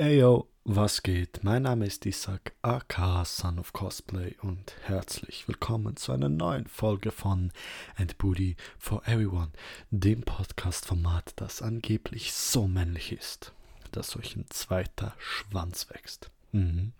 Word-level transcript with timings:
Eyo, 0.00 0.48
was 0.64 1.02
geht? 1.02 1.44
Mein 1.44 1.64
Name 1.64 1.84
ist 1.84 2.06
Isaac, 2.06 2.54
aka 2.62 3.22
Son 3.26 3.58
of 3.58 3.74
Cosplay 3.74 4.34
und 4.40 4.74
herzlich 4.84 5.46
willkommen 5.46 5.94
zu 5.96 6.12
einer 6.12 6.30
neuen 6.30 6.66
Folge 6.66 7.10
von 7.10 7.52
And 7.96 8.16
Booty 8.16 8.56
for 8.78 9.06
Everyone, 9.06 9.50
dem 9.90 10.22
Podcast-Format, 10.22 11.34
das 11.36 11.60
angeblich 11.60 12.32
so 12.32 12.66
männlich 12.66 13.12
ist, 13.12 13.52
dass 13.92 14.16
euch 14.16 14.36
ein 14.36 14.46
zweiter 14.48 15.12
Schwanz 15.18 15.90
wächst. 15.90 16.30
Mhm. 16.52 16.94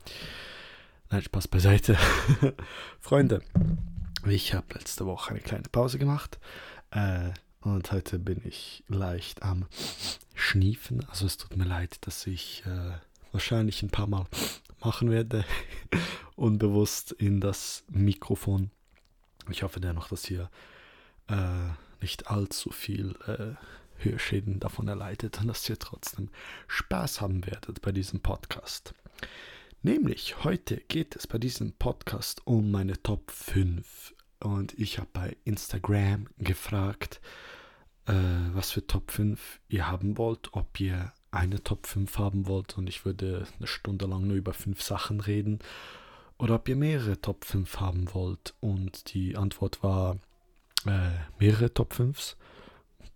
Nein, 1.08 1.22
Spaß 1.22 1.48
beiseite. 1.48 1.96
Freunde, 3.00 3.40
ich 4.26 4.52
habe 4.52 4.74
letzte 4.74 5.06
Woche 5.06 5.30
eine 5.30 5.40
kleine 5.40 5.70
Pause 5.72 5.98
gemacht 5.98 6.38
äh, 6.90 7.30
und 7.62 7.92
heute 7.92 8.18
bin 8.18 8.40
ich 8.44 8.84
leicht 8.88 9.42
am 9.42 9.66
Schniefen. 10.34 11.06
Also 11.08 11.26
es 11.26 11.36
tut 11.36 11.56
mir 11.56 11.64
leid, 11.64 11.98
dass 12.02 12.26
ich 12.26 12.64
äh, 12.66 12.92
wahrscheinlich 13.32 13.82
ein 13.82 13.90
paar 13.90 14.06
Mal 14.06 14.26
machen 14.82 15.10
werde, 15.10 15.44
unbewusst 16.36 17.12
in 17.12 17.40
das 17.40 17.84
Mikrofon. 17.88 18.70
Ich 19.50 19.62
hoffe 19.62 19.80
dennoch, 19.80 20.08
dass 20.08 20.30
ihr 20.30 20.50
äh, 21.28 21.68
nicht 22.00 22.28
allzu 22.28 22.70
viel 22.70 23.14
äh, 23.26 23.54
Hörschäden 24.02 24.60
davon 24.60 24.88
erleidet 24.88 25.38
und 25.40 25.48
dass 25.48 25.68
ihr 25.68 25.78
trotzdem 25.78 26.30
Spaß 26.68 27.20
haben 27.20 27.44
werdet 27.46 27.82
bei 27.82 27.92
diesem 27.92 28.20
Podcast. 28.20 28.94
Nämlich 29.82 30.44
heute 30.44 30.78
geht 30.88 31.16
es 31.16 31.26
bei 31.26 31.38
diesem 31.38 31.72
Podcast 31.72 32.46
um 32.46 32.70
meine 32.70 33.02
Top 33.02 33.30
5 33.30 34.14
und 34.40 34.78
ich 34.78 34.98
habe 34.98 35.08
bei 35.12 35.36
Instagram 35.44 36.26
gefragt, 36.38 37.20
äh, 38.10 38.54
was 38.54 38.72
für 38.72 38.86
Top 38.86 39.10
5 39.10 39.60
ihr 39.68 39.88
haben 39.88 40.18
wollt, 40.18 40.50
ob 40.52 40.80
ihr 40.80 41.12
eine 41.30 41.62
Top 41.62 41.86
5 41.86 42.18
haben 42.18 42.46
wollt 42.46 42.76
und 42.76 42.88
ich 42.88 43.04
würde 43.04 43.46
eine 43.58 43.66
Stunde 43.66 44.06
lang 44.06 44.26
nur 44.26 44.36
über 44.36 44.52
fünf 44.52 44.82
Sachen 44.82 45.20
reden 45.20 45.60
oder 46.38 46.56
ob 46.56 46.68
ihr 46.68 46.76
mehrere 46.76 47.20
Top 47.20 47.44
5 47.44 47.78
haben 47.78 48.12
wollt 48.12 48.54
und 48.60 49.14
die 49.14 49.36
Antwort 49.36 49.82
war 49.82 50.16
äh, 50.86 51.10
mehrere 51.38 51.72
Top 51.72 51.92
5s. 51.92 52.36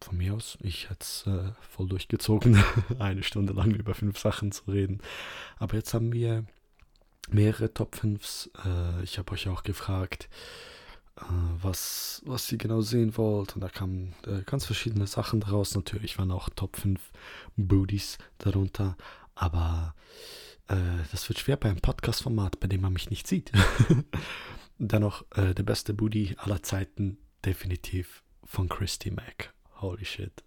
Von 0.00 0.19
mir 0.19 0.34
aus, 0.34 0.59
ich 0.61 0.91
hätte 0.91 1.00
es 1.00 1.27
äh, 1.27 1.53
voll 1.70 1.89
durchgezogen, 1.89 2.62
eine 2.98 3.22
Stunde 3.22 3.55
lang 3.55 3.70
über 3.70 3.95
fünf 3.95 4.19
Sachen 4.19 4.53
zu 4.53 4.70
reden. 4.70 5.00
Aber 5.56 5.77
jetzt 5.77 5.95
haben 5.95 6.12
wir 6.12 6.45
mehrere 7.31 7.72
Top 7.72 7.95
5s. 7.95 8.50
Äh, 8.67 9.03
ich 9.03 9.19
habe 9.19 9.33
euch 9.33 9.48
auch 9.48 9.62
gefragt, 9.62 10.28
was, 11.17 12.23
was 12.25 12.51
ihr 12.51 12.59
genau 12.59 12.81
sehen 12.81 13.17
wollt. 13.17 13.55
Und 13.55 13.61
da 13.61 13.69
kamen 13.69 14.15
äh, 14.27 14.43
ganz 14.45 14.67
verschiedene 14.67 15.07
Sachen 15.07 15.41
draus. 15.41 15.75
Natürlich 15.75 16.19
waren 16.19 16.31
auch 16.31 16.48
Top 16.51 16.77
5 16.77 17.01
Booties 17.56 18.19
darunter. 18.39 18.97
Aber 19.34 19.95
äh, 20.69 20.77
das 21.12 21.29
wird 21.29 21.39
schwer 21.39 21.56
beim 21.56 21.77
Podcast-Format, 21.77 22.61
bei 22.61 22.69
dem 22.69 22.81
man 22.81 22.93
mich 22.93 23.11
nicht 23.11 23.27
sieht. 23.27 23.53
Dennoch 24.79 25.25
äh, 25.37 25.55
der 25.55 25.62
beste 25.62 25.95
Booty 25.95 26.37
aller 26.39 26.62
Zeiten, 26.62 27.19
definitiv 27.45 28.23
von 28.45 28.69
Christy 28.69 29.11
Mack. 29.11 29.55
Holy 29.81 30.05
shit. 30.05 30.43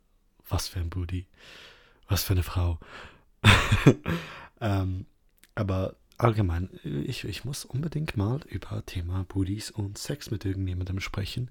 Was 0.49 0.67
für 0.67 0.79
ein 0.79 0.89
Booty. 0.89 1.27
Was 2.07 2.23
für 2.23 2.33
eine 2.33 2.43
Frau. 2.43 2.79
ähm, 4.61 5.05
aber 5.55 5.95
allgemein, 6.17 6.69
ich, 6.83 7.23
ich 7.23 7.45
muss 7.45 7.65
unbedingt 7.65 8.17
mal 8.17 8.39
über 8.49 8.85
Thema 8.85 9.25
Booties 9.27 9.71
und 9.71 9.97
Sex 9.97 10.31
mit 10.31 10.45
irgendjemandem 10.45 10.99
sprechen, 10.99 11.49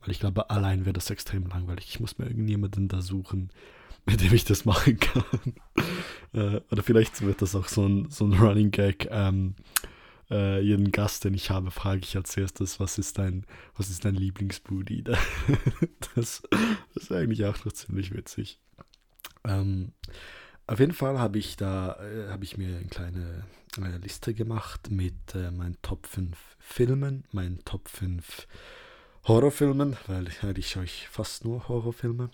weil 0.00 0.10
ich 0.10 0.20
glaube, 0.20 0.50
allein 0.50 0.84
wäre 0.84 0.92
das 0.92 1.10
extrem 1.10 1.46
langweilig. 1.46 1.86
Ich 1.88 2.00
muss 2.00 2.18
mir 2.18 2.26
irgendjemanden 2.26 2.88
da 2.88 3.00
suchen, 3.00 3.50
mit 4.06 4.20
dem 4.20 4.34
ich 4.34 4.44
das 4.44 4.64
machen 4.64 4.98
kann. 4.98 5.54
äh, 6.32 6.60
oder 6.70 6.82
vielleicht 6.82 7.22
wird 7.22 7.40
das 7.40 7.54
auch 7.54 7.68
so 7.68 7.86
ein, 7.86 8.10
so 8.10 8.24
ein 8.24 8.32
Running 8.34 8.70
Gag. 8.70 9.08
Ähm, 9.10 9.54
äh, 10.30 10.60
jeden 10.60 10.90
Gast, 10.90 11.24
den 11.24 11.34
ich 11.34 11.50
habe, 11.50 11.70
frage 11.70 12.00
ich 12.02 12.16
als 12.16 12.36
erstes, 12.36 12.80
was 12.80 12.98
ist 12.98 13.18
dein, 13.18 13.44
was 13.76 13.90
ist 13.90 14.04
dein 14.04 14.14
Lieblingsbooty? 14.14 15.04
das, 16.14 16.42
das 16.94 17.04
ist 17.04 17.12
eigentlich 17.12 17.44
auch 17.44 17.64
noch 17.64 17.72
ziemlich 17.72 18.12
witzig. 18.14 18.58
Ähm, 19.44 19.92
auf 20.66 20.80
jeden 20.80 20.94
Fall 20.94 21.18
habe 21.18 21.38
ich 21.38 21.56
da, 21.56 21.96
äh, 22.00 22.30
habe 22.30 22.44
ich 22.44 22.56
mir 22.56 22.78
eine 22.78 22.86
kleine 22.86 23.44
äh, 23.78 23.96
Liste 23.98 24.34
gemacht 24.34 24.90
mit 24.90 25.34
äh, 25.34 25.50
meinen 25.50 25.80
Top 25.82 26.06
5 26.06 26.36
Filmen, 26.58 27.24
meinen 27.32 27.64
Top 27.64 27.88
5 27.88 28.46
Horrorfilmen, 29.24 29.96
weil 30.08 30.58
ich 30.58 30.76
euch 30.76 31.08
fast 31.08 31.44
nur 31.44 31.68
Horrorfilme. 31.68 32.30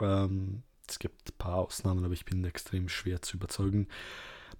Ähm, 0.00 0.62
es 0.88 0.98
gibt 0.98 1.30
ein 1.30 1.38
paar 1.38 1.56
Ausnahmen, 1.56 2.04
aber 2.04 2.14
ich 2.14 2.24
bin 2.24 2.44
extrem 2.44 2.88
schwer 2.88 3.22
zu 3.22 3.36
überzeugen. 3.36 3.88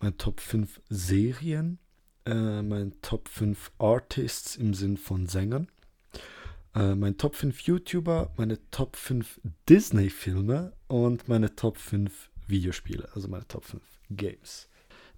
Mein 0.00 0.16
Top 0.18 0.40
5 0.40 0.80
Serien, 0.88 1.78
äh, 2.26 2.62
mein 2.62 2.94
Top 3.02 3.28
5 3.28 3.72
Artists 3.78 4.56
im 4.56 4.74
Sinn 4.74 4.96
von 4.96 5.26
Sängern, 5.26 5.68
äh, 6.74 6.94
mein 6.94 7.16
Top 7.18 7.36
5 7.36 7.60
YouTuber, 7.60 8.32
meine 8.36 8.58
Top 8.70 8.96
5 8.96 9.40
Disney-Filme 9.68 10.72
und 10.88 11.28
meine 11.28 11.54
Top 11.56 11.78
5 11.78 12.30
Videospiele, 12.46 13.08
also 13.14 13.28
meine 13.28 13.46
Top 13.48 13.64
5 13.64 13.82
Games. 14.10 14.68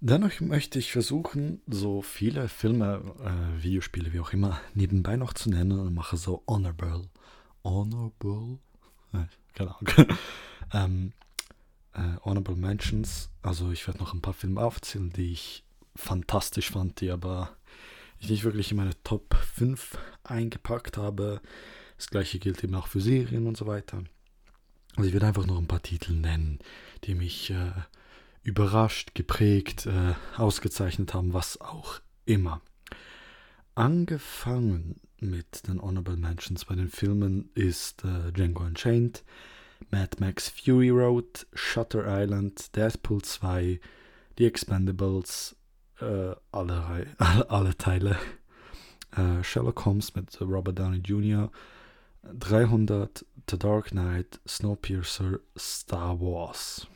Dennoch 0.07 0.39
möchte 0.39 0.77
ich 0.77 0.91
versuchen, 0.91 1.63
so 1.65 2.03
viele 2.03 2.47
Filme, 2.47 3.01
äh, 3.23 3.63
Videospiele, 3.63 4.13
wie 4.13 4.19
auch 4.19 4.33
immer, 4.33 4.61
nebenbei 4.75 5.15
noch 5.15 5.33
zu 5.33 5.49
nennen 5.49 5.79
und 5.79 5.95
mache 5.95 6.15
so 6.15 6.43
honorable. 6.47 7.09
Honorable? 7.63 8.59
Äh, 9.13 9.25
keine 9.55 9.75
Ahnung. 9.75 10.07
ähm, 10.73 11.13
äh, 11.93 12.17
honorable 12.23 12.55
Mentions. 12.55 13.31
Also 13.41 13.71
ich 13.71 13.87
werde 13.87 13.99
noch 13.99 14.13
ein 14.13 14.21
paar 14.21 14.35
Filme 14.35 14.61
aufzählen, 14.61 15.09
die 15.09 15.31
ich 15.31 15.63
fantastisch 15.95 16.69
fand, 16.69 17.01
die 17.01 17.09
aber 17.09 17.57
ich 18.19 18.29
nicht 18.29 18.43
wirklich 18.43 18.69
in 18.69 18.77
meine 18.77 19.03
Top 19.03 19.33
5 19.55 19.97
eingepackt 20.23 20.97
habe. 20.97 21.41
Das 21.97 22.11
gleiche 22.11 22.37
gilt 22.37 22.63
eben 22.63 22.75
auch 22.75 22.85
für 22.85 23.01
Serien 23.01 23.47
und 23.47 23.57
so 23.57 23.65
weiter. 23.65 24.03
Also 24.97 25.07
ich 25.07 25.13
werde 25.13 25.25
einfach 25.25 25.47
noch 25.47 25.57
ein 25.57 25.67
paar 25.67 25.81
Titel 25.81 26.13
nennen, 26.13 26.59
die 27.05 27.15
mich 27.15 27.49
äh, 27.49 27.71
überrascht, 28.45 29.15
geprägt, 29.15 29.87
äh, 29.87 30.13
ausgezeichnet 30.37 31.13
haben, 31.13 31.33
was 31.33 31.59
auch 31.59 31.99
immer. 32.25 32.61
Angefangen 33.73 35.01
mit 35.19 35.67
den 35.67 35.81
Honorable 35.81 36.15
Mentions 36.15 36.63
bei 36.65 36.75
den 36.75 36.89
Filmen 36.89 37.49
ist 37.55 38.05
äh, 38.05 38.31
Django 38.31 38.63
Unchained, 38.63 39.23
Mad 39.89 40.17
Max 40.19 40.49
Fury 40.49 40.91
Road, 40.91 41.47
Shutter 41.53 42.05
Island, 42.07 42.75
Deadpool 42.75 43.23
2, 43.23 43.79
The 44.37 44.45
Expendables, 44.45 45.55
äh, 45.99 46.35
alle, 46.51 47.07
alle, 47.49 47.77
Teile, 47.77 48.15
äh, 49.17 49.43
Sherlock 49.43 49.85
Holmes 49.85 50.13
mit 50.15 50.39
Robert 50.39 50.77
Downey 50.77 50.99
Jr., 50.99 51.51
300, 52.31 53.25
The 53.49 53.57
Dark 53.57 53.89
Knight, 53.89 54.39
Snowpiercer, 54.47 55.39
Star 55.57 56.19
Wars. 56.19 56.87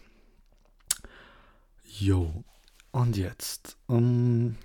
Jo, 2.00 2.46
und 2.92 3.18
jetzt 3.18 3.76
um, 3.88 4.56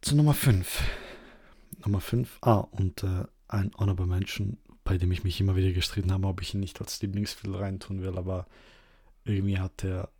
zu 0.00 0.16
Nummer 0.16 0.34
5. 0.34 0.82
Nummer 1.84 2.00
5. 2.00 2.38
Ah, 2.40 2.66
und 2.72 3.04
äh, 3.04 3.26
ein 3.46 3.70
Honorable 3.78 4.08
Mention, 4.08 4.58
bei 4.82 4.98
dem 4.98 5.12
ich 5.12 5.22
mich 5.22 5.40
immer 5.40 5.54
wieder 5.54 5.70
gestritten 5.70 6.10
habe, 6.10 6.26
ob 6.26 6.42
ich 6.42 6.52
ihn 6.52 6.58
nicht 6.58 6.80
als 6.80 7.00
Lieblingsfilm 7.00 7.54
reintun 7.54 8.02
will, 8.02 8.18
aber 8.18 8.48
irgendwie 9.24 9.60
hat 9.60 9.84
er 9.84 10.10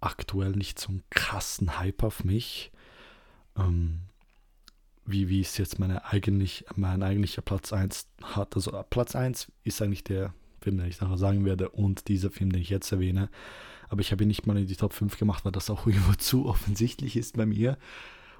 aktuell 0.00 0.52
nicht 0.52 0.78
so 0.78 0.90
einen 0.90 1.02
krassen 1.10 1.76
Hype 1.80 2.04
auf 2.04 2.22
mich. 2.22 2.70
Ähm, 3.56 4.02
wie, 5.06 5.28
wie 5.28 5.40
es 5.40 5.58
jetzt 5.58 5.80
meine 5.80 6.04
eigentlich, 6.04 6.66
mein 6.76 7.02
eigentlicher 7.02 7.42
Platz 7.42 7.72
1 7.72 8.06
hat. 8.22 8.54
Also 8.54 8.80
Platz 8.88 9.16
1 9.16 9.50
ist 9.64 9.82
eigentlich 9.82 10.04
der 10.04 10.34
Film, 10.60 10.76
den 10.76 10.86
ich 10.86 11.00
nachher 11.00 11.18
sagen 11.18 11.44
werde, 11.44 11.70
und 11.70 12.06
dieser 12.06 12.30
Film, 12.30 12.52
den 12.52 12.62
ich 12.62 12.70
jetzt 12.70 12.92
erwähne. 12.92 13.28
Aber 13.90 14.00
ich 14.00 14.12
habe 14.12 14.22
ihn 14.24 14.28
nicht 14.28 14.46
mal 14.46 14.56
in 14.56 14.68
die 14.68 14.76
Top 14.76 14.92
5 14.92 15.18
gemacht, 15.18 15.44
weil 15.44 15.52
das 15.52 15.68
auch 15.68 15.86
irgendwo 15.86 16.14
zu 16.14 16.46
offensichtlich 16.46 17.16
ist 17.16 17.36
bei 17.36 17.44
mir. 17.44 17.76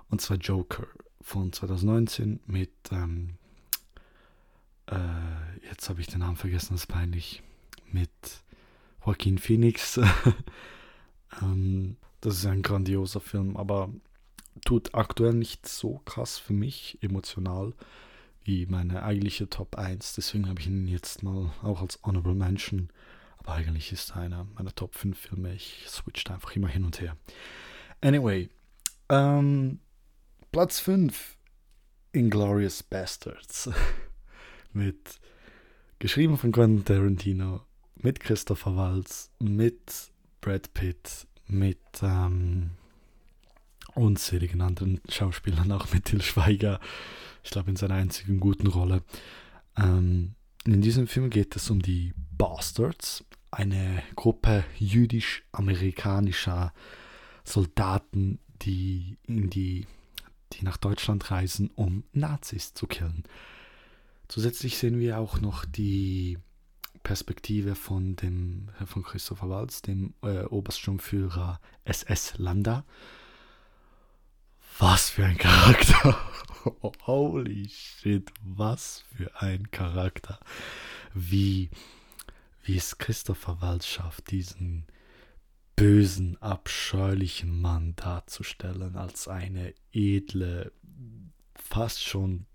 Und 0.09 0.21
zwar 0.21 0.39
Joker 0.39 0.87
von 1.21 1.53
2019 1.53 2.41
mit, 2.47 2.71
ähm, 2.93 3.35
äh, 4.87 4.97
jetzt 5.69 5.89
habe 5.91 6.01
ich 6.01 6.07
den 6.07 6.21
Namen 6.21 6.37
vergessen, 6.37 6.75
das 6.75 6.83
ist 6.83 6.87
peinlich, 6.87 7.43
mit 7.93 8.11
Joaquin 9.05 9.39
Phoenix. 9.39 10.01
ähm, 11.43 11.97
das 12.21 12.39
ist 12.39 12.47
ein 12.47 12.63
grandioser 12.63 13.21
Film, 13.21 13.57
aber 13.57 13.91
tut 14.65 14.95
aktuell 14.95 15.35
nicht 15.35 15.67
so 15.69 16.01
krass 16.05 16.39
für 16.39 16.53
mich 16.53 16.99
emotional 17.01 17.73
wie 18.45 18.67
meine 18.67 19.03
eigentliche 19.03 19.49
Top 19.49 19.77
1. 19.77 20.15
Deswegen 20.15 20.49
habe 20.49 20.61
ich 20.61 20.67
ihn 20.67 20.87
jetzt 20.87 21.23
mal 21.23 21.53
auch 21.63 21.83
als 21.83 21.99
Honorable 22.05 22.35
Mention. 22.35 22.89
Aber 23.41 23.55
eigentlich 23.55 23.93
ist 23.93 24.11
er 24.11 24.17
einer 24.17 24.45
meiner 24.55 24.75
Top 24.75 24.95
5 24.95 25.19
Filme. 25.19 25.55
Ich 25.55 25.85
switcht 25.89 26.31
einfach 26.31 26.55
immer 26.57 26.69
hin 26.69 26.85
und 26.85 27.01
her. 27.01 27.17
Anyway, 28.01 28.49
ähm, 29.09 29.81
Platz 30.53 30.81
5 30.81 31.37
Inglorious 32.13 32.83
Bastards. 32.83 33.71
mit 34.73 35.21
geschrieben 35.99 36.39
von 36.39 36.53
Quentin 36.53 36.85
Tarantino, 36.85 37.63
mit 37.97 38.21
Christopher 38.21 38.77
Waltz, 38.77 39.31
mit 39.39 40.11
Brad 40.41 40.73
Pitt, 40.73 41.27
mit 41.47 41.79
ähm, 42.03 42.71
unzähligen 43.95 44.61
anderen 44.61 45.01
Schauspielern, 45.09 45.73
auch 45.73 45.93
mit 45.93 46.07
Til 46.07 46.23
Schweiger, 46.23 46.81
ich 47.43 47.51
glaube 47.51 47.71
in 47.71 47.77
seiner 47.77 47.95
einzigen 47.95 48.41
guten 48.41 48.67
Rolle. 48.67 49.03
Ähm, 49.77 50.35
in 50.65 50.81
diesem 50.81 51.07
Film 51.07 51.31
geht 51.31 51.57
es 51.57 51.71
um 51.71 51.81
die 51.81 52.13
Bastards, 52.37 53.25
eine 53.51 54.03
Gruppe 54.17 54.65
jüdisch-amerikanischer 54.79 56.73
Soldaten, 57.45 58.39
die 58.63 59.17
in 59.27 59.51
die, 59.51 59.87
die 60.53 60.65
nach 60.65 60.77
Deutschland 60.77 61.31
reisen, 61.31 61.71
um 61.75 62.05
Nazis 62.13 62.75
zu 62.75 62.87
killen. 62.87 63.25
Zusätzlich 64.29 64.79
sehen 64.79 65.01
wir 65.01 65.19
auch 65.19 65.41
noch 65.41 65.65
die 65.65 66.39
Perspektive 67.03 67.75
von 67.75 68.15
dem 68.17 68.69
von 68.87 69.03
Christopher 69.03 69.49
Waltz, 69.49 69.83
dem 69.83 70.15
äh, 70.23 70.45
Obersturmführer 70.45 71.61
SS 71.85 72.35
Landa. 72.37 72.85
Was 74.81 75.11
für 75.11 75.27
ein 75.27 75.37
Charakter! 75.37 76.19
Holy 77.07 77.69
shit, 77.69 78.33
was 78.43 79.05
für 79.15 79.31
ein 79.43 79.71
Charakter! 79.71 80.41
Wie, 81.13 81.69
wie 82.63 82.79
es 82.79 82.97
Christopher 82.97 83.61
Waltz 83.61 83.87
schafft, 83.87 84.31
diesen 84.31 84.87
bösen, 85.77 86.41
abscheulichen 86.41 87.61
Mann 87.61 87.95
darzustellen 87.97 88.97
als 88.97 89.29
eine 89.29 89.75
edle, 89.93 90.73
fast 91.57 92.03
schon 92.03 92.47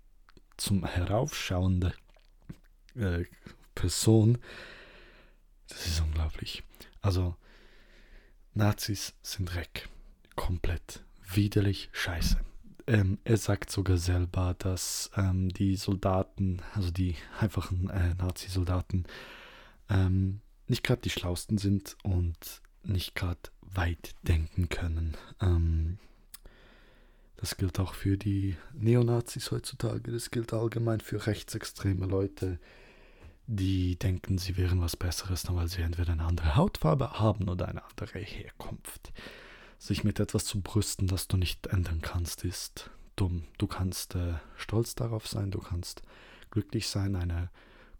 zum 0.56 0.84
Heraufschauende 0.84 1.94
äh, 2.96 3.22
Person. 3.76 4.38
Das 5.68 5.86
ist 5.86 6.00
unglaublich. 6.00 6.64
Also, 7.02 7.36
Nazis 8.52 9.14
sind 9.22 9.54
Dreck. 9.54 9.88
Komplett. 10.34 11.05
Widerlich 11.28 11.88
scheiße. 11.92 12.38
Ähm, 12.86 13.18
er 13.24 13.36
sagt 13.36 13.70
sogar 13.70 13.96
selber, 13.96 14.54
dass 14.58 15.10
ähm, 15.16 15.48
die 15.48 15.76
Soldaten, 15.76 16.62
also 16.74 16.90
die 16.90 17.16
einfachen 17.40 17.90
äh, 17.90 18.14
Nazi-Soldaten, 18.14 19.04
ähm, 19.90 20.40
nicht 20.68 20.84
gerade 20.84 21.02
die 21.02 21.10
schlausten 21.10 21.58
sind 21.58 21.96
und 22.04 22.62
nicht 22.84 23.14
gerade 23.14 23.40
weit 23.60 24.14
denken 24.22 24.68
können. 24.68 25.16
Ähm, 25.40 25.98
das 27.36 27.56
gilt 27.56 27.78
auch 27.80 27.94
für 27.94 28.16
die 28.16 28.56
Neonazis 28.72 29.50
heutzutage. 29.50 30.12
Das 30.12 30.30
gilt 30.30 30.52
allgemein 30.52 31.00
für 31.00 31.26
rechtsextreme 31.26 32.06
Leute, 32.06 32.58
die 33.46 33.96
denken, 33.96 34.38
sie 34.38 34.56
wären 34.56 34.80
was 34.80 34.96
Besseres, 34.96 35.46
nur 35.48 35.58
weil 35.58 35.68
sie 35.68 35.82
entweder 35.82 36.12
eine 36.12 36.24
andere 36.24 36.56
Hautfarbe 36.56 37.20
haben 37.20 37.48
oder 37.48 37.68
eine 37.68 37.84
andere 37.84 38.18
Herkunft. 38.18 39.12
Sich 39.78 40.04
mit 40.04 40.20
etwas 40.20 40.44
zu 40.44 40.60
brüsten, 40.60 41.06
das 41.06 41.28
du 41.28 41.36
nicht 41.36 41.66
ändern 41.66 42.00
kannst, 42.00 42.44
ist 42.44 42.90
dumm. 43.14 43.44
Du 43.58 43.66
kannst 43.66 44.14
äh, 44.14 44.34
stolz 44.56 44.94
darauf 44.94 45.26
sein, 45.26 45.50
du 45.50 45.58
kannst 45.58 46.02
glücklich 46.50 46.88
sein, 46.88 47.16
eine 47.16 47.50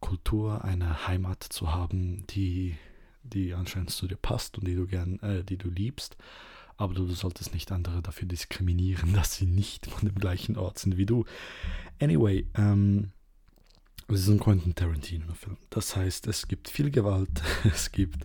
Kultur, 0.01 0.65
eine 0.65 1.07
Heimat 1.07 1.43
zu 1.43 1.73
haben, 1.73 2.27
die, 2.29 2.77
die 3.23 3.55
anscheinend 3.55 3.91
zu 3.91 4.07
dir 4.07 4.17
passt 4.17 4.59
und 4.59 4.67
die 4.67 4.75
du 4.75 4.87
gern, 4.87 5.19
äh, 5.21 5.45
die 5.45 5.57
du 5.57 5.69
liebst 5.69 6.17
aber 6.77 6.95
du 6.95 7.09
solltest 7.09 7.55
nicht 7.55 7.73
andere 7.73 8.03
dafür 8.03 8.29
diskriminieren, 8.29 9.13
dass 9.15 9.37
sie 9.37 9.47
nicht 9.47 9.87
von 9.87 10.09
dem 10.09 10.17
gleichen 10.17 10.57
Ort 10.57 10.79
sind 10.79 10.97
wie 10.97 11.07
du. 11.07 11.25
Anyway, 12.01 12.47
ähm, 12.55 13.13
es 14.09 14.21
ist 14.21 14.29
ein 14.29 14.39
Quentin 14.39 14.75
Tarantino-Film. 14.75 15.57
Das 15.71 15.97
heißt, 15.97 16.27
es 16.29 16.47
gibt 16.47 16.69
viel 16.69 16.91
Gewalt, 16.91 17.43
es 17.65 17.91
gibt 17.91 18.25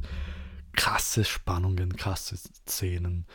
krasse 0.74 1.24
Spannungen, 1.24 1.96
krasse 1.96 2.38
Szenen. 2.38 3.26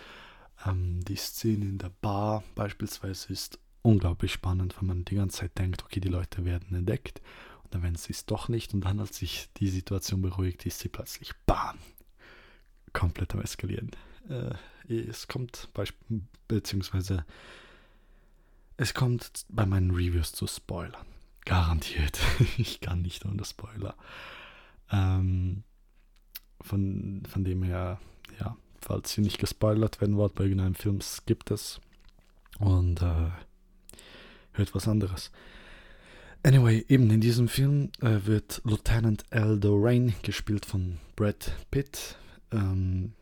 Ähm, 0.64 1.04
die 1.04 1.16
Szene 1.16 1.64
in 1.64 1.78
der 1.78 1.90
Bar 2.00 2.42
beispielsweise 2.54 3.32
ist 3.32 3.58
unglaublich 3.82 4.32
spannend, 4.32 4.76
weil 4.76 4.84
man 4.84 5.04
die 5.04 5.14
ganze 5.14 5.38
Zeit 5.38 5.58
denkt, 5.58 5.84
okay, 5.84 6.00
die 6.00 6.08
Leute 6.08 6.44
werden 6.44 6.76
entdeckt. 6.76 7.20
Und 7.62 7.74
dann 7.74 7.82
werden 7.82 7.96
sie 7.96 8.12
es 8.12 8.26
doch 8.26 8.48
nicht. 8.48 8.74
Und 8.74 8.82
dann, 8.82 9.00
als 9.00 9.18
sich 9.18 9.48
die 9.56 9.68
Situation 9.68 10.22
beruhigt, 10.22 10.66
ist 10.66 10.80
sie 10.80 10.88
plötzlich 10.88 11.32
BAM! 11.46 11.78
Komplett 12.92 13.34
am 13.34 13.42
Eskalieren. 13.42 13.90
Äh, 14.28 14.54
es 14.88 15.28
kommt 15.28 15.68
beziehungsweise 16.48 17.24
es 18.76 18.92
kommt 18.92 19.46
bei 19.48 19.64
meinen 19.64 19.90
Reviews 19.90 20.32
zu 20.32 20.46
Spoilern. 20.46 21.06
Garantiert. 21.44 22.18
ich 22.58 22.80
kann 22.80 23.02
nicht 23.02 23.24
ohne 23.24 23.44
Spoiler. 23.44 23.94
Ähm, 24.90 25.64
von, 26.60 27.22
von 27.28 27.44
dem 27.44 27.62
her, 27.62 28.00
ja, 28.40 28.56
falls 28.80 29.12
Sie 29.12 29.20
nicht 29.20 29.38
gespoilert 29.38 30.00
werden 30.00 30.16
wollt 30.16 30.34
bei 30.34 30.44
irgendeinem 30.44 30.74
Film, 30.74 31.00
gibt 31.26 31.50
es. 31.50 31.80
Und 32.58 33.02
äh, 33.02 33.30
hört 34.52 34.74
was 34.74 34.88
anderes. 34.88 35.30
Anyway, 36.42 36.84
eben 36.88 37.10
in 37.10 37.20
diesem 37.20 37.48
Film 37.48 37.90
äh, 38.00 38.20
wird 38.24 38.62
Lieutenant 38.64 39.24
Aldo 39.30 39.76
Rain 39.78 40.14
gespielt 40.22 40.64
von 40.64 40.98
Brad 41.16 41.52
Pitt. 41.70 42.16
Ähm, 42.52 43.12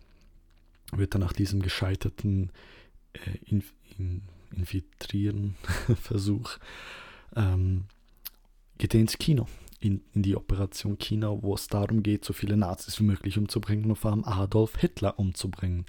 wird 0.92 1.14
dann 1.14 1.22
nach 1.22 1.32
diesem 1.32 1.62
gescheiterten 1.62 2.52
äh, 3.14 3.38
in, 3.46 3.64
in, 3.98 4.22
Infiltrieren-Versuch 4.54 6.58
ähm, 7.36 7.84
geht 8.78 8.94
er 8.94 9.00
ins 9.00 9.18
Kino, 9.18 9.46
in, 9.84 10.02
in 10.12 10.22
die 10.22 10.36
Operation 10.36 10.98
Kino, 10.98 11.40
wo 11.42 11.54
es 11.54 11.68
darum 11.68 12.02
geht, 12.02 12.24
so 12.24 12.32
viele 12.32 12.56
Nazis 12.56 12.98
wie 13.00 13.04
möglich 13.04 13.38
umzubringen 13.38 13.90
und 13.90 13.96
vor 13.96 14.12
allem 14.12 14.24
Adolf 14.24 14.76
Hitler 14.78 15.18
umzubringen. 15.18 15.86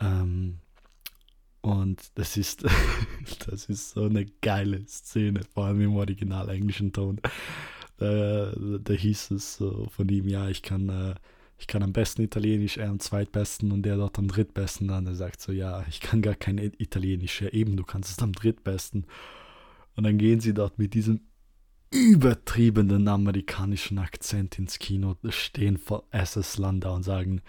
Ähm, 0.00 0.58
und 1.60 2.10
das 2.14 2.36
ist, 2.36 2.64
das 3.46 3.66
ist 3.66 3.90
so 3.90 4.04
eine 4.04 4.26
geile 4.42 4.86
Szene, 4.86 5.40
vor 5.52 5.66
allem 5.66 5.80
im 5.80 5.96
original 5.96 6.48
englischen 6.48 6.92
Ton. 6.92 7.20
Da, 7.98 8.52
da 8.54 8.92
hieß 8.92 9.30
es 9.32 9.56
so 9.56 9.88
von 9.90 10.08
ihm, 10.08 10.28
ja, 10.28 10.48
ich 10.48 10.62
kann 10.62 10.88
äh, 10.88 11.14
ich 11.58 11.66
kann 11.66 11.82
am 11.82 11.92
besten 11.92 12.22
Italienisch, 12.22 12.76
er 12.76 12.90
am 12.90 13.00
zweitbesten 13.00 13.72
und 13.72 13.82
der 13.82 13.96
dort 13.96 14.18
am 14.18 14.28
drittbesten. 14.28 14.88
Dann 14.88 15.06
er 15.06 15.14
sagt 15.14 15.40
so, 15.40 15.52
ja, 15.52 15.84
ich 15.88 16.00
kann 16.00 16.20
gar 16.22 16.34
kein 16.34 16.58
Italienisch. 16.58 17.40
Ja, 17.40 17.48
eben, 17.48 17.76
du 17.76 17.84
kannst 17.84 18.10
es 18.10 18.22
am 18.22 18.32
drittbesten. 18.32 19.06
Und 19.96 20.04
dann 20.04 20.18
gehen 20.18 20.40
sie 20.40 20.52
dort 20.52 20.78
mit 20.78 20.92
diesem 20.92 21.20
übertriebenen 21.90 23.08
amerikanischen 23.08 23.98
Akzent 23.98 24.58
ins 24.58 24.78
Kino, 24.78 25.16
stehen 25.28 25.78
vor 25.78 26.04
SS 26.10 26.58
Landa 26.58 26.90
und 26.90 27.02
sagen, 27.02 27.42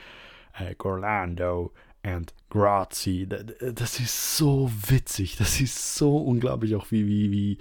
äh, 0.57 0.75
Gorlando 0.75 1.73
and 2.03 2.33
Grazie. 2.49 3.27
Das 3.27 3.99
ist 3.99 4.37
so 4.37 4.71
witzig, 4.87 5.35
das 5.37 5.59
ist 5.59 5.95
so 5.95 6.17
unglaublich 6.17 6.75
auch 6.75 6.91
wie, 6.91 7.07
wie, 7.07 7.31
wie 7.31 7.57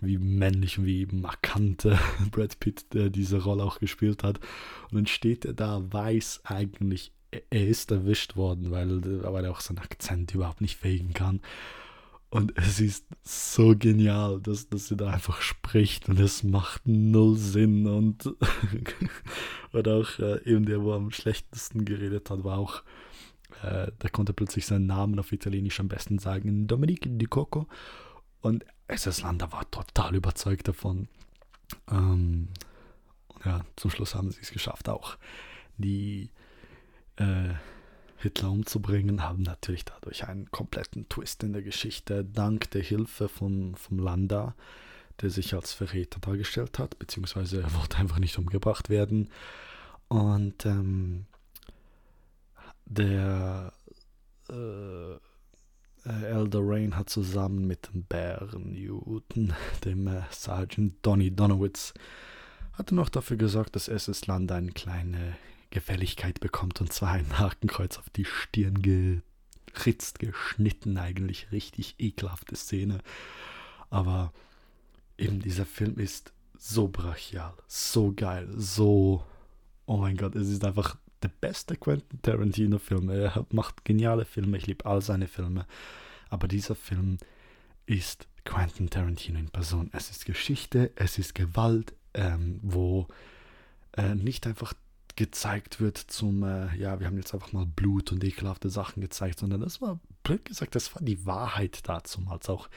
wie 0.00 0.18
männlich 0.18 0.78
und 0.78 0.86
wie 0.86 1.06
markant 1.06 1.88
Brad 2.30 2.60
Pitt 2.60 2.94
äh, 2.94 3.10
diese 3.10 3.42
Rolle 3.42 3.64
auch 3.64 3.80
gespielt 3.80 4.22
hat. 4.22 4.38
Und 4.90 4.94
dann 4.94 5.06
steht 5.06 5.44
er 5.44 5.54
da, 5.54 5.82
weiß 5.82 6.42
eigentlich, 6.44 7.12
er 7.30 7.66
ist 7.66 7.90
erwischt 7.90 8.36
worden, 8.36 8.70
weil, 8.70 9.02
weil 9.22 9.44
er 9.44 9.50
auch 9.50 9.60
seinen 9.60 9.78
Akzent 9.78 10.34
überhaupt 10.34 10.60
nicht 10.60 10.76
fegen 10.78 11.12
kann. 11.12 11.40
Und 12.30 12.52
es 12.58 12.78
ist 12.78 13.06
so 13.22 13.74
genial, 13.74 14.40
dass, 14.40 14.68
dass 14.68 14.90
er 14.90 14.98
da 14.98 15.10
einfach 15.10 15.40
spricht 15.40 16.10
und 16.10 16.20
es 16.20 16.42
macht 16.42 16.86
null 16.86 17.36
Sinn. 17.36 17.86
Und, 17.86 18.26
und 19.72 19.88
auch 19.88 20.18
äh, 20.18 20.42
eben 20.44 20.66
der, 20.66 20.82
wo 20.82 20.92
am 20.92 21.10
schlechtesten 21.10 21.86
geredet 21.86 22.28
hat, 22.28 22.44
war 22.44 22.58
auch, 22.58 22.82
äh, 23.62 23.90
der 24.02 24.10
konnte 24.10 24.34
plötzlich 24.34 24.66
seinen 24.66 24.86
Namen 24.86 25.18
auf 25.18 25.32
Italienisch 25.32 25.80
am 25.80 25.88
besten 25.88 26.18
sagen, 26.18 26.66
Dominique 26.66 27.08
Di 27.18 27.26
Coco. 27.26 27.66
Und 28.42 28.66
SS 28.88 29.22
Landa 29.22 29.50
war 29.50 29.70
total 29.70 30.14
überzeugt 30.14 30.68
davon. 30.68 31.08
Ähm, 31.90 32.48
ja, 33.44 33.64
zum 33.76 33.90
Schluss 33.90 34.14
haben 34.14 34.30
sie 34.30 34.40
es 34.42 34.50
geschafft, 34.50 34.88
auch 34.88 35.16
die 35.78 36.30
äh, 37.16 37.54
Hitler 38.18 38.50
umzubringen, 38.50 39.22
haben 39.22 39.42
natürlich 39.42 39.84
dadurch 39.84 40.26
einen 40.26 40.50
kompletten 40.50 41.08
Twist 41.08 41.42
in 41.44 41.52
der 41.52 41.62
Geschichte, 41.62 42.24
dank 42.24 42.70
der 42.72 42.82
Hilfe 42.82 43.28
von, 43.28 43.74
vom 43.76 43.98
Landa, 43.98 44.54
der 45.20 45.30
sich 45.30 45.54
als 45.54 45.72
Verräter 45.72 46.20
dargestellt 46.20 46.78
hat, 46.78 46.98
beziehungsweise 46.98 47.62
er 47.62 47.74
wollte 47.74 47.98
einfach 47.98 48.18
nicht 48.18 48.38
umgebracht 48.38 48.88
werden. 48.88 49.30
Und 50.08 50.64
ähm, 50.66 51.26
der 52.86 53.72
äh, 54.50 55.12
äh, 56.08 56.24
Elder 56.24 56.60
Rain 56.62 56.96
hat 56.96 57.10
zusammen 57.10 57.66
mit 57.66 57.92
dem 57.92 58.04
Bären 58.04 58.72
Newton, 58.72 59.52
dem 59.84 60.06
äh, 60.06 60.22
Sergeant 60.30 60.94
Donny 61.02 61.30
Donowitz, 61.30 61.94
hatte 62.72 62.94
noch 62.94 63.08
dafür 63.08 63.36
gesorgt, 63.36 63.76
dass 63.76 63.88
SS 63.88 64.26
Land 64.26 64.50
eine 64.52 64.72
kleine 64.72 65.36
Gefälligkeit 65.70 66.40
bekommt 66.40 66.80
und 66.80 66.92
zwar 66.92 67.12
ein 67.12 67.38
Hakenkreuz 67.38 67.98
auf 67.98 68.10
die 68.10 68.24
Stirn 68.24 68.82
geritzt, 68.82 70.18
geschnitten, 70.18 70.98
eigentlich 70.98 71.52
richtig 71.52 71.96
ekelhafte 71.98 72.56
Szene. 72.56 73.00
Aber 73.90 74.32
eben 75.16 75.40
dieser 75.40 75.66
Film 75.66 75.98
ist 75.98 76.32
so 76.56 76.88
brachial, 76.88 77.54
so 77.66 78.12
geil, 78.14 78.48
so, 78.56 79.24
oh 79.86 79.96
mein 79.98 80.16
Gott, 80.16 80.34
es 80.34 80.48
ist 80.48 80.64
einfach 80.64 80.96
der 81.22 81.28
beste 81.28 81.76
Quentin 81.76 82.22
Tarantino-Film. 82.22 83.10
Er 83.10 83.46
macht 83.50 83.84
geniale 83.84 84.24
Filme, 84.24 84.56
ich 84.56 84.66
liebe 84.66 84.86
all 84.86 85.02
seine 85.02 85.28
Filme. 85.28 85.66
Aber 86.30 86.48
dieser 86.48 86.74
Film 86.74 87.18
ist 87.86 88.28
Quentin 88.44 88.90
Tarantino 88.90 89.38
in 89.38 89.48
Person. 89.48 89.90
Es 89.92 90.10
ist 90.10 90.24
Geschichte, 90.26 90.92
es 90.96 91.18
ist 91.18 91.34
Gewalt, 91.34 91.94
ähm, 92.14 92.60
wo 92.62 93.08
äh, 93.96 94.14
nicht 94.14 94.46
einfach 94.46 94.74
gezeigt 95.18 95.80
wird 95.80 95.98
zum, 95.98 96.44
äh, 96.44 96.76
ja, 96.76 97.00
wir 97.00 97.08
haben 97.08 97.16
jetzt 97.16 97.34
einfach 97.34 97.52
mal 97.52 97.66
Blut 97.66 98.12
und 98.12 98.22
ekelhafte 98.22 98.70
Sachen 98.70 99.00
gezeigt, 99.00 99.40
sondern 99.40 99.60
das 99.60 99.80
war, 99.80 99.98
blöd 100.22 100.44
gesagt, 100.44 100.76
das 100.76 100.94
war 100.94 101.02
die 101.02 101.26
Wahrheit 101.26 101.80
dazu, 101.88 102.24
als 102.28 102.48
auch 102.48 102.68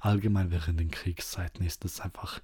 allgemein 0.00 0.50
während 0.50 0.80
den 0.80 0.90
Kriegszeiten 0.90 1.64
ist 1.64 1.84
es 1.84 2.00
einfach 2.00 2.40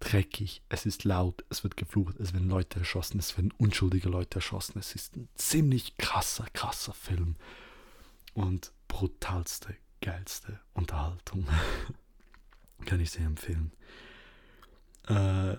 dreckig, 0.00 0.62
es 0.68 0.86
ist 0.86 1.04
laut, 1.04 1.44
es 1.50 1.62
wird 1.62 1.76
geflucht, 1.76 2.18
es 2.18 2.32
werden 2.32 2.48
Leute 2.48 2.80
erschossen, 2.80 3.20
es 3.20 3.36
werden 3.36 3.52
unschuldige 3.58 4.08
Leute 4.08 4.38
erschossen. 4.38 4.80
Es 4.80 4.96
ist 4.96 5.16
ein 5.16 5.28
ziemlich 5.36 5.96
krasser, 5.96 6.46
krasser 6.52 6.92
Film. 6.92 7.36
Und 8.34 8.72
brutalste, 8.88 9.76
geilste 10.00 10.58
Unterhaltung. 10.72 11.46
Kann 12.86 12.98
ich 12.98 13.12
sehr 13.12 13.26
empfehlen. 13.26 13.70
Äh, 15.06 15.58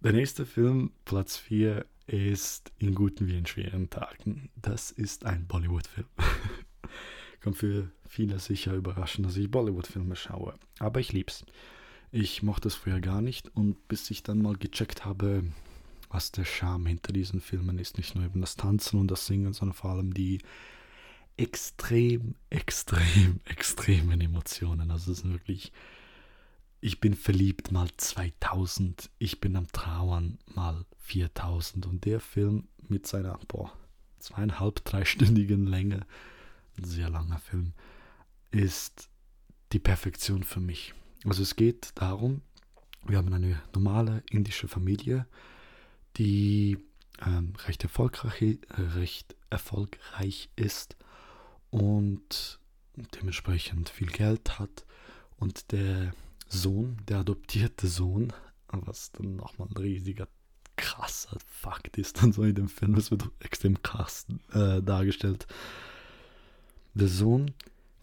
der 0.00 0.12
nächste 0.12 0.46
Film, 0.46 0.90
Platz 1.04 1.36
4, 1.36 1.86
ist 2.12 2.72
In 2.78 2.94
guten 2.94 3.26
wie 3.26 3.36
in 3.36 3.46
schweren 3.46 3.88
Tagen. 3.90 4.50
Das 4.56 4.90
ist 4.90 5.24
ein 5.24 5.46
Bollywood-Film. 5.46 6.06
Kommt 7.42 7.56
für 7.56 7.90
viele 8.06 8.38
sicher 8.38 8.74
überraschend, 8.74 9.26
dass 9.26 9.36
ich 9.36 9.50
Bollywood-Filme 9.50 10.14
schaue. 10.14 10.54
Aber 10.78 11.00
ich 11.00 11.12
lieb's. 11.12 11.44
Ich 12.10 12.42
mochte 12.42 12.68
es 12.68 12.74
früher 12.74 13.00
gar 13.00 13.22
nicht 13.22 13.48
und 13.56 13.88
bis 13.88 14.10
ich 14.10 14.22
dann 14.22 14.42
mal 14.42 14.56
gecheckt 14.56 15.06
habe, 15.06 15.44
was 16.10 16.30
der 16.30 16.44
Charme 16.44 16.86
hinter 16.86 17.14
diesen 17.14 17.40
Filmen 17.40 17.78
ist, 17.78 17.96
nicht 17.96 18.14
nur 18.14 18.26
eben 18.26 18.42
das 18.42 18.56
Tanzen 18.56 19.00
und 19.00 19.10
das 19.10 19.26
Singen, 19.26 19.54
sondern 19.54 19.74
vor 19.74 19.92
allem 19.92 20.12
die 20.12 20.38
extrem, 21.38 22.34
extrem, 22.50 23.40
extremen 23.46 24.20
Emotionen. 24.20 24.90
Also 24.90 25.12
es 25.12 25.18
sind 25.18 25.32
wirklich, 25.32 25.72
ich 26.82 26.98
bin 26.98 27.14
verliebt 27.14 27.70
mal 27.70 27.88
2000, 27.96 29.08
ich 29.18 29.40
bin 29.40 29.54
am 29.54 29.68
Trauern 29.68 30.38
mal 30.52 30.84
4000 30.98 31.86
und 31.86 32.04
der 32.04 32.18
Film 32.18 32.66
mit 32.88 33.06
seiner, 33.06 33.38
boah, 33.46 33.72
zweieinhalb, 34.18 34.84
dreistündigen 34.84 35.66
Länge, 35.66 36.04
ein 36.76 36.84
sehr 36.84 37.08
langer 37.08 37.38
Film, 37.38 37.72
ist 38.50 39.08
die 39.72 39.78
Perfektion 39.78 40.42
für 40.42 40.58
mich. 40.58 40.92
Also 41.24 41.42
es 41.44 41.54
geht 41.54 41.92
darum, 41.94 42.42
wir 43.06 43.16
haben 43.16 43.32
eine 43.32 43.62
normale 43.74 44.24
indische 44.28 44.66
Familie, 44.66 45.26
die 46.16 46.78
ähm, 47.24 47.54
recht, 47.68 47.84
erfolgreich, 47.84 48.58
recht 48.96 49.36
erfolgreich 49.50 50.50
ist 50.56 50.96
und 51.70 52.58
dementsprechend 53.14 53.88
viel 53.88 54.08
Geld 54.08 54.58
hat. 54.58 54.84
Und 55.38 55.70
der 55.70 56.12
Sohn, 56.52 56.98
der 57.08 57.18
adoptierte 57.18 57.88
Sohn, 57.88 58.32
was 58.68 59.12
dann 59.12 59.36
nochmal 59.36 59.68
ein 59.68 59.76
riesiger, 59.76 60.28
krasser 60.76 61.38
Fakt 61.46 61.98
ist, 61.98 62.22
dann 62.22 62.32
so 62.32 62.42
in 62.42 62.54
dem 62.54 62.68
Film, 62.68 62.94
es 62.94 63.10
wird 63.10 63.28
extrem 63.40 63.82
krass 63.82 64.26
äh, 64.52 64.82
dargestellt. 64.82 65.46
Der 66.94 67.08
Sohn 67.08 67.52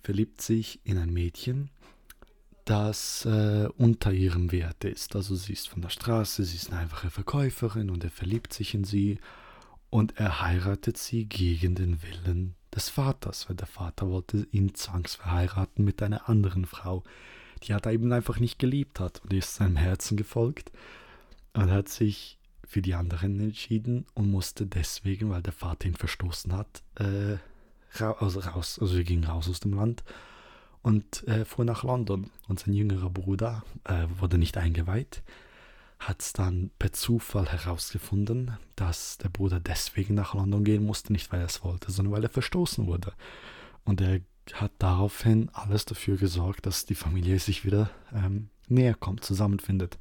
verliebt 0.03 0.41
sich 0.41 0.79
in 0.83 0.97
ein 0.97 1.11
Mädchen, 1.11 1.69
das 2.65 3.25
äh, 3.25 3.67
unter 3.77 4.11
ihrem 4.11 4.51
Wert 4.51 4.83
ist. 4.83 5.15
Also 5.15 5.35
sie 5.35 5.53
ist 5.53 5.69
von 5.69 5.81
der 5.81 5.89
Straße, 5.89 6.43
sie 6.43 6.55
ist 6.55 6.71
eine 6.71 6.81
einfache 6.81 7.09
Verkäuferin 7.09 7.89
und 7.89 8.03
er 8.03 8.11
verliebt 8.11 8.53
sich 8.53 8.73
in 8.73 8.83
sie 8.83 9.19
und 9.89 10.17
er 10.17 10.41
heiratet 10.41 10.97
sie 10.97 11.25
gegen 11.25 11.75
den 11.75 12.01
Willen 12.03 12.55
des 12.73 12.89
Vaters, 12.89 13.49
weil 13.49 13.55
der 13.55 13.67
Vater 13.67 14.09
wollte 14.09 14.47
ihn 14.51 14.75
zwangsverheiraten 14.75 15.83
mit 15.83 16.03
einer 16.03 16.29
anderen 16.29 16.65
Frau, 16.65 17.03
die 17.63 17.71
er 17.71 17.85
eben 17.87 18.11
einfach 18.11 18.39
nicht 18.39 18.59
geliebt 18.59 18.99
hat 18.99 19.21
und 19.23 19.33
ist 19.33 19.55
seinem 19.55 19.75
Herzen 19.75 20.17
gefolgt 20.17 20.71
und 21.53 21.71
hat 21.71 21.89
sich 21.89 22.37
für 22.67 22.81
die 22.81 22.93
anderen 22.93 23.39
entschieden 23.39 24.05
und 24.13 24.29
musste 24.29 24.67
deswegen, 24.67 25.31
weil 25.31 25.41
der 25.41 25.53
Vater 25.53 25.87
ihn 25.87 25.95
verstoßen 25.95 26.53
hat, 26.53 26.83
äh, 26.99 27.37
also 27.97 28.39
raus, 28.41 28.77
also 28.79 28.97
er 28.97 29.03
ging 29.03 29.23
raus 29.23 29.49
aus 29.49 29.59
dem 29.59 29.73
Land 29.73 30.03
und 30.83 31.27
äh, 31.27 31.45
fuhr 31.45 31.65
nach 31.65 31.83
London. 31.83 32.29
Und 32.47 32.59
sein 32.59 32.73
jüngerer 32.73 33.09
Bruder 33.09 33.63
äh, 33.85 34.05
wurde 34.19 34.37
nicht 34.37 34.57
eingeweiht, 34.57 35.23
hat 35.97 36.21
es 36.21 36.33
dann 36.33 36.71
per 36.79 36.93
Zufall 36.93 37.47
herausgefunden, 37.47 38.57
dass 38.75 39.17
der 39.17 39.29
Bruder 39.29 39.59
deswegen 39.59 40.13
nach 40.13 40.33
London 40.33 40.63
gehen 40.63 40.85
musste, 40.85 41.11
nicht 41.11 41.31
weil 41.31 41.41
er 41.41 41.47
es 41.47 41.63
wollte, 41.63 41.91
sondern 41.91 42.13
weil 42.13 42.23
er 42.23 42.29
verstoßen 42.29 42.87
wurde. 42.87 43.13
Und 43.83 43.99
er 43.99 44.21
hat 44.55 44.71
daraufhin 44.79 45.49
alles 45.53 45.85
dafür 45.85 46.17
gesorgt, 46.17 46.65
dass 46.65 46.85
die 46.85 46.95
Familie 46.95 47.39
sich 47.39 47.65
wieder 47.65 47.89
ähm, 48.13 48.49
näher 48.67 48.95
kommt, 48.95 49.23
zusammenfindet. 49.23 49.97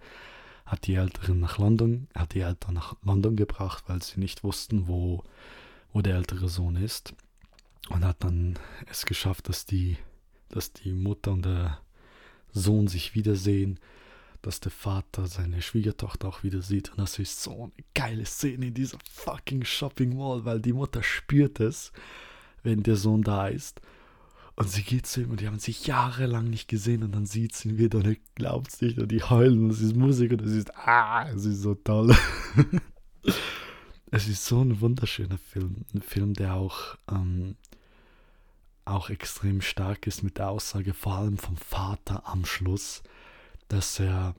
Hat 0.67 0.87
die 0.87 0.95
Älteren 0.95 1.41
nach 1.41 1.59
London, 1.59 2.09
hat 2.15 2.35
die 2.35 2.41
Eltern 2.41 2.75
nach 2.75 2.97
London 3.03 3.37
gebracht, 3.37 3.85
weil 3.87 4.03
sie 4.03 4.21
nicht 4.21 4.45
wussten, 4.45 4.87
wo, 4.87 5.25
wo 5.93 6.03
der 6.03 6.17
ältere 6.17 6.49
Sohn 6.49 6.77
ist. 6.77 7.15
Und 7.89 8.05
hat 8.05 8.23
dann 8.23 8.59
es 8.91 9.07
geschafft, 9.07 9.49
dass 9.49 9.65
die 9.65 9.97
dass 10.49 10.73
die 10.73 10.93
Mutter 10.93 11.33
und 11.33 11.45
der 11.45 11.81
Sohn 12.53 12.89
sich 12.89 13.15
wiedersehen, 13.15 13.79
dass 14.43 14.61
der 14.61 14.73
Vater 14.73 15.27
seine 15.27 15.63
Schwiegertochter 15.63 16.29
auch 16.29 16.43
wieder 16.43 16.63
sieht. 16.63 16.91
Und 16.91 16.99
das 16.99 17.19
ist 17.19 17.43
so 17.43 17.65
eine 17.65 17.85
geile 17.95 18.25
Szene 18.25 18.67
in 18.67 18.75
dieser 18.75 18.99
fucking 19.11 19.65
Shopping 19.65 20.17
Mall, 20.17 20.45
weil 20.45 20.61
die 20.61 20.73
Mutter 20.73 21.03
spürt 21.03 21.61
es, 21.61 21.93
wenn 22.63 22.83
der 22.83 22.97
Sohn 22.97 23.23
da 23.23 23.49
ist. 23.49 23.81
Und 24.59 24.69
sie 24.69 24.83
geht 24.83 25.07
zu 25.07 25.21
ihm 25.21 25.31
und 25.31 25.41
die 25.41 25.47
haben 25.47 25.61
sich 25.61 25.87
jahrelang 25.87 26.51
nicht 26.51 26.67
gesehen 26.67 27.05
und 27.05 27.15
dann 27.15 27.27
sieht 27.27 27.55
sie 27.55 27.69
ihn 27.69 27.79
wieder 27.79 27.99
und 27.99 28.07
er 28.07 28.17
glaubt 28.35 28.73
es 28.73 28.81
nicht 28.81 28.99
und 28.99 29.07
die 29.07 29.23
heulen 29.23 29.63
und 29.63 29.71
es 29.71 29.81
ist 29.81 29.95
Musik 29.95 30.33
und 30.33 30.43
es 30.43 30.51
ist, 30.51 30.77
ah, 30.77 31.29
es 31.29 31.45
ist 31.45 31.63
so 31.63 31.77
toll. 31.77 32.13
es 34.11 34.27
ist 34.27 34.45
so 34.45 34.61
ein 34.61 34.81
wunderschöner 34.81 35.39
Film. 35.39 35.85
Ein 35.95 36.03
Film, 36.03 36.35
der 36.35 36.55
auch 36.55 36.97
ähm, 37.09 37.55
auch 38.85 39.11
extrem 39.11 39.61
stark 39.61 40.09
ist 40.09 40.25
mit 40.25 40.39
der 40.39 40.51
Aussage, 40.51 40.93
vor 40.93 41.15
allem 41.15 41.39
vom 41.39 41.57
Vater 41.57 42.27
am 42.27 42.45
Schluss, 42.45 43.05
dass 43.69 44.01
er 44.01 44.35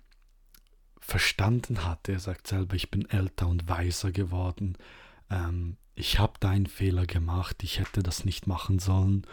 verstanden 1.00 1.86
hat. 1.86 2.10
Er 2.10 2.20
sagt 2.20 2.48
selber, 2.48 2.76
ich 2.76 2.92
bin 2.92 3.10
älter 3.10 3.48
und 3.48 3.70
weiser 3.70 4.12
geworden. 4.12 4.78
Ähm, 5.30 5.78
ich 5.96 6.20
habe 6.20 6.34
deinen 6.42 6.68
Fehler 6.68 7.06
gemacht, 7.06 7.64
ich 7.64 7.80
hätte 7.80 8.04
das 8.04 8.26
nicht 8.26 8.48
machen 8.48 8.80
sollen. 8.80 9.26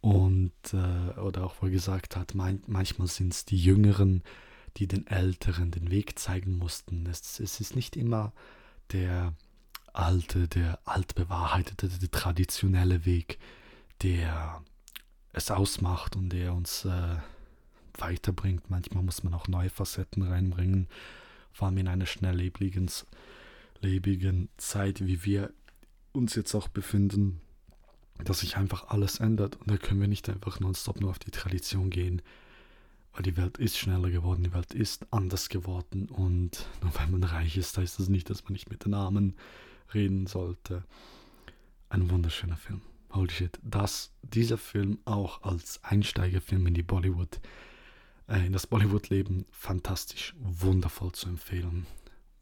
Und, 0.00 0.52
äh, 0.72 1.18
oder 1.18 1.44
auch 1.44 1.56
wo 1.60 1.66
er 1.66 1.72
gesagt 1.72 2.16
hat, 2.16 2.34
mein, 2.34 2.62
manchmal 2.66 3.08
sind 3.08 3.32
es 3.32 3.44
die 3.44 3.58
Jüngeren, 3.58 4.22
die 4.76 4.86
den 4.86 5.06
Älteren 5.06 5.70
den 5.70 5.90
Weg 5.90 6.18
zeigen 6.18 6.56
mussten. 6.56 7.06
Es, 7.06 7.40
es 7.40 7.60
ist 7.60 7.74
nicht 7.74 7.96
immer 7.96 8.32
der 8.92 9.34
alte, 9.92 10.46
der 10.46 10.78
altbewahrheitete, 10.84 11.88
der 11.88 12.10
traditionelle 12.10 13.04
Weg, 13.04 13.38
der 14.02 14.62
es 15.32 15.50
ausmacht 15.50 16.14
und 16.14 16.30
der 16.30 16.54
uns 16.54 16.84
äh, 16.84 17.16
weiterbringt. 17.94 18.70
Manchmal 18.70 19.02
muss 19.02 19.24
man 19.24 19.34
auch 19.34 19.48
neue 19.48 19.70
Facetten 19.70 20.22
reinbringen, 20.22 20.88
vor 21.52 21.66
allem 21.66 21.78
in 21.78 21.88
einer 21.88 22.06
schnelllebigen 22.06 22.88
lebigen 23.80 24.48
Zeit, 24.56 25.04
wie 25.06 25.24
wir 25.24 25.52
uns 26.12 26.34
jetzt 26.34 26.54
auch 26.54 26.68
befinden, 26.68 27.40
dass 28.24 28.40
sich 28.40 28.56
einfach 28.56 28.88
alles 28.88 29.20
ändert 29.20 29.56
und 29.56 29.70
da 29.70 29.76
können 29.76 30.00
wir 30.00 30.08
nicht 30.08 30.28
einfach 30.28 30.60
nonstop 30.60 31.00
nur 31.00 31.10
auf 31.10 31.18
die 31.18 31.30
Tradition 31.30 31.90
gehen, 31.90 32.22
weil 33.12 33.22
die 33.22 33.36
Welt 33.36 33.58
ist 33.58 33.78
schneller 33.78 34.10
geworden, 34.10 34.44
die 34.44 34.52
Welt 34.52 34.74
ist 34.74 35.06
anders 35.12 35.48
geworden 35.48 36.08
und 36.08 36.66
nur 36.82 36.94
weil 36.96 37.08
man 37.08 37.24
reich 37.24 37.56
ist, 37.56 37.78
heißt 37.78 37.98
das 37.98 38.08
nicht, 38.08 38.30
dass 38.30 38.44
man 38.44 38.52
nicht 38.52 38.70
mit 38.70 38.84
den 38.84 38.94
Armen 38.94 39.34
reden 39.94 40.26
sollte. 40.26 40.84
Ein 41.88 42.10
wunderschöner 42.10 42.56
Film 42.56 42.82
holy 43.12 43.30
shit, 43.30 43.58
dass 43.62 44.12
dieser 44.22 44.58
Film 44.58 44.98
auch 45.04 45.42
als 45.42 45.82
Einsteigerfilm 45.82 46.66
in 46.66 46.74
die 46.74 46.82
Bollywood, 46.82 47.40
äh, 48.28 48.46
in 48.46 48.52
das 48.52 48.66
Bollywood-Leben 48.66 49.46
fantastisch, 49.50 50.34
wundervoll 50.38 51.12
zu 51.12 51.28
empfehlen. 51.28 51.86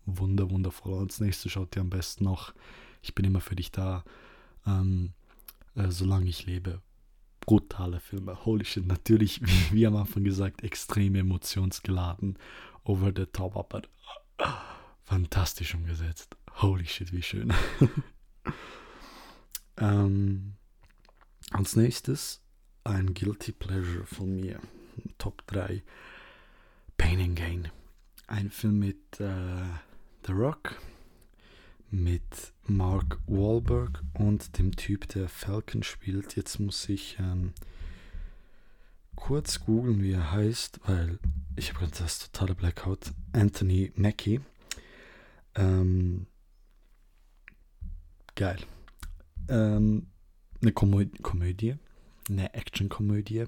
Wunder, 0.05 0.51
wundervoll. 0.51 1.01
Als 1.01 1.21
nächstes 1.21 1.53
schaut 1.53 1.75
ihr 1.77 1.83
am 1.83 1.91
besten 1.91 2.25
noch 2.25 2.55
Ich 3.03 3.15
bin 3.15 3.25
immer 3.25 3.41
für 3.41 3.57
dich 3.57 3.71
da, 3.71 4.05
ähm, 4.67 5.13
äh, 5.77 5.91
solange 5.91 6.29
ich 6.29 6.47
lebe. 6.47 6.83
Brutale 7.41 8.01
Filme, 8.01 8.45
holy 8.45 8.65
shit. 8.65 8.87
Natürlich, 8.87 9.41
wie, 9.47 9.77
wie 9.77 9.87
am 9.87 9.97
Anfang 9.97 10.25
gesagt, 10.25 10.65
extrem 10.65 11.15
emotionsgeladen, 11.15 12.39
over 12.85 13.13
the 13.15 13.27
top, 13.27 13.57
aber 13.57 13.83
äh, 14.39 14.45
fantastisch 15.05 15.75
umgesetzt. 15.75 16.37
Holy 16.61 16.87
shit, 16.87 17.13
wie 17.13 17.23
schön. 17.23 17.53
Ähm, 19.79 20.55
als 21.51 21.77
nächstes 21.77 22.43
ein 22.85 23.15
Guilty 23.15 23.53
Pleasure 23.53 24.07
von 24.07 24.35
mir. 24.37 24.61
Top 25.19 25.47
3. 25.49 25.83
Pain 26.97 27.21
and 27.21 27.37
Gain. 27.37 27.69
Ein 28.27 28.51
Film 28.51 28.79
mit 28.79 29.21
äh, 29.21 29.65
The 30.27 30.33
Rock, 30.33 30.81
mit 31.91 32.53
Mark 32.67 33.19
Wahlberg 33.27 34.03
und 34.15 34.59
dem 34.59 34.75
Typ, 34.77 35.09
der 35.09 35.29
Falcon 35.29 35.83
spielt. 35.83 36.37
Jetzt 36.37 36.59
muss 36.59 36.89
ich 36.89 37.17
ähm, 37.19 37.53
kurz 39.15 39.61
googeln, 39.61 40.03
wie 40.03 40.13
er 40.13 40.33
heißt, 40.33 40.81
weil 40.87 41.19
ich 41.57 41.71
habe 41.71 41.81
gerade 41.81 41.99
das 41.99 42.19
totale 42.19 42.55
Blackout. 42.55 43.13
Anthony 43.33 43.93
Mackie. 43.97 44.41
Ähm, 45.55 46.27
geil. 48.35 48.59
Ähm, 49.49 50.09
eine 50.61 50.73
Komö 50.73 51.07
Komödie, 51.23 51.77
eine 52.29 52.53
Action-Komödie. 52.55 53.45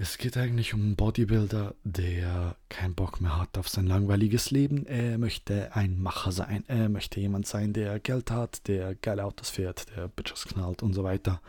Es 0.00 0.16
geht 0.16 0.36
eigentlich 0.36 0.74
um 0.74 0.80
einen 0.80 0.96
Bodybuilder, 0.96 1.74
der 1.82 2.54
keinen 2.68 2.94
Bock 2.94 3.20
mehr 3.20 3.36
hat 3.36 3.58
auf 3.58 3.68
sein 3.68 3.88
langweiliges 3.88 4.52
Leben. 4.52 4.86
Er 4.86 5.18
möchte 5.18 5.74
ein 5.74 6.00
Macher 6.00 6.30
sein. 6.30 6.62
Er 6.68 6.88
möchte 6.88 7.18
jemand 7.18 7.48
sein, 7.48 7.72
der 7.72 7.98
Geld 7.98 8.30
hat, 8.30 8.68
der 8.68 8.94
geile 8.94 9.24
Autos 9.24 9.50
fährt, 9.50 9.90
der 9.96 10.06
Bitches 10.06 10.44
knallt 10.44 10.84
und 10.84 10.92
so 10.92 11.02
weiter. 11.02 11.42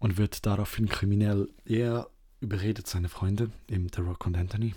Und 0.00 0.16
wird 0.16 0.46
daraufhin 0.46 0.88
kriminell. 0.88 1.48
Er 1.64 2.08
überredet 2.40 2.88
seine 2.88 3.08
Freunde, 3.08 3.52
eben 3.68 3.86
The 3.94 4.00
Rock 4.00 4.26
und 4.26 4.36
Anthony, 4.36 4.74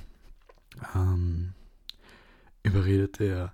ähm, 0.93 1.55
überredet 2.61 3.19
er 3.19 3.53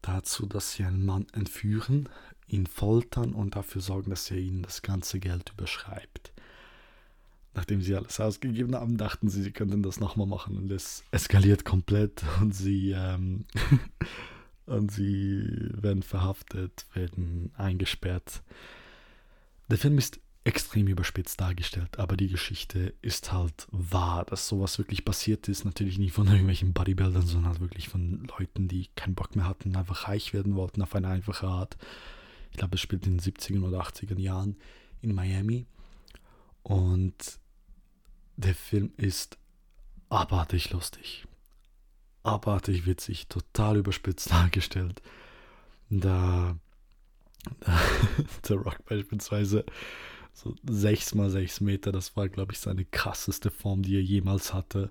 dazu, 0.00 0.46
dass 0.46 0.72
sie 0.72 0.84
einen 0.84 1.04
Mann 1.04 1.26
entführen, 1.34 2.08
ihn 2.46 2.66
foltern 2.66 3.34
und 3.34 3.56
dafür 3.56 3.82
sorgen, 3.82 4.08
dass 4.08 4.30
er 4.30 4.38
ihnen 4.38 4.62
das 4.62 4.80
ganze 4.80 5.20
Geld 5.20 5.50
überschreibt 5.50 6.31
nachdem 7.54 7.82
sie 7.82 7.94
alles 7.94 8.18
ausgegeben 8.20 8.74
haben, 8.74 8.96
dachten 8.96 9.28
sie, 9.28 9.42
sie 9.42 9.52
könnten 9.52 9.82
das 9.82 10.00
nochmal 10.00 10.26
machen 10.26 10.56
und 10.56 10.70
es 10.70 11.04
eskaliert 11.10 11.64
komplett 11.64 12.22
und 12.40 12.54
sie, 12.54 12.92
ähm, 12.92 13.44
und 14.66 14.90
sie 14.90 15.68
werden 15.72 16.02
verhaftet, 16.02 16.86
werden 16.94 17.52
eingesperrt. 17.56 18.42
Der 19.68 19.78
Film 19.78 19.98
ist 19.98 20.20
extrem 20.44 20.88
überspitzt 20.88 21.40
dargestellt, 21.40 21.98
aber 21.98 22.16
die 22.16 22.28
Geschichte 22.28 22.94
ist 23.00 23.32
halt 23.32 23.68
wahr, 23.70 24.24
dass 24.24 24.48
sowas 24.48 24.76
wirklich 24.78 25.04
passiert 25.04 25.46
ist. 25.48 25.64
Natürlich 25.64 25.98
nicht 25.98 26.12
von 26.12 26.26
irgendwelchen 26.26 26.72
Bodybuildern, 26.72 27.24
sondern 27.24 27.52
halt 27.52 27.60
wirklich 27.60 27.88
von 27.88 28.28
Leuten, 28.38 28.66
die 28.66 28.88
keinen 28.96 29.14
Bock 29.14 29.36
mehr 29.36 29.46
hatten, 29.46 29.76
einfach 29.76 30.08
reich 30.08 30.32
werden 30.32 30.56
wollten 30.56 30.82
auf 30.82 30.94
eine 30.96 31.08
einfache 31.08 31.46
Art. 31.46 31.76
Ich 32.50 32.56
glaube, 32.56 32.74
es 32.74 32.80
spielt 32.80 33.06
in 33.06 33.18
den 33.18 33.20
70er 33.20 33.62
oder 33.62 33.82
80er 33.82 34.18
Jahren 34.18 34.56
in 35.00 35.14
Miami. 35.14 35.66
Und 36.64 37.14
der 38.42 38.54
Film 38.54 38.92
ist 38.96 39.38
abartig 40.08 40.70
lustig. 40.70 41.26
Abartig 42.22 42.86
witzig, 42.86 43.28
total 43.28 43.78
überspitzt 43.78 44.30
dargestellt. 44.30 45.02
Da, 45.90 46.56
da 47.60 47.80
der 48.48 48.56
Rock 48.56 48.84
beispielsweise 48.86 49.64
so 50.32 50.54
6 50.68 51.14
mal 51.14 51.30
6 51.30 51.60
Meter, 51.60 51.92
das 51.92 52.16
war, 52.16 52.28
glaube 52.28 52.52
ich, 52.52 52.58
seine 52.58 52.84
krasseste 52.84 53.50
Form, 53.50 53.82
die 53.82 53.96
er 53.96 54.02
jemals 54.02 54.54
hatte. 54.54 54.90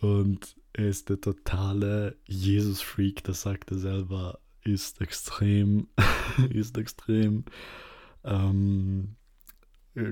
Und 0.00 0.56
er 0.72 0.88
ist 0.88 1.08
der 1.08 1.20
totale 1.20 2.16
Jesus-Freak, 2.26 3.24
das 3.24 3.42
sagt 3.42 3.70
er 3.70 3.78
selber, 3.78 4.40
ist 4.62 5.00
extrem, 5.00 5.88
ist 6.50 6.76
extrem 6.76 7.44
ähm, 8.24 9.16
äh, 9.16 9.21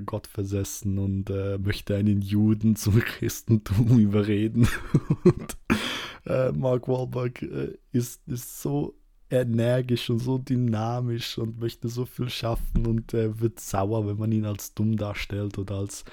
Gott 0.05 0.27
versessen 0.27 0.99
und 0.99 1.31
äh, 1.31 1.59
möchte 1.59 1.97
einen 1.97 2.21
Juden 2.21 2.77
zum 2.77 2.99
Christentum 3.01 3.99
überreden. 3.99 4.69
und 5.25 5.57
äh, 6.27 6.53
Mark 6.53 6.89
Wahlberg 6.89 7.43
äh, 7.43 7.79
ist, 7.93 8.27
ist 8.29 8.61
so 8.61 8.95
energisch 9.31 10.11
und 10.11 10.19
so 10.19 10.39
dynamisch 10.39 11.39
und 11.39 11.61
möchte 11.61 11.89
so 11.89 12.05
viel 12.05 12.29
schaffen 12.29 12.87
und 12.87 13.15
er 13.15 13.41
wird 13.41 13.61
sauer, 13.61 14.07
wenn 14.07 14.19
man 14.19 14.33
ihn 14.33 14.45
als 14.45 14.75
dumm 14.75 14.97
darstellt 14.97 15.57
oder 15.57 15.77
als, 15.77 16.05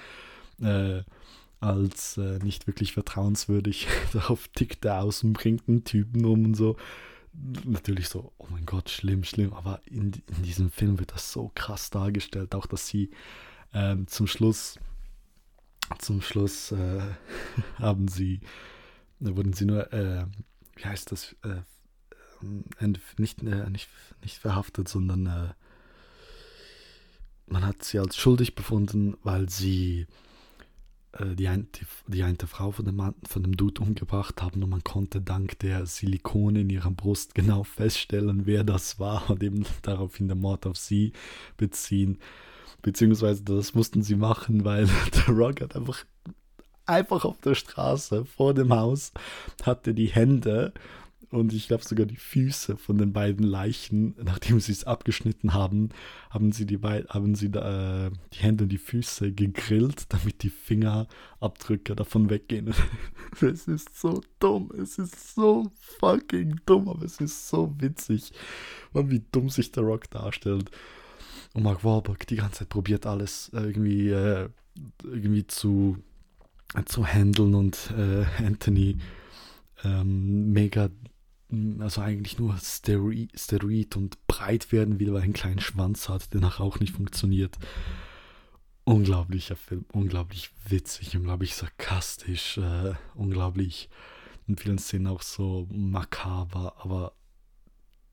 äh, 0.61 1.01
als 1.59 2.17
äh, 2.17 2.37
nicht 2.39 2.67
wirklich 2.67 2.93
vertrauenswürdig. 2.93 3.87
Darauf 4.13 4.47
tickt 4.49 4.85
er 4.85 5.01
aus 5.01 5.23
und 5.23 5.33
bringt 5.33 5.67
einen 5.67 5.83
Typen 5.83 6.25
um 6.25 6.45
und 6.45 6.53
so. 6.53 6.77
Natürlich 7.65 8.07
so, 8.07 8.31
oh 8.37 8.47
mein 8.49 8.65
Gott, 8.65 8.89
schlimm, 8.89 9.23
schlimm, 9.23 9.53
aber 9.53 9.81
in, 9.85 10.13
in 10.37 10.43
diesem 10.43 10.71
Film 10.71 10.99
wird 10.99 11.11
das 11.11 11.31
so 11.31 11.51
krass 11.53 11.89
dargestellt, 11.89 12.55
auch 12.55 12.65
dass 12.65 12.87
sie 12.87 13.11
ähm, 13.73 14.07
zum 14.07 14.27
Schluss, 14.27 14.79
zum 15.99 16.21
Schluss 16.21 16.71
äh, 16.71 17.01
haben 17.79 18.07
sie, 18.07 18.41
wurden 19.19 19.53
sie 19.53 19.65
nur, 19.65 19.91
äh, 19.93 20.25
wie 20.75 20.85
heißt 20.85 21.11
das, 21.11 21.35
äh, 21.43 21.61
nicht, 23.17 23.43
äh, 23.43 23.69
nicht, 23.69 23.89
nicht 24.21 24.37
verhaftet, 24.37 24.87
sondern 24.87 25.25
äh, 25.25 25.53
man 27.47 27.65
hat 27.65 27.83
sie 27.83 27.99
als 27.99 28.17
schuldig 28.17 28.55
befunden, 28.55 29.15
weil 29.23 29.49
sie 29.49 30.05
äh, 31.13 31.35
die, 31.35 31.47
ein, 31.47 31.67
die, 31.73 31.85
die 32.07 32.23
eine 32.23 32.37
Frau 32.45 32.71
von 32.71 32.85
dem, 32.85 33.13
von 33.27 33.43
dem 33.43 33.55
Dude 33.55 33.81
umgebracht 33.81 34.41
haben 34.41 34.63
und 34.63 34.69
man 34.69 34.83
konnte 34.83 35.21
dank 35.21 35.59
der 35.59 35.85
Silikone 35.85 36.61
in 36.61 36.69
ihrer 36.69 36.91
Brust 36.91 37.35
genau 37.35 37.63
feststellen, 37.63 38.45
wer 38.45 38.63
das 38.63 38.99
war 38.99 39.29
und 39.29 39.43
eben 39.43 39.65
daraufhin 39.81 40.27
der 40.27 40.37
Mord 40.37 40.65
auf 40.65 40.77
sie 40.77 41.13
beziehen. 41.57 42.19
Beziehungsweise 42.87 43.43
das 43.43 43.73
mussten 43.73 44.01
sie 44.01 44.15
machen, 44.15 44.63
weil 44.63 44.87
der 45.27 45.35
Rock 45.35 45.59
hat 45.59 45.75
einfach, 45.75 46.05
einfach 46.85 47.25
auf 47.25 47.35
der 47.41 47.53
Straße 47.53 48.23
vor 48.23 48.53
dem 48.53 48.73
Haus 48.73 49.11
hatte 49.61 49.93
die 49.93 50.07
Hände 50.07 50.71
und 51.29 51.51
ich 51.51 51.67
glaube 51.67 51.83
sogar 51.83 52.05
die 52.05 52.15
Füße 52.15 52.77
von 52.77 52.97
den 52.97 53.11
beiden 53.11 53.45
Leichen, 53.45 54.15
nachdem 54.23 54.61
sie 54.61 54.71
es 54.71 54.85
abgeschnitten 54.85 55.53
haben, 55.53 55.89
haben 56.29 56.53
sie 56.53 56.65
die, 56.65 56.77
haben 56.77 57.35
sie 57.35 57.47
äh, 57.47 58.09
die 58.31 58.39
Hände 58.39 58.63
und 58.63 58.69
die 58.69 58.77
Füße 58.77 59.33
gegrillt, 59.33 60.05
damit 60.07 60.41
die 60.43 60.49
Fingerabdrücke 60.49 61.93
davon 61.93 62.29
weggehen. 62.29 62.73
es 63.41 63.67
ist 63.67 63.99
so 63.99 64.21
dumm, 64.39 64.71
es 64.81 64.97
ist 64.97 65.35
so 65.35 65.69
fucking 65.99 66.61
dumm, 66.65 66.87
aber 66.87 67.03
es 67.03 67.19
ist 67.19 67.49
so 67.49 67.75
witzig, 67.79 68.31
wie 68.93 69.21
dumm 69.33 69.49
sich 69.49 69.73
der 69.73 69.83
Rock 69.83 70.09
darstellt. 70.09 70.71
Und 71.57 71.63
Mark 71.63 71.83
Wahlberg 71.83 72.27
die 72.27 72.35
ganze 72.35 72.59
Zeit 72.59 72.69
probiert 72.69 73.07
alles 73.07 73.49
irgendwie, 73.51 74.09
äh, 74.09 74.47
irgendwie 75.03 75.47
zu, 75.47 75.97
äh, 76.75 76.83
zu 76.83 77.03
handeln 77.03 77.55
und 77.55 77.91
äh, 77.97 78.25
Anthony 78.37 78.99
ähm, 79.83 80.53
mega, 80.53 80.91
also 81.79 82.01
eigentlich 82.01 82.37
nur 82.37 82.55
Steroid, 82.59 83.95
und 83.95 84.27
breit 84.27 84.71
werden 84.71 84.99
will, 84.99 85.07
weil 85.07 85.21
er 85.21 85.23
einen 85.23 85.33
kleinen 85.33 85.59
Schwanz 85.59 86.09
hat, 86.09 86.31
der 86.31 86.41
nachher 86.41 86.63
auch 86.63 86.79
nicht 86.79 86.93
funktioniert. 86.93 87.57
Unglaublicher 88.83 89.55
Film, 89.55 89.83
unglaublich 89.91 90.51
witzig, 90.69 91.17
unglaublich 91.17 91.55
sarkastisch, 91.55 92.59
äh, 92.59 92.93
unglaublich 93.15 93.89
in 94.45 94.57
vielen 94.57 94.77
Szenen 94.77 95.07
auch 95.07 95.23
so 95.23 95.67
makaber, 95.71 96.75
aber 96.77 97.13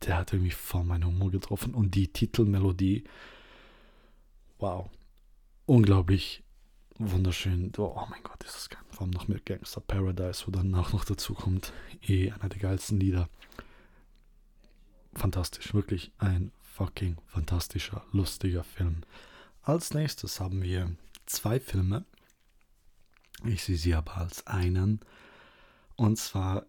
der 0.06 0.16
hat 0.16 0.32
irgendwie 0.32 0.50
voll 0.50 0.84
meinen 0.84 1.04
Humor 1.04 1.30
getroffen. 1.30 1.74
Und 1.74 1.94
die 1.94 2.08
Titelmelodie, 2.08 3.04
wow, 4.64 4.88
unglaublich 5.66 6.42
wunderschön. 6.98 7.70
Oh, 7.76 8.06
mein 8.08 8.22
Gott, 8.22 8.42
ist 8.44 8.54
das 8.54 8.70
geil. 8.70 8.80
Vor 8.88 9.02
allem 9.02 9.10
noch 9.10 9.28
mit 9.28 9.44
Gangster 9.44 9.82
Paradise, 9.82 10.46
wo 10.46 10.52
dann 10.52 10.74
auch 10.74 10.94
noch 10.94 11.04
dazu 11.04 11.34
kommt. 11.34 11.74
Eh 12.00 12.30
einer 12.30 12.48
der 12.48 12.60
geilsten 12.60 12.98
Lieder. 12.98 13.28
Fantastisch, 15.12 15.74
wirklich 15.74 16.12
ein 16.16 16.50
fucking 16.62 17.18
fantastischer, 17.26 18.06
lustiger 18.12 18.64
Film. 18.64 19.02
Als 19.60 19.92
nächstes 19.92 20.40
haben 20.40 20.62
wir 20.62 20.96
zwei 21.26 21.60
Filme. 21.60 22.06
Ich 23.44 23.64
sehe 23.64 23.76
sie 23.76 23.92
aber 23.92 24.16
als 24.16 24.46
einen. 24.46 25.00
Und 25.96 26.16
zwar 26.16 26.64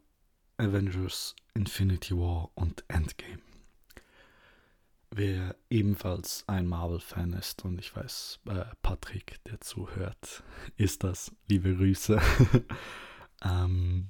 Avengers 0.57 1.33
Infinity 1.53 2.13
War 2.13 2.49
und 2.55 2.83
Endgame. 2.89 3.44
Wer 5.17 5.55
ebenfalls 5.69 6.43
ein 6.45 6.67
Marvel-Fan 6.67 7.31
ist, 7.31 7.63
und 7.63 7.79
ich 7.79 7.95
weiß, 7.95 8.41
äh, 8.47 8.65
Patrick, 8.81 9.41
der 9.45 9.61
zuhört, 9.61 10.43
ist 10.75 11.05
das. 11.05 11.33
Liebe 11.47 11.73
Grüße. 11.73 12.21
ähm, 13.41 14.09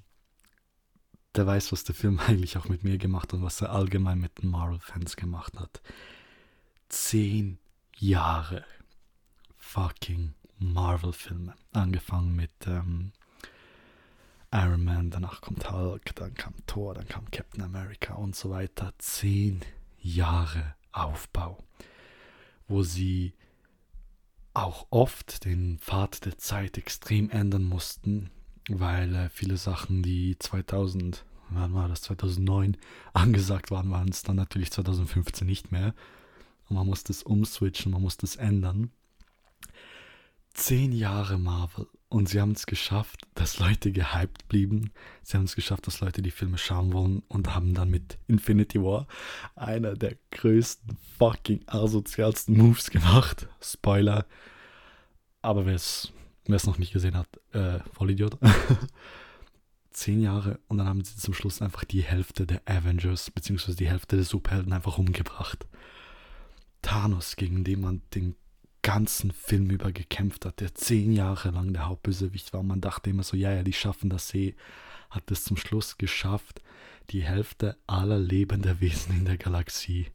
der 1.36 1.46
weiß, 1.46 1.72
was 1.72 1.84
der 1.84 1.94
Film 1.94 2.20
eigentlich 2.28 2.58
auch 2.58 2.70
mit 2.70 2.84
mir 2.84 2.98
gemacht 2.98 3.32
hat 3.32 3.34
und 3.34 3.44
was 3.44 3.62
er 3.62 3.70
allgemein 3.70 4.20
mit 4.20 4.42
den 4.42 4.50
Marvel-Fans 4.50 5.16
gemacht 5.16 5.60
hat. 5.60 5.80
Zehn 6.90 7.60
Jahre 7.98 8.66
fucking 9.58 10.34
Marvel-Filme. 10.58 11.54
Angefangen 11.72 12.36
mit 12.36 12.50
ähm, 12.66 13.12
Iron 14.52 14.84
Man, 14.84 15.12
danach 15.12 15.42
kommt 15.42 15.70
Hulk, 15.72 16.16
dann 16.16 16.34
kam 16.34 16.56
Thor, 16.66 16.96
dann 16.96 17.08
kam 17.08 17.30
Captain 17.30 17.62
America 17.62 18.16
und 18.16 18.36
so 18.36 18.50
weiter. 18.50 18.92
Zehn 18.98 19.62
Jahre 20.00 20.74
Aufbau, 20.96 21.64
wo 22.68 22.84
sie 22.84 23.34
auch 24.54 24.88
oft 24.90 25.46
den 25.46 25.80
Pfad 25.80 26.26
der 26.26 26.38
Zeit 26.38 26.78
extrem 26.78 27.30
ändern 27.30 27.64
mussten, 27.64 28.30
weil 28.70 29.14
äh, 29.14 29.30
viele 29.30 29.58
Sachen, 29.58 30.02
die 30.02 30.38
2000, 30.40 31.26
wann 31.50 31.74
war 31.74 31.90
das, 31.90 32.02
2009 32.04 32.78
angesagt 33.14 33.72
waren, 33.72 33.92
waren 33.92 34.10
es 34.10 34.24
dann 34.24 34.38
natürlich 34.38 34.72
2015 34.72 35.46
nicht 35.46 35.72
mehr. 35.72 35.94
Und 36.70 36.78
man 36.78 36.88
musste 36.88 37.12
es 37.12 37.22
umswitchen, 37.22 37.92
man 37.92 38.02
musste 38.02 38.26
es 38.26 38.38
ändern. 38.38 38.92
Zehn 40.54 40.94
Jahre 40.94 41.38
Marvel 41.38 41.88
und 42.16 42.30
sie 42.30 42.40
haben 42.40 42.54
es 42.54 42.66
geschafft, 42.66 43.28
dass 43.34 43.60
Leute 43.60 43.92
gehypt 43.92 44.48
blieben. 44.48 44.92
Sie 45.22 45.36
haben 45.36 45.44
es 45.44 45.54
geschafft, 45.54 45.86
dass 45.86 46.00
Leute 46.00 46.22
die 46.22 46.32
Filme 46.32 46.58
schauen 46.58 46.94
wollen 46.94 47.24
und 47.28 47.54
haben 47.54 47.74
dann 47.74 47.90
mit 47.90 48.18
Infinity 48.30 48.82
War 48.82 49.06
einer 49.58 49.96
der 49.96 50.16
größten 50.32 50.96
fucking 51.18 51.66
asozialsten 51.68 52.56
Moves 52.56 52.90
gemacht. 52.90 53.50
Spoiler. 53.60 54.26
Aber 55.42 55.66
wer 55.66 55.76
es 55.76 56.14
noch 56.48 56.78
nicht 56.78 56.94
gesehen 56.94 57.18
hat, 57.18 57.28
äh, 57.52 57.80
Vollidiot. 57.92 58.38
Zehn 59.92 60.22
Jahre 60.22 60.62
und 60.70 60.78
dann 60.78 60.88
haben 60.88 61.04
sie 61.04 61.18
zum 61.18 61.34
Schluss 61.34 61.62
einfach 61.62 61.84
die 61.84 62.02
Hälfte 62.02 62.48
der 62.48 62.62
Avengers 62.64 63.30
beziehungsweise 63.30 63.76
die 63.76 63.90
Hälfte 63.90 64.16
der 64.16 64.24
Superhelden 64.24 64.72
einfach 64.72 64.98
umgebracht. 64.98 65.68
Thanos, 66.82 67.36
gegen 67.36 67.66
den 67.66 67.82
man 67.82 68.04
den 68.14 68.36
ganzen 68.86 69.32
Film 69.32 69.72
über 69.72 69.92
gekämpft 69.92 70.46
hat, 70.46 70.60
der 70.60 70.76
zehn 70.76 71.12
Jahre 71.12 71.50
lang 71.50 71.74
der 71.74 71.88
Hauptbösewicht 71.88 72.54
war. 72.54 72.62
Man 72.62 72.82
dachte 72.82 73.10
immer 73.10 73.24
so, 73.24 73.36
ja, 73.36 73.52
ja, 73.52 73.64
die 73.64 73.74
schaffen 73.74 74.12
das 74.12 74.32
eh. 74.36 74.54
Hat 75.10 75.32
es 75.32 75.44
zum 75.44 75.58
Schluss 75.58 75.98
geschafft, 75.98 76.62
die 77.10 77.24
Hälfte 77.24 77.78
aller 77.88 78.20
lebenden 78.20 78.80
Wesen 78.82 79.18
in 79.18 79.26
der 79.26 79.38
Galaxie 79.38 80.12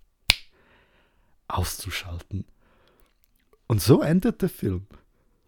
auszuschalten. 1.48 2.44
Und 3.66 3.82
so 3.82 4.02
endet 4.02 4.40
der 4.40 4.48
Film. 4.48 4.86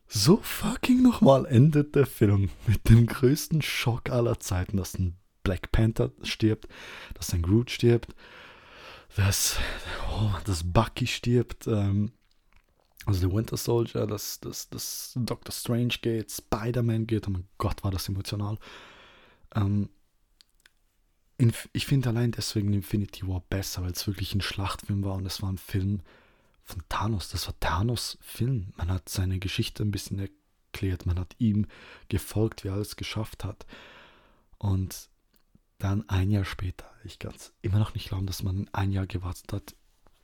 So 0.09 0.39
fucking 0.39 1.01
nochmal 1.01 1.47
endet 1.47 1.95
der 1.95 2.07
Film 2.07 2.51
mit 2.67 2.89
dem 2.89 3.07
größten 3.07 3.63
Schock 3.63 4.11
aller 4.11 4.41
Zeiten, 4.41 4.79
dass 4.79 4.99
ein 4.99 5.17
Black 5.45 5.71
Panther 5.71 6.11
stirbt, 6.25 6.67
dass 7.15 7.33
ein 7.33 7.43
Groot 7.43 7.71
stirbt, 7.71 8.17
dass, 9.15 9.59
oh, 10.11 10.33
dass 10.45 10.73
Bucky 10.73 11.07
stirbt, 11.07 11.69
ähm, 11.69 12.11
also 13.07 13.29
der 13.29 13.37
Winter 13.37 13.57
Soldier, 13.57 14.07
dass, 14.07 14.41
dass, 14.41 14.69
dass 14.69 15.13
Doctor 15.17 15.53
Strange 15.53 15.95
geht, 16.01 16.31
Spider-Man 16.31 17.07
geht, 17.07 17.27
oh 17.27 17.31
mein 17.31 17.49
Gott, 17.59 17.83
war 17.83 17.91
das 17.91 18.09
emotional. 18.09 18.59
Ähm, 19.55 19.89
ich 21.73 21.87
finde 21.87 22.11
allein 22.11 22.31
deswegen 22.31 22.73
Infinity 22.73 23.27
War 23.27 23.41
besser, 23.41 23.83
weil 23.83 23.91
es 23.91 24.07
wirklich 24.07 24.35
ein 24.35 24.41
Schlachtfilm 24.41 25.03
war 25.03 25.15
und 25.15 25.27
es 25.27 25.43
war 25.43 25.51
ein 25.51 25.59
Film 25.59 26.03
von 26.63 26.83
Thanos. 26.89 27.31
Das 27.31 27.47
war 27.47 27.59
Thanos 27.59 28.19
Film. 28.21 28.73
Man 28.77 28.91
hat 28.91 29.09
seine 29.09 29.41
Geschichte 29.41 29.83
ein 29.83 29.91
bisschen 29.91 30.21
erklärt, 30.21 31.07
man 31.07 31.19
hat 31.19 31.35
ihm 31.39 31.67
gefolgt, 32.09 32.63
wie 32.63 32.69
er 32.69 32.75
alles 32.75 32.95
geschafft 32.95 33.43
hat. 33.45 33.67
Und 34.59 35.09
dann 35.79 36.09
ein 36.09 36.31
Jahr 36.31 36.45
später, 36.45 36.89
ich 37.03 37.19
kann 37.19 37.35
es 37.35 37.53
immer 37.61 37.81
noch 37.81 37.95
nicht 37.95 38.09
glauben, 38.09 38.27
dass 38.27 38.45
man 38.45 38.71
ein 38.73 38.93
Jahr 38.93 39.09
gewartet 39.09 39.53
hat, 39.53 39.75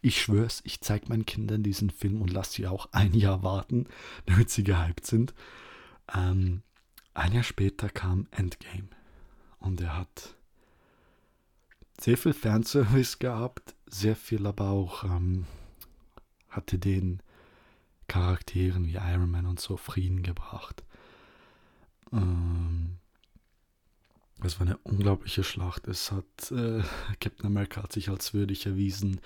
ich 0.01 0.23
schwör's, 0.23 0.61
ich 0.65 0.81
zeige 0.81 1.09
meinen 1.09 1.27
Kindern 1.27 1.63
diesen 1.63 1.91
Film 1.91 2.23
und 2.23 2.33
lasse 2.33 2.53
sie 2.53 2.67
auch 2.67 2.89
ein 2.93 3.15
Jahr 3.15 3.43
warten, 3.43 3.87
damit 4.27 4.51
sie 4.51 4.65
gehypt 4.65 5.07
sind. 5.07 5.35
Ähm, 6.15 6.63
ein 7.15 7.33
Jahr 7.33 7.43
später 7.43 7.89
kam 7.89 8.29
Endgame 8.31 8.89
und 9.59 9.81
er 9.81 9.97
hat 9.97 10.37
sehr 12.01 12.17
viel 12.17 12.33
Fanservice 12.33 13.19
gehabt, 13.19 13.75
sehr 13.87 14.15
viel 14.15 14.47
aber 14.47 14.71
auch 14.71 15.03
ähm, 15.05 15.47
hatte 16.49 16.79
den 16.79 17.21
Charakteren 18.07 18.87
wie 18.87 18.95
Iron 18.95 19.31
Man 19.31 19.47
und 19.47 19.61
so 19.61 19.77
Frieden 19.77 20.23
gebracht. 20.23 20.83
Ähm, 22.13 22.99
es 24.43 24.59
war 24.59 24.67
eine 24.67 24.79
unglaubliche 24.79 25.45
Schlacht. 25.45 25.89
Es 25.89 26.13
hat 26.13 26.53
äh, 26.53 26.83
Captain 27.21 27.47
America 27.47 27.83
hat 27.83 27.93
sich 27.93 28.09
als 28.09 28.33
würdig 28.33 28.67
erwiesen, 28.67 29.21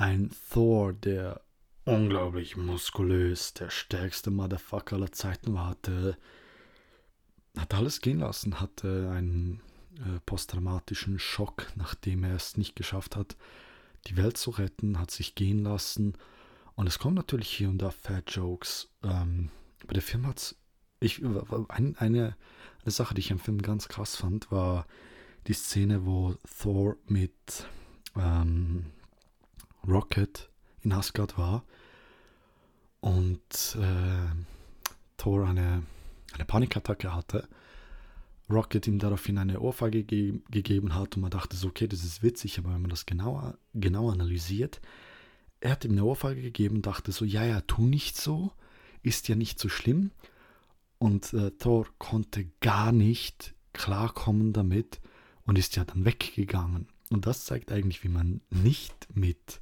ein 0.00 0.30
Thor, 0.50 0.94
der 0.94 1.42
unglaublich 1.84 2.56
muskulös, 2.56 3.52
der 3.52 3.68
stärkste 3.68 4.30
Motherfucker 4.30 4.96
aller 4.96 5.12
Zeiten 5.12 5.52
war, 5.52 5.68
hatte, 5.68 6.16
hat 7.56 7.74
alles 7.74 8.00
gehen 8.00 8.20
lassen, 8.20 8.60
hatte 8.60 9.10
einen 9.12 9.60
äh, 9.98 10.18
posttraumatischen 10.24 11.18
Schock, 11.18 11.66
nachdem 11.76 12.24
er 12.24 12.34
es 12.34 12.56
nicht 12.56 12.76
geschafft 12.76 13.14
hat, 13.14 13.36
die 14.06 14.16
Welt 14.16 14.38
zu 14.38 14.50
retten, 14.50 14.98
hat 14.98 15.10
sich 15.10 15.34
gehen 15.34 15.64
lassen. 15.64 16.14
Und 16.76 16.86
es 16.86 16.98
kommen 16.98 17.16
natürlich 17.16 17.50
hier 17.50 17.68
und 17.68 17.82
da 17.82 17.90
Fat 17.90 18.34
Jokes. 18.34 18.88
Ähm, 19.02 19.50
aber 19.82 19.92
der 19.92 20.02
Film 20.02 20.26
hat 20.26 20.56
ich 21.00 21.22
ein, 21.22 21.96
eine, 21.98 22.36
eine 22.82 22.90
Sache, 22.90 23.12
die 23.12 23.20
ich 23.20 23.32
am 23.32 23.38
Film 23.38 23.60
ganz 23.60 23.88
krass 23.88 24.16
fand, 24.16 24.50
war 24.50 24.86
die 25.46 25.52
Szene, 25.52 26.06
wo 26.06 26.36
Thor 26.58 26.96
mit 27.06 27.66
ähm, 28.16 28.86
Rocket 29.86 30.50
in 30.82 30.92
Asgard 30.92 31.36
war 31.38 31.64
und 33.00 33.76
äh, 33.78 34.34
Thor 35.16 35.46
eine, 35.46 35.82
eine 36.32 36.44
Panikattacke 36.44 37.14
hatte. 37.14 37.48
Rocket 38.48 38.86
ihm 38.86 38.98
daraufhin 38.98 39.38
eine 39.38 39.60
Ohrfeige 39.60 40.02
ge 40.02 40.40
gegeben 40.50 40.94
hat 40.94 41.16
und 41.16 41.22
man 41.22 41.30
dachte 41.30 41.56
so, 41.56 41.68
okay, 41.68 41.86
das 41.86 42.04
ist 42.04 42.22
witzig, 42.22 42.58
aber 42.58 42.74
wenn 42.74 42.82
man 42.82 42.90
das 42.90 43.06
genauer, 43.06 43.58
genau 43.74 44.10
analysiert, 44.10 44.80
er 45.60 45.72
hat 45.72 45.84
ihm 45.84 45.92
eine 45.92 46.04
Ohrfeige 46.04 46.42
gegeben 46.42 46.76
und 46.76 46.86
dachte 46.86 47.12
so, 47.12 47.24
ja, 47.24 47.44
ja, 47.44 47.60
tu 47.60 47.86
nicht 47.86 48.16
so, 48.16 48.52
ist 49.02 49.28
ja 49.28 49.36
nicht 49.36 49.58
so 49.58 49.68
schlimm. 49.68 50.10
Und 50.98 51.32
äh, 51.32 51.50
Thor 51.52 51.86
konnte 51.98 52.50
gar 52.60 52.92
nicht 52.92 53.54
klarkommen 53.72 54.52
damit 54.52 55.00
und 55.44 55.58
ist 55.58 55.76
ja 55.76 55.84
dann 55.84 56.04
weggegangen. 56.04 56.88
Und 57.10 57.26
das 57.26 57.44
zeigt 57.44 57.72
eigentlich, 57.72 58.04
wie 58.04 58.08
man 58.08 58.40
nicht 58.50 59.08
mit 59.14 59.60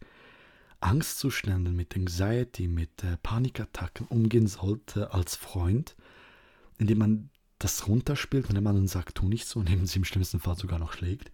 Angstzuständen, 0.81 1.75
mit 1.75 1.97
Anxiety, 1.97 2.69
mit 2.69 3.03
äh, 3.03 3.17
Panikattacken 3.23 4.07
umgehen 4.07 4.47
sollte 4.47 5.13
als 5.13 5.35
Freund, 5.35 5.97
indem 6.79 6.99
man 6.99 7.31
das 7.59 7.89
runterspielt, 7.89 8.49
wenn 8.53 8.63
man 8.63 8.77
dann 8.77 8.89
sagt, 8.89 9.17
tu 9.17 9.29
nicht 9.29 9.47
so, 9.47 9.61
und 9.61 9.71
eben 9.71 9.87
sie 9.87 9.99
im 9.99 10.05
schlimmsten 10.05 10.39
Fall 10.39 10.57
sogar 10.57 10.79
noch 10.79 10.93
schlägt, 10.93 11.33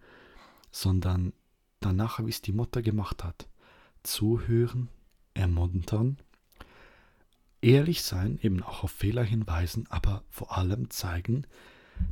sondern 0.71 1.33
danach, 1.79 2.23
wie 2.25 2.29
es 2.29 2.41
die 2.41 2.53
Mutter 2.53 2.81
gemacht 2.81 3.23
hat, 3.23 3.47
zuhören, 4.01 4.89
ermuntern, 5.35 6.17
ehrlich 7.61 8.01
sein, 8.01 8.39
eben 8.41 8.63
auch 8.63 8.83
auf 8.83 8.91
Fehler 8.91 9.23
hinweisen, 9.23 9.85
aber 9.89 10.23
vor 10.29 10.57
allem 10.57 10.89
zeigen, 10.89 11.45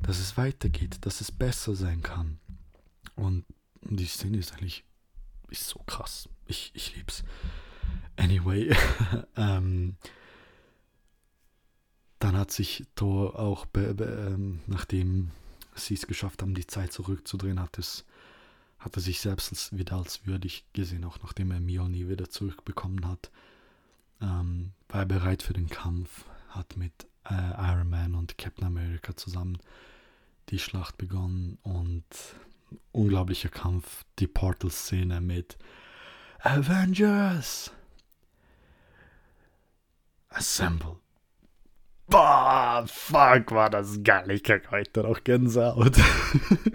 dass 0.02 0.20
es 0.20 0.38
weitergeht, 0.38 0.98
dass 1.02 1.22
es 1.22 1.32
besser 1.32 1.76
sein 1.76 2.02
kann. 2.02 2.40
Und 3.16 3.46
die 3.82 4.06
Szene 4.06 4.38
ist 4.38 4.54
eigentlich 4.54 4.84
ist 5.54 5.70
so 5.70 5.80
krass. 5.86 6.28
Ich, 6.46 6.72
ich 6.74 6.96
lieb's. 6.96 7.24
Anyway, 8.18 8.76
ähm, 9.38 9.96
dann 12.20 12.38
hat 12.38 12.52
sich 12.52 12.86
Thor 12.96 13.40
auch, 13.40 13.66
be, 13.66 13.94
be, 13.94 14.06
ähm, 14.06 14.60
nachdem 14.68 15.32
sie 15.76 15.94
es 15.94 16.08
geschafft 16.08 16.42
haben, 16.42 16.54
die 16.54 16.68
Zeit 16.68 16.92
zurückzudrehen, 16.92 17.60
hat 17.60 17.78
es 17.80 18.06
hat 18.84 18.98
er 18.98 19.02
sich 19.02 19.22
selbst 19.22 19.50
als, 19.52 19.72
wieder 19.72 19.96
als 19.96 20.26
würdig 20.28 20.66
gesehen, 20.74 21.06
auch 21.06 21.18
nachdem 21.24 21.52
er 21.52 21.62
Mjolnir 21.62 22.10
wieder 22.10 22.30
zurückbekommen 22.30 23.08
hat. 23.08 23.32
Ähm, 24.22 24.74
war 24.90 25.02
er 25.02 25.06
bereit 25.06 25.42
für 25.42 25.54
den 25.54 25.70
Kampf, 25.70 26.26
hat 26.50 26.76
mit 26.76 27.08
äh, 27.30 27.52
Iron 27.72 27.90
Man 27.90 28.14
und 28.14 28.38
Captain 28.38 28.68
America 28.68 29.16
zusammen 29.16 29.58
die 30.50 30.60
Schlacht 30.60 30.98
begonnen 30.98 31.58
und 31.64 32.04
unglaublicher 32.92 33.50
Kampf, 33.50 34.06
die 34.20 34.28
Portal-Szene 34.28 35.22
mit 35.22 35.58
Avengers 36.40 37.72
Assemble. 40.30 40.98
Boah, 42.08 42.86
fuck, 42.88 43.52
war 43.52 43.70
das 43.70 44.04
geil. 44.04 44.30
Ich 44.32 44.44
krieg 44.44 44.70
heute 44.72 45.04
noch 45.04 45.24
Gänsehaut. 45.24 45.98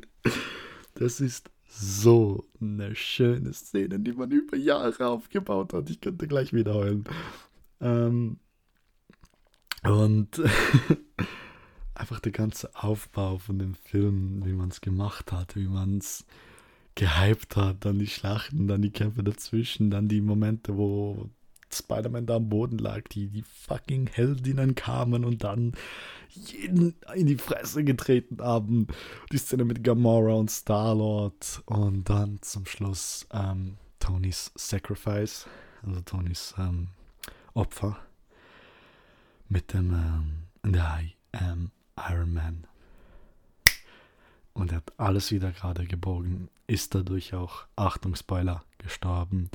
das 0.94 1.20
ist 1.20 1.50
so 1.68 2.44
eine 2.60 2.94
schöne 2.94 3.52
Szene, 3.52 4.00
die 4.00 4.12
man 4.12 4.30
über 4.30 4.56
Jahre 4.56 5.06
aufgebaut 5.06 5.72
hat. 5.72 5.90
Ich 5.90 6.00
könnte 6.00 6.26
gleich 6.26 6.52
wieder 6.52 6.74
heulen. 6.74 7.04
Ähm, 7.80 8.38
und 9.84 10.42
einfach 11.98 12.20
der 12.20 12.32
ganze 12.32 12.74
Aufbau 12.74 13.38
von 13.38 13.58
dem 13.58 13.74
Film, 13.74 14.44
wie 14.44 14.52
man 14.52 14.68
es 14.68 14.80
gemacht 14.80 15.32
hat, 15.32 15.56
wie 15.56 15.68
man 15.68 15.98
es 15.98 16.24
gehypt 16.94 17.56
hat, 17.56 17.84
dann 17.84 17.98
die 17.98 18.06
Schlachten, 18.06 18.66
dann 18.66 18.82
die 18.82 18.90
Kämpfe 18.90 19.22
dazwischen, 19.22 19.90
dann 19.90 20.08
die 20.08 20.20
Momente, 20.20 20.76
wo 20.76 21.30
Spider-Man 21.72 22.26
da 22.26 22.36
am 22.36 22.48
Boden 22.48 22.78
lag, 22.78 23.02
die, 23.08 23.28
die 23.28 23.42
fucking 23.42 24.08
Heldinnen 24.08 24.74
kamen 24.74 25.24
und 25.24 25.44
dann 25.44 25.72
jeden 26.30 26.94
in 27.14 27.26
die 27.26 27.36
Fresse 27.36 27.84
getreten 27.84 28.38
haben. 28.40 28.86
Die 29.32 29.38
Szene 29.38 29.64
mit 29.64 29.84
Gamora 29.84 30.34
und 30.34 30.50
Star-Lord 30.50 31.62
und 31.66 32.08
dann 32.08 32.38
zum 32.42 32.66
Schluss 32.66 33.26
ähm, 33.32 33.76
Tonys 33.98 34.50
Sacrifice, 34.54 35.46
also 35.82 36.00
Tonys 36.00 36.54
ähm, 36.58 36.88
Opfer 37.54 37.98
mit 39.48 39.72
dem 39.72 39.92
ähm, 40.64 40.74
I 40.74 41.14
am 41.32 41.70
Iron 42.10 42.34
Man. 42.34 42.66
und 44.54 44.72
er 44.72 44.78
hat 44.78 44.92
alles 44.98 45.30
wieder 45.30 45.52
gerade 45.52 45.86
gebogen, 45.86 46.48
ist 46.66 46.94
dadurch 46.94 47.34
auch, 47.34 47.66
Achtung, 47.76 48.14
Spoiler, 48.16 48.64
gestorben. 48.78 49.50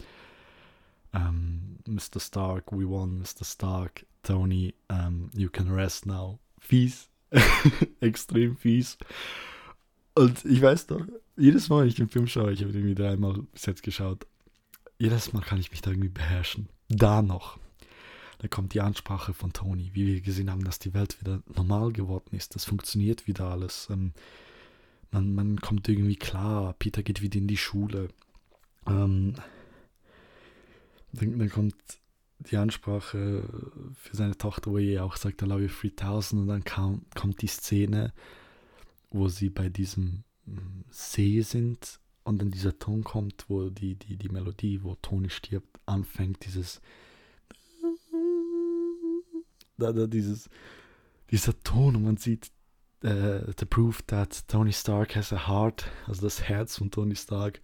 Ähm, 1.13 1.77
Mr. 1.85 2.19
Stark, 2.19 2.71
we 2.71 2.87
won, 2.87 3.19
Mr. 3.19 3.43
Stark, 3.43 4.05
Tony, 4.23 4.73
um, 4.89 5.29
you 5.33 5.49
can 5.49 5.69
rest 5.69 6.05
now. 6.05 6.39
Fies, 6.59 7.09
extrem 7.99 8.55
fies. 8.57 8.97
Und 10.15 10.45
ich 10.45 10.61
weiß 10.61 10.87
doch, 10.87 11.01
jedes 11.35 11.69
Mal, 11.69 11.81
wenn 11.81 11.87
ich 11.89 11.95
den 11.95 12.09
Film 12.09 12.27
schaue, 12.27 12.53
ich 12.53 12.61
habe 12.61 12.71
ihn 12.71 12.77
irgendwie 12.77 12.95
dreimal 12.95 13.43
bis 13.51 13.65
jetzt 13.65 13.83
geschaut, 13.83 14.25
jedes 14.97 15.33
Mal 15.33 15.41
kann 15.41 15.59
ich 15.59 15.71
mich 15.71 15.81
da 15.81 15.91
irgendwie 15.91 16.09
beherrschen. 16.09 16.69
Da 16.87 17.21
noch. 17.21 17.59
Da 18.43 18.49
kommt 18.49 18.73
die 18.73 18.81
Ansprache 18.81 19.33
von 19.33 19.53
Tony, 19.53 19.91
wie 19.93 20.05
wir 20.05 20.19
gesehen 20.19 20.51
haben, 20.51 20.65
dass 20.65 20.77
die 20.77 20.93
Welt 20.93 21.21
wieder 21.21 21.41
normal 21.55 21.93
geworden 21.93 22.35
ist. 22.35 22.55
Das 22.55 22.65
funktioniert 22.65 23.25
wieder 23.25 23.49
alles. 23.49 23.87
Ähm, 23.89 24.11
man, 25.11 25.33
man 25.33 25.61
kommt 25.61 25.87
irgendwie 25.87 26.17
klar. 26.17 26.73
Peter 26.73 27.03
geht 27.03 27.21
wieder 27.21 27.37
in 27.37 27.47
die 27.47 27.55
Schule. 27.55 28.09
Ähm, 28.85 29.35
dann, 31.13 31.39
dann 31.39 31.49
kommt 31.49 31.75
die 32.39 32.57
Ansprache 32.57 33.47
für 33.93 34.15
seine 34.17 34.37
Tochter, 34.37 34.71
wo 34.71 34.77
er 34.77 35.05
auch 35.05 35.15
sagt, 35.15 35.41
I 35.41 35.45
love 35.45 35.63
you 35.63 35.69
3000. 35.69 36.41
Und 36.41 36.47
dann 36.49 36.65
kam, 36.65 37.05
kommt 37.15 37.41
die 37.41 37.47
Szene, 37.47 38.11
wo 39.09 39.29
sie 39.29 39.51
bei 39.51 39.69
diesem 39.69 40.25
mm, 40.47 40.83
See 40.89 41.39
sind 41.43 42.01
und 42.25 42.41
dann 42.41 42.51
dieser 42.51 42.77
Ton 42.77 43.05
kommt, 43.05 43.45
wo 43.47 43.69
die, 43.69 43.95
die, 43.95 44.17
die 44.17 44.27
Melodie, 44.27 44.83
wo 44.83 44.95
Toni 44.95 45.29
stirbt, 45.29 45.79
anfängt, 45.85 46.45
dieses 46.45 46.81
da, 49.77 49.91
da 49.91 50.07
dieses 50.07 50.49
dieser 51.31 51.59
Ton 51.63 51.95
und 51.95 52.03
man 52.03 52.17
sieht 52.17 52.51
uh, 53.03 53.51
the 53.57 53.65
proof 53.65 54.01
that 54.03 54.47
Tony 54.47 54.71
Stark 54.71 55.15
has 55.15 55.33
a 55.33 55.47
heart, 55.47 55.89
also 56.07 56.21
das 56.21 56.43
Herz 56.43 56.77
von 56.77 56.91
Tony 56.91 57.15
Stark 57.15 57.59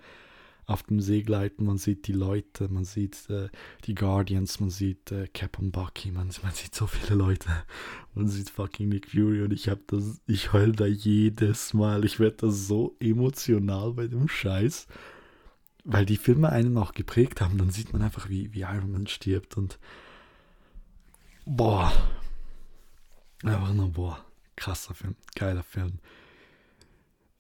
auf 0.66 0.84
dem 0.84 1.02
See 1.02 1.24
gleiten, 1.24 1.66
man 1.66 1.78
sieht 1.78 2.08
die 2.08 2.14
Leute, 2.14 2.68
man 2.70 2.86
sieht 2.86 3.28
äh, 3.30 3.50
die 3.86 3.96
Guardians, 3.96 4.60
man 4.60 4.70
sieht 4.70 5.12
äh, 5.12 5.28
Cap 5.28 5.58
und 5.58 5.72
Bucky, 5.72 6.12
man, 6.12 6.30
man 6.44 6.52
sieht 6.54 6.76
so 6.76 6.86
viele 6.86 7.16
Leute, 7.16 7.50
man 8.14 8.28
sieht 8.28 8.52
fucking 8.52 8.90
Nick 8.90 9.10
Fury 9.10 9.42
und 9.42 9.52
ich 9.52 9.68
hab 9.68 9.88
das, 9.88 10.22
ich 10.28 10.54
heul 10.54 10.74
da 10.74 10.86
jedes 10.86 11.74
Mal, 11.74 12.06
ich 12.06 12.20
werde 12.20 12.38
da 12.38 12.52
so 12.52 12.96
emotional 13.00 13.94
bei 13.94 14.08
dem 14.08 14.28
Scheiß, 14.28 14.86
weil 15.86 16.06
die 16.06 16.18
Filme 16.18 16.50
einen 16.50 16.78
auch 16.78 16.94
geprägt 16.94 17.42
haben, 17.42 17.58
dann 17.58 17.72
sieht 17.72 17.92
man 17.92 18.04
einfach, 18.04 18.30
wie, 18.30 18.54
wie 18.54 18.62
Iron 18.62 18.92
Man 18.92 19.08
stirbt 19.08 19.58
und 19.58 19.80
boah, 21.46 21.92
einfach 23.44 23.74
nur 23.74 23.90
boah, 23.90 24.26
krasser 24.56 24.94
Film, 24.94 25.16
geiler 25.36 25.64
Film. 25.64 26.00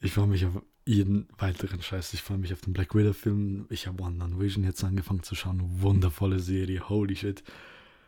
Ich 0.01 0.13
freue 0.13 0.27
mich 0.27 0.45
auf 0.45 0.61
jeden 0.85 1.27
weiteren 1.37 1.81
Scheiß. 1.81 2.13
Ich 2.13 2.23
freue 2.23 2.37
mich 2.37 2.53
auf 2.53 2.61
den 2.61 2.73
Black 2.73 2.95
Widow-Film. 2.95 3.67
Ich 3.69 3.85
habe 3.85 4.01
One 4.01 4.39
Vision 4.39 4.63
jetzt 4.63 4.83
angefangen 4.83 5.23
zu 5.23 5.35
schauen. 5.35 5.61
Wundervolle 5.81 6.39
Serie. 6.39 6.87
Holy 6.89 7.15
shit. 7.15 7.43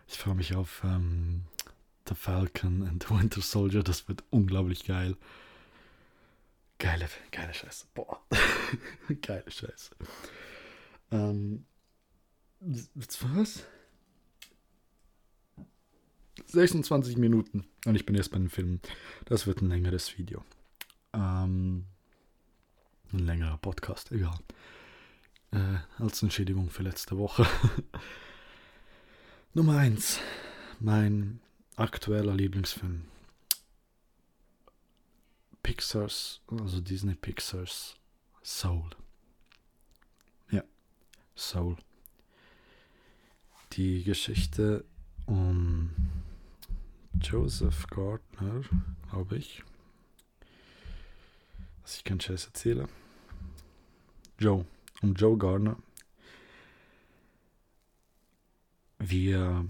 Ich 0.08 0.18
freue 0.18 0.36
mich 0.36 0.56
auf 0.56 0.82
ähm, 0.84 1.44
The 2.08 2.16
Falcon 2.16 2.88
and 2.88 3.04
the 3.04 3.10
Winter 3.12 3.42
Soldier. 3.42 3.84
Das 3.84 4.08
wird 4.08 4.24
unglaublich 4.30 4.86
geil. 4.86 5.16
Geile, 6.80 7.08
geile 7.30 7.54
Scheiße. 7.54 7.86
Boah. 7.94 8.20
geile 9.22 9.52
Scheiße. 9.52 9.92
Ähm, 11.12 11.66
was? 12.60 13.64
26 16.48 17.18
Minuten. 17.18 17.66
Und 17.86 17.96
ich 17.96 18.06
bin 18.06 18.16
erst 18.16 18.32
bei 18.32 18.38
den 18.38 18.50
Filmen. 18.50 18.82
Das 19.26 19.48
wird 19.48 19.62
ein 19.62 19.70
längeres 19.70 20.18
Video. 20.18 20.44
Ähm, 21.14 21.86
ein 23.12 23.20
längerer 23.20 23.58
Podcast, 23.58 24.12
egal. 24.12 24.40
Äh, 25.52 25.78
als 25.98 26.22
Entschädigung 26.24 26.70
für 26.70 26.84
letzte 26.84 27.18
Woche. 27.18 27.46
Nummer 29.54 29.78
1. 29.78 30.20
Mein 30.80 31.42
aktueller 31.76 32.34
Lieblingsfilm. 32.34 33.04
Pixars, 35.62 36.42
also 36.48 36.80
Disney 36.82 37.16
Pixars 37.16 37.96
Soul. 38.44 38.90
Ja, 40.50 40.64
Soul. 41.36 41.76
Die 43.74 44.04
Geschichte 44.04 44.86
um 45.28 45.92
Joseph 47.24 47.88
Gardner, 47.88 48.62
glaube 49.10 49.38
ich 49.38 49.64
dass 51.92 51.98
ich 51.98 52.04
keinen 52.04 52.22
Scheiß 52.22 52.46
erzähle. 52.46 52.88
Joe, 54.40 54.66
um 55.02 55.14
Joe 55.14 55.38
Gardner. 55.38 55.78
Wir 59.00 59.68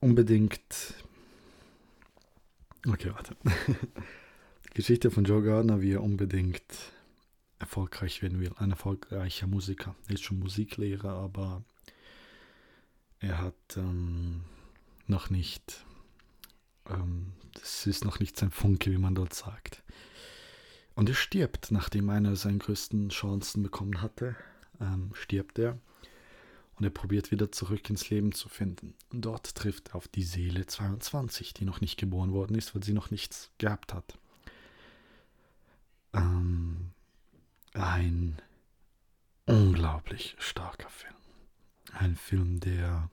unbedingt. 0.00 0.94
Okay, 2.86 3.12
warte. 3.12 3.36
Geschichte 4.74 5.10
von 5.10 5.24
Joe 5.24 5.42
Gardner, 5.42 5.80
wie 5.80 5.94
er 5.94 6.02
unbedingt 6.02 6.92
erfolgreich 7.58 8.22
werden 8.22 8.38
will. 8.38 8.52
Ein 8.56 8.70
erfolgreicher 8.70 9.46
Musiker. 9.48 9.96
Er 10.06 10.14
ist 10.14 10.22
schon 10.22 10.38
Musiklehrer, 10.38 11.10
aber 11.10 11.64
er 13.18 13.40
hat 13.40 13.76
ähm, 13.76 14.42
noch 15.06 15.30
nicht. 15.30 15.85
Ähm, 16.90 17.32
das 17.54 17.86
ist 17.86 18.04
noch 18.04 18.20
nicht 18.20 18.36
sein 18.36 18.50
Funke, 18.50 18.90
wie 18.90 18.98
man 18.98 19.14
dort 19.14 19.34
sagt. 19.34 19.82
Und 20.94 21.08
er 21.08 21.14
stirbt, 21.14 21.70
nachdem 21.70 22.10
einer 22.10 22.36
seiner 22.36 22.58
größten 22.58 23.10
Chancen 23.10 23.62
bekommen 23.62 24.00
hatte, 24.00 24.36
ähm, 24.80 25.10
stirbt 25.14 25.58
er. 25.58 25.78
Und 26.76 26.84
er 26.84 26.90
probiert 26.90 27.30
wieder 27.30 27.50
zurück 27.52 27.88
ins 27.88 28.10
Leben 28.10 28.32
zu 28.32 28.48
finden. 28.48 28.94
Und 29.10 29.24
dort 29.24 29.54
trifft 29.54 29.88
er 29.88 29.96
auf 29.96 30.08
die 30.08 30.22
Seele 30.22 30.66
22, 30.66 31.54
die 31.54 31.64
noch 31.64 31.80
nicht 31.80 31.98
geboren 31.98 32.32
worden 32.32 32.56
ist, 32.56 32.74
weil 32.74 32.82
sie 32.82 32.92
noch 32.92 33.10
nichts 33.10 33.50
gehabt 33.58 33.94
hat. 33.94 34.18
Ähm, 36.12 36.92
ein 37.72 38.40
unglaublich 39.46 40.36
starker 40.38 40.90
Film. 40.90 41.14
Ein 41.92 42.16
Film, 42.16 42.60
der 42.60 43.10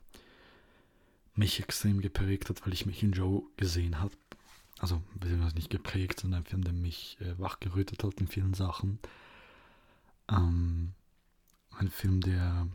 mich 1.36 1.60
extrem 1.60 2.02
geprägt 2.02 2.50
hat, 2.50 2.66
weil 2.66 2.74
ich 2.74 2.86
mich 2.86 3.02
in 3.04 3.12
Joe 3.12 3.44
gesehen 3.58 4.00
habe 4.00 4.16
also 4.84 5.02
beziehungsweise 5.16 5.56
nicht 5.56 5.70
geprägt, 5.70 6.20
sondern 6.20 6.42
ein 6.42 6.46
Film, 6.46 6.64
der 6.64 6.74
mich 6.74 7.18
äh, 7.22 7.40
wachgerötet 7.40 8.04
hat 8.04 8.20
in 8.20 8.28
vielen 8.28 8.54
Sachen. 8.54 9.00
Ähm, 10.30 10.92
ein 11.78 11.90
Film, 11.90 12.20
der, 12.20 12.68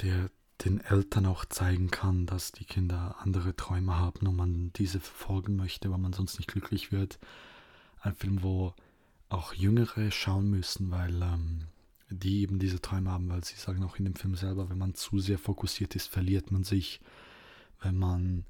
der 0.00 0.30
den 0.64 0.80
Eltern 0.80 1.26
auch 1.26 1.44
zeigen 1.44 1.90
kann, 1.90 2.26
dass 2.26 2.52
die 2.52 2.64
Kinder 2.64 3.16
andere 3.18 3.56
Träume 3.56 3.98
haben 3.98 4.28
und 4.28 4.36
man 4.36 4.72
diese 4.74 5.00
verfolgen 5.00 5.56
möchte, 5.56 5.90
weil 5.90 5.98
man 5.98 6.12
sonst 6.12 6.38
nicht 6.38 6.48
glücklich 6.48 6.92
wird. 6.92 7.18
Ein 8.00 8.14
Film, 8.14 8.44
wo 8.44 8.74
auch 9.28 9.54
Jüngere 9.54 10.12
schauen 10.12 10.50
müssen, 10.50 10.92
weil 10.92 11.20
ähm, 11.20 11.66
die 12.10 12.42
eben 12.42 12.58
diese 12.58 12.80
Träume 12.80 13.10
haben, 13.10 13.28
weil 13.28 13.44
sie 13.44 13.56
sagen 13.56 13.84
auch 13.84 13.96
in 13.96 14.04
dem 14.04 14.14
Film 14.14 14.34
selber, 14.34 14.68
wenn 14.68 14.78
man 14.78 14.94
zu 14.94 15.18
sehr 15.18 15.38
fokussiert 15.38 15.94
ist, 15.94 16.08
verliert 16.08 16.50
man 16.50 16.64
sich. 16.64 17.00
Wenn 17.80 17.96
man 17.96 18.44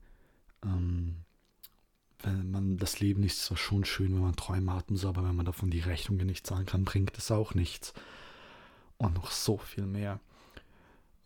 ähm, 0.64 1.24
wenn 2.22 2.50
man 2.50 2.76
das 2.76 3.00
Leben 3.00 3.22
ist 3.22 3.44
zwar 3.44 3.56
schon 3.56 3.84
schön, 3.84 4.14
wenn 4.14 4.22
man 4.22 4.36
Träume 4.36 4.74
hat 4.74 4.90
und 4.90 4.96
so, 4.96 5.08
aber 5.08 5.24
wenn 5.24 5.36
man 5.36 5.46
davon 5.46 5.70
die 5.70 5.80
Rechnungen 5.80 6.26
nicht 6.26 6.46
zahlen 6.46 6.66
kann, 6.66 6.84
bringt 6.84 7.16
es 7.16 7.30
auch 7.30 7.54
nichts. 7.54 7.94
Und 8.98 9.14
noch 9.14 9.30
so 9.30 9.56
viel 9.56 9.86
mehr. 9.86 10.20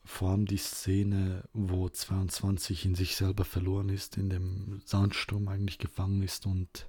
Vor 0.05 0.31
allem 0.31 0.47
die 0.47 0.59
Szene, 0.59 1.49
wo 1.53 1.89
22 1.89 2.85
in 2.85 2.95
sich 2.95 3.17
selber 3.17 3.45
verloren 3.45 3.89
ist, 3.89 4.17
in 4.17 4.29
dem 4.29 4.81
Sandsturm 4.85 5.49
eigentlich 5.49 5.79
gefangen 5.79 6.23
ist 6.23 6.47
und 6.47 6.89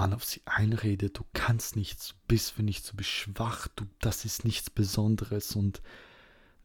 man 0.00 0.14
auf 0.14 0.24
sie 0.24 0.40
einredet, 0.46 1.18
du 1.18 1.24
kannst 1.34 1.76
nichts, 1.76 2.08
du 2.08 2.14
bist 2.26 2.52
für 2.52 2.62
nichts, 2.62 2.88
du 2.90 2.96
bist 2.96 3.10
schwach, 3.10 3.68
du, 3.76 3.84
das 4.00 4.24
ist 4.24 4.46
nichts 4.46 4.70
Besonderes 4.70 5.54
und 5.54 5.82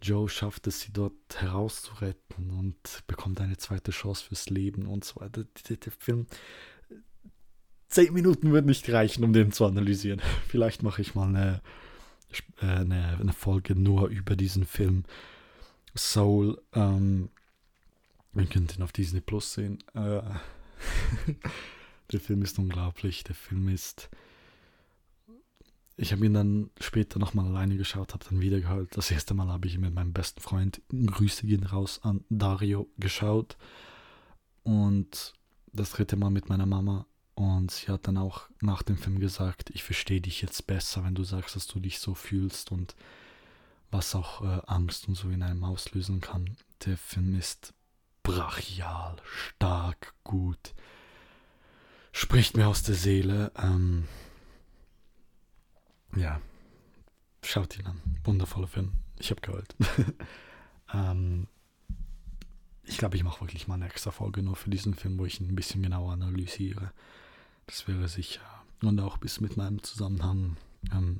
Joe 0.01 0.29
schafft 0.29 0.67
es, 0.67 0.79
sie 0.79 0.93
dort 0.93 1.13
herauszuretten 1.35 2.49
und 2.51 2.77
bekommt 3.07 3.41
eine 3.41 3.57
zweite 3.57 3.91
Chance 3.91 4.23
fürs 4.23 4.49
Leben 4.49 4.87
und 4.87 5.03
so 5.03 5.19
weiter. 5.19 5.43
Der, 5.69 5.91
Film, 5.91 6.27
zehn 7.89 8.13
Minuten 8.13 8.53
wird 8.53 8.65
nicht 8.65 8.89
reichen, 8.89 9.25
um 9.25 9.33
den 9.33 9.51
zu 9.51 9.65
analysieren. 9.65 10.21
Vielleicht 10.47 10.81
mache 10.81 11.01
ich 11.01 11.13
mal 11.13 11.27
eine, 11.27 11.61
äh, 12.61 12.65
eine, 12.65 13.17
eine, 13.19 13.33
Folge 13.33 13.75
nur 13.75 14.07
über 14.07 14.37
diesen 14.37 14.65
Film. 14.65 15.03
Soul, 15.93 16.61
ähm, 16.73 17.29
ihr 18.33 18.45
könnt 18.45 18.77
ihn 18.77 18.83
auf 18.83 18.93
Disney 18.93 19.19
Plus 19.19 19.53
sehen. 19.53 19.83
Äh, 19.93 20.21
der 22.11 22.19
Film 22.19 22.41
ist 22.41 22.59
unglaublich. 22.59 23.23
Der 23.23 23.35
Film 23.35 23.67
ist 23.67 24.09
ich 25.97 26.11
habe 26.11 26.25
ihn 26.25 26.33
dann 26.33 26.69
später 26.79 27.19
nochmal 27.19 27.45
alleine 27.45 27.77
geschaut, 27.77 28.13
habe 28.13 28.25
dann 28.29 28.41
wieder 28.41 28.59
gehört. 28.59 28.97
Das 28.97 29.11
erste 29.11 29.33
Mal 29.33 29.47
habe 29.47 29.67
ich 29.67 29.75
ihn 29.75 29.81
mit 29.81 29.93
meinem 29.93 30.11
besten 30.11 30.41
Freund, 30.41 30.81
Grüße 30.89 31.47
gehen 31.47 31.63
raus 31.63 32.01
an 32.03 32.25
Dario, 32.29 32.89
geschaut. 32.97 33.55
Und 34.63 35.33
das 35.71 35.91
dritte 35.91 36.17
Mal 36.17 36.31
mit 36.31 36.49
meiner 36.49 36.65
Mama. 36.65 37.05
Und 37.35 37.71
sie 37.71 37.87
hat 37.87 38.07
dann 38.07 38.17
auch 38.17 38.49
nach 38.61 38.81
dem 38.83 38.97
Film 38.97 39.19
gesagt, 39.19 39.69
ich 39.71 39.83
verstehe 39.83 40.21
dich 40.21 40.41
jetzt 40.41 40.67
besser, 40.67 41.03
wenn 41.03 41.15
du 41.15 41.23
sagst, 41.23 41.55
dass 41.55 41.67
du 41.67 41.79
dich 41.79 41.99
so 41.99 42.13
fühlst 42.13 42.71
und 42.71 42.95
was 43.91 44.15
auch 44.15 44.41
äh, 44.41 44.61
Angst 44.67 45.07
und 45.07 45.15
so 45.15 45.29
in 45.29 45.43
einem 45.43 45.63
auslösen 45.63 46.19
kann. 46.19 46.57
Der 46.85 46.97
Film 46.97 47.37
ist 47.37 47.73
brachial, 48.23 49.17
stark, 49.23 50.13
gut. 50.23 50.73
Spricht 52.17 52.55
mir 52.55 52.69
aus 52.69 52.81
der 52.81 52.95
Seele. 52.95 53.51
Ähm, 53.57 54.07
ja, 56.15 56.39
schaut 57.43 57.77
ihn 57.77 57.85
an. 57.85 58.01
Wundervoller 58.23 58.69
Film. 58.69 58.93
Ich 59.19 59.31
habe 59.31 59.41
geheult. 59.41 59.75
ähm, 60.93 61.47
ich 62.83 62.99
glaube, 62.99 63.17
ich 63.17 63.23
mache 63.25 63.41
wirklich 63.41 63.67
mal 63.67 63.75
eine 63.75 63.87
extra 63.87 64.11
Folge 64.11 64.43
nur 64.43 64.55
für 64.55 64.69
diesen 64.69 64.93
Film, 64.93 65.19
wo 65.19 65.25
ich 65.25 65.41
ihn 65.41 65.49
ein 65.49 65.55
bisschen 65.55 65.83
genauer 65.83 66.13
analysiere. 66.13 66.93
Das 67.67 67.85
wäre 67.85 68.07
sicher. 68.07 68.39
Und 68.81 69.01
auch 69.01 69.17
bis 69.17 69.41
mit 69.41 69.57
meinem 69.57 69.83
Zusammenhang 69.83 70.55
ähm, 70.93 71.19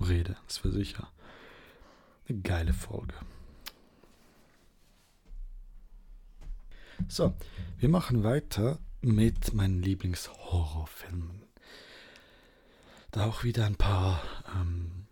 rede. 0.00 0.36
Das 0.46 0.62
wäre 0.62 0.72
sicher 0.72 1.10
eine 2.28 2.38
geile 2.42 2.74
Folge. 2.74 3.14
So, 7.08 7.34
wir 7.80 7.88
machen 7.88 8.22
weiter 8.22 8.78
mit 9.00 9.54
meinen 9.54 9.82
Lieblingshorrorfilmen. 9.82 11.42
Da 13.10 13.26
auch 13.26 13.44
wieder 13.44 13.66
ein 13.66 13.76
paar 13.76 14.22
ähm, 14.54 15.06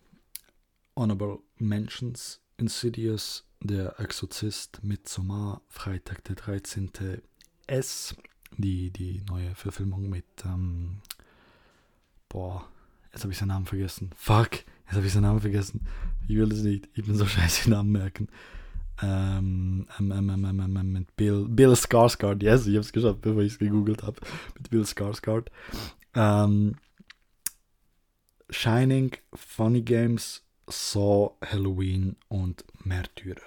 Honorable 0.95 1.39
Mentions. 1.59 2.41
Insidious, 2.59 3.45
Der 3.61 4.01
Exorzist, 4.01 4.83
Midsommar, 4.83 5.61
Freitag 5.69 6.25
der 6.25 6.37
13. 6.37 6.91
S, 7.67 8.17
die, 8.57 8.91
die 8.91 9.23
neue 9.29 9.55
Verfilmung 9.55 10.09
mit, 10.09 10.25
ähm, 10.45 11.01
boah, 12.29 12.67
jetzt 13.13 13.23
habe 13.23 13.33
ich 13.33 13.39
seinen 13.39 13.49
Namen 13.49 13.67
vergessen. 13.67 14.11
Fuck, 14.17 14.53
jetzt 14.87 14.95
habe 14.95 15.07
ich 15.07 15.13
seinen 15.13 15.25
Namen 15.25 15.41
vergessen. 15.41 15.87
Ich 16.29 16.37
will 16.37 16.51
es 16.51 16.63
nicht, 16.63 16.89
ich 16.95 17.05
bin 17.05 17.17
so 17.17 17.27
scheiße 17.27 17.69
Namen 17.69 17.93
merken. 17.93 18.29
Ähm, 19.03 19.87
ähm, 19.99 20.13
ähm, 20.13 20.45
ähm, 20.45 20.77
ähm, 20.77 20.93
mit 20.93 21.17
Bill, 21.17 21.47
Bill 21.49 21.73
Skarsgård, 21.73 22.43
yes, 22.43 22.67
ich 22.67 22.75
habe 22.75 22.81
es 22.81 22.93
geschafft, 22.93 23.21
bevor 23.21 23.43
ich 23.43 23.53
es 23.53 23.59
gegoogelt 23.59 24.03
habe. 24.03 24.21
Mit 24.57 24.71
Bill 24.71 24.83
Skarsgård. 24.85 25.49
Shining, 28.51 29.13
Funny 29.35 29.83
Games, 29.83 30.43
Saw, 30.69 31.37
Halloween 31.45 32.17
und 32.29 32.65
Märtyrer. 32.85 33.41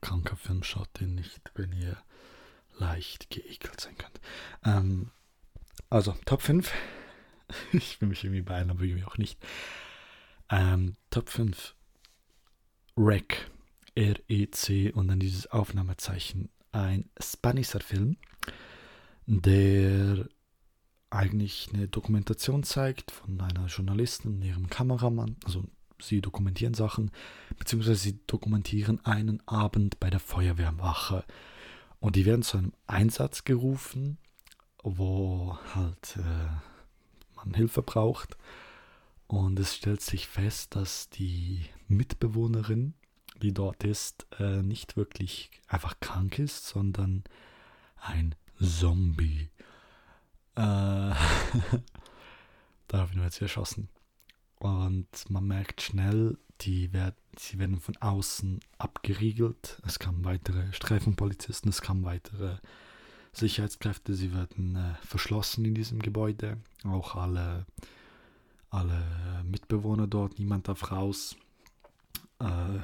Kranker 0.00 0.36
Film, 0.36 0.62
schaut 0.62 0.88
den 1.00 1.14
nicht, 1.14 1.50
wenn 1.54 1.72
ihr 1.72 1.96
leicht 2.78 3.30
geekelt 3.30 3.80
sein 3.80 3.96
könnt. 3.98 4.20
Ähm, 4.64 5.10
also, 5.90 6.14
Top 6.24 6.42
5. 6.42 6.72
ich 7.72 8.00
will 8.00 8.08
mich 8.08 8.24
irgendwie 8.24 8.42
beeilen, 8.42 8.70
aber 8.70 8.82
irgendwie 8.82 9.04
auch 9.04 9.18
nicht. 9.18 9.38
Ähm, 10.48 10.96
Top 11.10 11.28
5. 11.28 11.74
Rec. 12.96 13.50
R-E-C 13.94 14.92
und 14.92 15.08
dann 15.08 15.20
dieses 15.20 15.46
Aufnahmezeichen. 15.48 16.50
Ein 16.72 17.10
spanischer 17.20 17.80
Film, 17.80 18.16
der 19.26 20.26
eigentlich 21.10 21.68
eine 21.72 21.88
Dokumentation 21.88 22.62
zeigt 22.62 23.10
von 23.10 23.40
einer 23.40 23.66
Journalistin 23.66 24.36
und 24.36 24.42
ihrem 24.42 24.70
Kameramann. 24.70 25.36
Also 25.44 25.64
sie 26.00 26.20
dokumentieren 26.20 26.74
Sachen, 26.74 27.10
beziehungsweise 27.58 27.96
sie 27.96 28.18
dokumentieren 28.26 29.04
einen 29.04 29.46
Abend 29.46 30.00
bei 30.00 30.08
der 30.08 30.20
Feuerwehrwache. 30.20 31.24
Und 32.00 32.16
die 32.16 32.24
werden 32.24 32.42
zu 32.42 32.58
einem 32.58 32.72
Einsatz 32.86 33.44
gerufen, 33.44 34.18
wo 34.82 35.56
halt 35.74 36.16
äh, 36.16 37.36
man 37.36 37.54
Hilfe 37.54 37.82
braucht. 37.82 38.36
Und 39.26 39.58
es 39.58 39.76
stellt 39.76 40.00
sich 40.00 40.26
fest, 40.26 40.74
dass 40.74 41.08
die 41.10 41.66
Mitbewohnerin 41.88 42.94
die 43.42 43.52
dort 43.52 43.84
ist, 43.84 44.26
äh, 44.38 44.62
nicht 44.62 44.96
wirklich 44.96 45.50
einfach 45.66 45.98
krank 46.00 46.38
ist, 46.38 46.66
sondern 46.66 47.24
ein 47.96 48.34
Zombie. 48.60 49.50
Äh, 50.54 50.60
Daraufhin 52.88 53.22
wird 53.22 53.32
sie 53.32 53.42
erschossen. 53.42 53.88
Und 54.58 55.08
man 55.28 55.46
merkt 55.46 55.82
schnell, 55.82 56.38
die 56.60 56.92
werd, 56.92 57.16
sie 57.36 57.58
werden 57.58 57.80
von 57.80 57.96
außen 57.96 58.60
abgeriegelt. 58.78 59.82
Es 59.84 59.98
kamen 59.98 60.24
weitere 60.24 60.72
Streifenpolizisten, 60.72 61.70
es 61.70 61.82
kamen 61.82 62.04
weitere 62.04 62.58
Sicherheitskräfte, 63.32 64.14
sie 64.14 64.32
werden 64.32 64.76
äh, 64.76 64.94
verschlossen 65.04 65.64
in 65.64 65.74
diesem 65.74 66.00
Gebäude. 66.00 66.58
Auch 66.84 67.16
alle, 67.16 67.66
alle 68.70 69.02
Mitbewohner 69.44 70.06
dort, 70.06 70.38
niemand 70.38 70.68
darf 70.68 70.92
raus. 70.92 71.34
Äh, 72.38 72.78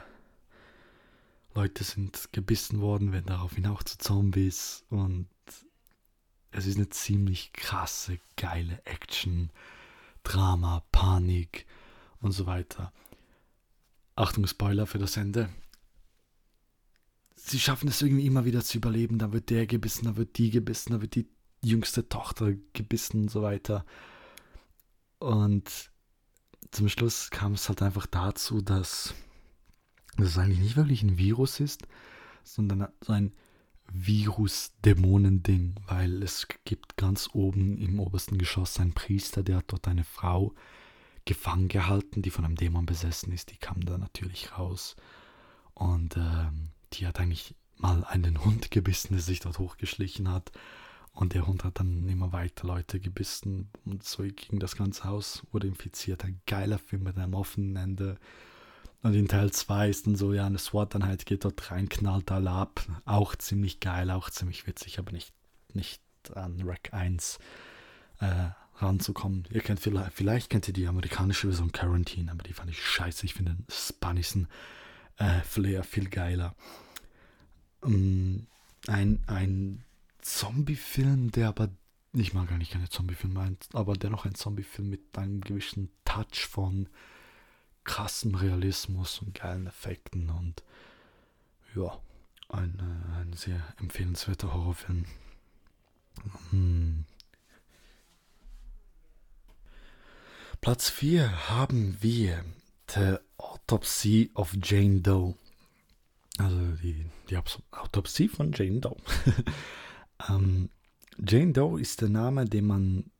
Leute 1.59 1.83
sind 1.83 2.29
gebissen 2.31 2.81
worden, 2.81 3.11
werden 3.11 3.27
daraufhin 3.27 3.67
auch 3.67 3.83
zu 3.83 3.99
Zombies 3.99 4.85
und 4.91 5.27
es 6.53 6.67
ist 6.69 6.77
eine 6.77 6.89
ziemlich 6.89 7.53
krasse, 7.53 8.21
geile 8.37 8.81
Action, 8.85 9.51
Drama, 10.23 10.85
Panik 10.93 11.67
und 12.21 12.31
so 12.31 12.47
weiter. 12.47 12.93
Achtung, 14.15 14.47
Spoiler 14.47 14.87
für 14.87 15.01
das 15.01 15.17
Ende. 15.17 15.49
Sie 17.35 17.59
schaffen 17.59 17.89
es 17.89 18.03
irgendwie 18.03 18.27
immer 18.27 18.45
wieder 18.45 18.63
zu 18.63 18.79
überleben. 18.79 19.19
Da 19.19 19.33
wird 19.33 19.51
der 19.51 19.67
gebissen, 19.67 20.05
da 20.05 20.17
wird 20.17 20.39
die 20.39 20.51
gebissen, 20.51 20.93
da 20.93 21.01
wird 21.01 21.17
die 21.17 21.29
jüngste 21.61 22.09
Tochter 22.09 22.53
gebissen 22.73 23.23
und 23.23 23.31
so 23.33 23.43
weiter. 23.43 23.85
Und 25.19 25.91
zum 26.71 26.89
Schluss 26.89 27.31
kam 27.31 27.55
es 27.55 27.69
halt 27.69 27.83
einfach 27.83 28.07
dazu, 28.07 28.61
dass 28.61 29.13
dass 30.19 30.31
es 30.31 30.39
eigentlich 30.39 30.61
nicht 30.61 30.77
wirklich 30.77 31.03
ein 31.03 31.19
Virus 31.19 31.61
ist, 31.61 31.87
sondern 32.45 32.89
so 33.01 33.13
ein 33.13 33.33
Virus-Dämonen-Ding, 33.93 35.77
weil 35.87 36.23
es 36.23 36.47
gibt 36.65 36.97
ganz 36.97 37.31
oben 37.33 37.79
im 37.79 38.01
obersten 38.01 38.39
Geschoss 38.39 38.79
einen 38.81 38.93
Priester, 38.93 39.43
der 39.43 39.59
hat 39.59 39.65
dort 39.69 39.89
eine 39.89 40.05
Frau 40.05 40.55
gefangen 41.25 41.69
gehalten, 41.69 42.23
die 42.23 42.31
von 42.31 42.45
einem 42.45 42.57
Dämon 42.57 42.87
besessen 42.87 43.33
ist. 43.33 43.51
Die 43.51 43.57
kam 43.57 43.85
da 43.85 43.99
natürlich 43.99 44.59
raus 44.59 44.97
und 45.75 46.17
äh, 46.17 46.47
die 46.95 47.07
hat 47.07 47.21
eigentlich 47.21 47.55
mal 47.77 48.05
einen 48.05 48.45
Hund 48.45 48.71
gebissen, 48.71 49.13
der 49.13 49.23
sich 49.23 49.41
dort 49.41 49.59
hochgeschlichen 49.59 50.31
hat. 50.31 50.53
Und 51.13 51.35
der 51.35 51.47
Hund 51.47 51.65
hat 51.65 51.81
dann 51.81 52.09
immer 52.09 52.33
weiter 52.33 52.67
Leute 52.67 53.01
gebissen 53.01 53.71
und 53.85 54.05
so 54.05 54.23
ging 54.23 54.61
das 54.61 54.77
ganze 54.77 55.05
Haus, 55.05 55.43
wurde 55.51 55.67
infiziert. 55.67 56.25
Ein 56.25 56.41
geiler 56.47 56.79
Film 56.79 57.03
mit 57.03 57.19
einem 57.19 57.35
offenen 57.35 57.75
Ende 57.77 58.19
und 59.03 59.15
in 59.15 59.29
Teil 59.29 59.53
2 59.53 59.89
ist 59.89 60.07
dann 60.07 60.17
so, 60.17 60.33
ja, 60.33 60.47
eine 60.47 60.59
SWAT-Einheit 60.59 61.25
geht 61.25 61.45
dort 61.45 61.71
rein, 61.71 61.89
knallt 61.89 62.31
alle 62.33 62.51
ab. 62.51 62.85
Auch 63.05 63.37
ziemlich 63.37 63.81
geil, 63.81 64.11
auch 64.11 64.29
ziemlich 64.31 64.67
witzig, 64.67 64.99
aber 64.99 65.13
nicht, 65.13 65.33
nicht 65.73 66.03
an 66.35 66.63
Rack 66.65 66.93
1 66.93 67.39
äh, 68.21 68.51
ranzukommen. 68.77 69.45
Ihr 69.51 69.61
kennt 69.61 69.81
vielleicht, 69.81 70.13
vielleicht 70.13 70.51
kennt 70.51 70.67
ihr 70.69 70.75
die 70.75 70.87
amerikanische 70.87 71.47
Version 71.47 71.73
Quarantine, 71.73 72.31
aber 72.31 72.43
die 72.43 72.53
fand 72.53 72.71
ich 72.71 72.85
scheiße. 72.85 73.25
Ich 73.25 73.35
finde 73.35 73.55
den 73.55 73.67
spanischen 73.71 74.49
äh, 75.17 75.41
Flair 75.43 75.85
viel 75.85 76.09
geiler. 76.09 76.55
Um, 77.81 78.47
ein 78.89 79.23
ein 79.27 79.85
Zombie-Film, 80.21 81.31
der 81.31 81.49
aber, 81.49 81.71
ich 82.13 82.35
mag 82.35 82.49
gar 82.49 82.59
nicht 82.59 82.73
keine 82.73 82.89
Zombie-Filme, 82.89 83.57
aber 83.73 83.95
dennoch 83.95 84.25
ein 84.25 84.35
Zombie-Film 84.35 84.91
mit 84.91 85.17
einem 85.17 85.41
gewissen 85.41 85.91
Touch 86.05 86.47
von 86.49 86.89
krassem 87.89 88.35
Realismus 88.35 89.21
und 89.21 89.35
geilen 89.35 89.67
Effekten 89.67 90.29
und 90.29 90.63
ja, 91.75 91.99
ein, 92.51 92.79
äh, 92.79 93.21
ein 93.21 93.33
sehr 93.33 93.61
empfehlenswerter 93.81 94.53
Horrorfilm. 94.53 95.07
Hm. 96.51 97.07
Platz 100.61 100.91
4 100.91 101.49
haben 101.49 101.97
wir 102.01 102.45
The 102.91 103.17
Autopsy 103.39 104.31
of 104.35 104.55
Jane 104.63 105.01
Doe. 105.01 105.35
Also 106.37 106.61
die, 106.83 107.07
die 107.31 107.39
Autopsie 107.71 108.29
von 108.29 108.53
Jane 108.53 108.81
Doe. 108.81 108.97
ähm, 110.29 110.69
Jane 111.17 111.53
Doe 111.53 111.81
ist 111.81 112.03
der 112.03 112.11
Name, 112.11 112.45
den 112.45 112.67
man 112.67 113.11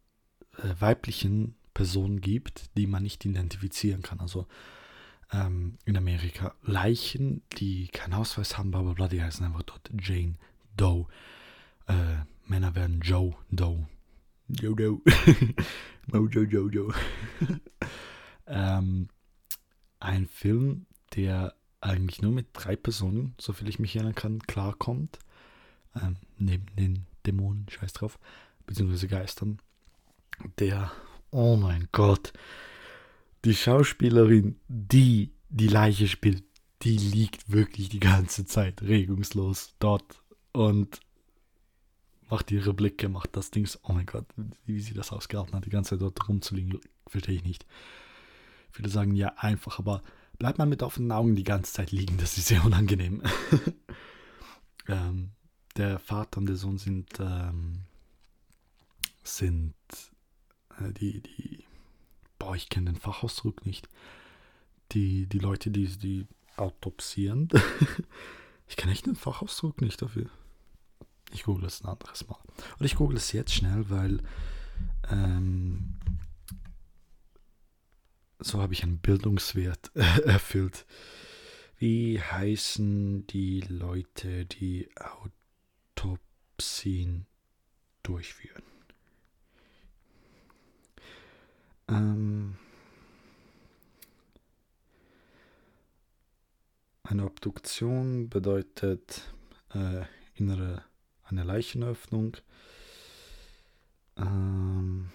äh, 0.59 0.75
weiblichen 0.79 1.58
Personen 1.79 2.21
gibt, 2.21 2.77
die 2.77 2.89
man 2.89 3.05
nicht 3.05 3.25
identifizieren 3.25 4.03
kann. 4.03 4.19
Also 4.19 4.49
ähm, 5.33 5.79
in 5.85 5.97
Amerika 5.97 6.57
Leichen, 6.65 7.43
die 7.57 7.87
keinen 7.87 8.15
Ausweis 8.15 8.59
haben, 8.59 8.73
bla 8.73 8.83
bla 8.83 8.95
bla, 8.95 9.07
die 9.07 9.23
heißen 9.23 9.47
einfach 9.47 9.63
dort 9.63 9.89
Jane 9.97 10.35
Doe. 10.77 11.07
Äh, 11.87 12.25
Männer 12.47 12.75
werden 12.75 13.01
Joe 13.01 13.37
Doe. 13.53 13.87
Joe 14.49 14.75
Doe. 14.75 15.01
Mojo 16.09 16.43
Jojo. 16.43 16.93
ähm, 18.49 19.09
ein 20.01 20.27
Film, 20.27 20.87
der 21.15 21.55
eigentlich 21.81 22.23
nur 22.23 22.33
mit 22.33 22.49
drei 22.55 22.75
Personen, 22.75 23.37
soviel 23.39 23.69
ich 23.69 23.79
mich 23.79 23.95
erinnern 23.95 24.17
kann, 24.17 24.41
klarkommt. 24.41 25.21
Ähm, 25.95 26.17
neben 26.39 26.67
den 26.75 27.07
Dämonen, 27.25 27.67
scheiß 27.71 27.93
drauf. 27.93 28.19
beziehungsweise 28.67 29.07
Geistern, 29.07 29.61
der, 30.59 30.91
oh 31.31 31.57
mein 31.57 31.89
Gott, 31.93 32.33
die 33.45 33.55
Schauspielerin, 33.55 34.59
die 34.69 35.33
die 35.49 35.69
Leiche 35.69 36.09
spielt, 36.09 36.45
die 36.83 36.97
liegt 36.97 37.51
wirklich 37.51 37.89
die 37.89 38.01
ganze 38.01 38.47
Zeit 38.47 38.83
regungslos 38.83 39.75
dort 39.79 40.23
und 40.53 41.01
macht 42.31 42.51
ihre 42.51 42.75
Blicke, 42.75 43.09
macht 43.09 43.37
das 43.37 43.51
Ding, 43.51 43.69
oh 43.83 43.93
mein 43.93 44.07
Gott, 44.07 44.27
wie 44.67 44.81
sie 44.81 44.95
das 44.95 45.13
ausgehalten 45.13 45.55
hat, 45.55 45.65
die 45.65 45.71
ganze 45.71 45.91
Zeit 45.91 46.03
dort 46.03 46.29
rumzuliegen, 46.29 46.79
verstehe 47.07 47.37
ich 47.37 47.45
nicht. 47.45 47.67
Viele 48.71 48.91
sagen 48.91 49.15
ja 49.15 49.33
einfach, 49.37 49.79
aber 49.79 50.03
bleibt 50.39 50.59
man 50.59 50.69
mit 50.69 50.83
offenen 50.83 51.11
Augen 51.11 51.35
die 51.35 51.45
ganze 51.45 51.73
Zeit 51.73 51.91
liegen, 51.91 52.19
das 52.19 52.37
ist 52.37 52.49
sehr 52.49 52.65
unangenehm. 52.65 53.23
ähm, 54.89 55.31
der 55.77 55.99
Vater 55.99 56.39
und 56.39 56.47
der 56.47 56.57
Sohn 56.57 56.79
sind, 56.79 57.19
ähm, 57.19 57.81
sind 59.25 59.75
die, 60.81 61.21
die, 61.21 61.65
boah, 62.39 62.55
ich 62.55 62.69
kenne 62.69 62.93
den 62.93 63.01
Fachausdruck 63.01 63.67
nicht. 63.67 63.89
Die, 64.93 65.27
die 65.27 65.39
Leute, 65.39 65.71
die, 65.71 65.87
die 65.87 66.27
autopsieren. 66.57 67.49
ich 68.69 68.77
kenne 68.77 68.93
echt 68.93 69.07
den 69.07 69.17
Fachausdruck 69.17 69.81
nicht 69.81 70.01
dafür. 70.01 70.29
Ich 71.33 71.45
google 71.45 71.67
es 71.67 71.83
ein 71.83 71.89
anderes 71.89 72.27
Mal. 72.27 72.39
Und 72.79 72.87
ich 72.87 72.97
google 72.97 73.17
es 73.17 73.33
jetzt 73.33 73.53
schnell, 73.53 73.91
weil 73.91 74.23
ähm, 75.11 75.95
so 78.39 78.61
habe 78.61 78.73
ich 78.73 78.83
einen 78.83 78.99
Bildungswert 78.99 79.95
erfüllt. 80.25 80.87
Wie 81.79 82.21
heißen 82.21 83.27
die 83.29 83.61
Leute, 83.61 84.47
die 84.47 84.89
Autopsien 85.97 87.27
durchführen? 88.03 88.68
Ähm, 91.89 92.57
eine 97.03 97.25
Obduktion 97.25 98.29
bedeutet 98.29 99.23
äh, 99.75 100.05
innere 100.35 100.85
eine 101.25 101.45
Leichenöffnung. 101.45 102.37
Ähm, 104.17 105.11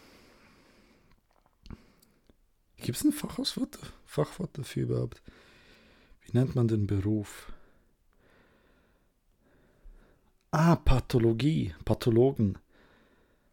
Gibt 2.77 2.97
es 2.97 3.03
ein 3.03 3.13
Fachauswort, 3.13 3.79
Fachwort 4.05 4.57
dafür 4.57 4.83
überhaupt? 4.83 5.21
Wie 6.21 6.37
nennt 6.37 6.55
man 6.55 6.67
den 6.67 6.87
Beruf? 6.87 7.51
Ah, 10.51 10.75
Pathologie, 10.75 11.73
Pathologen, 11.85 12.59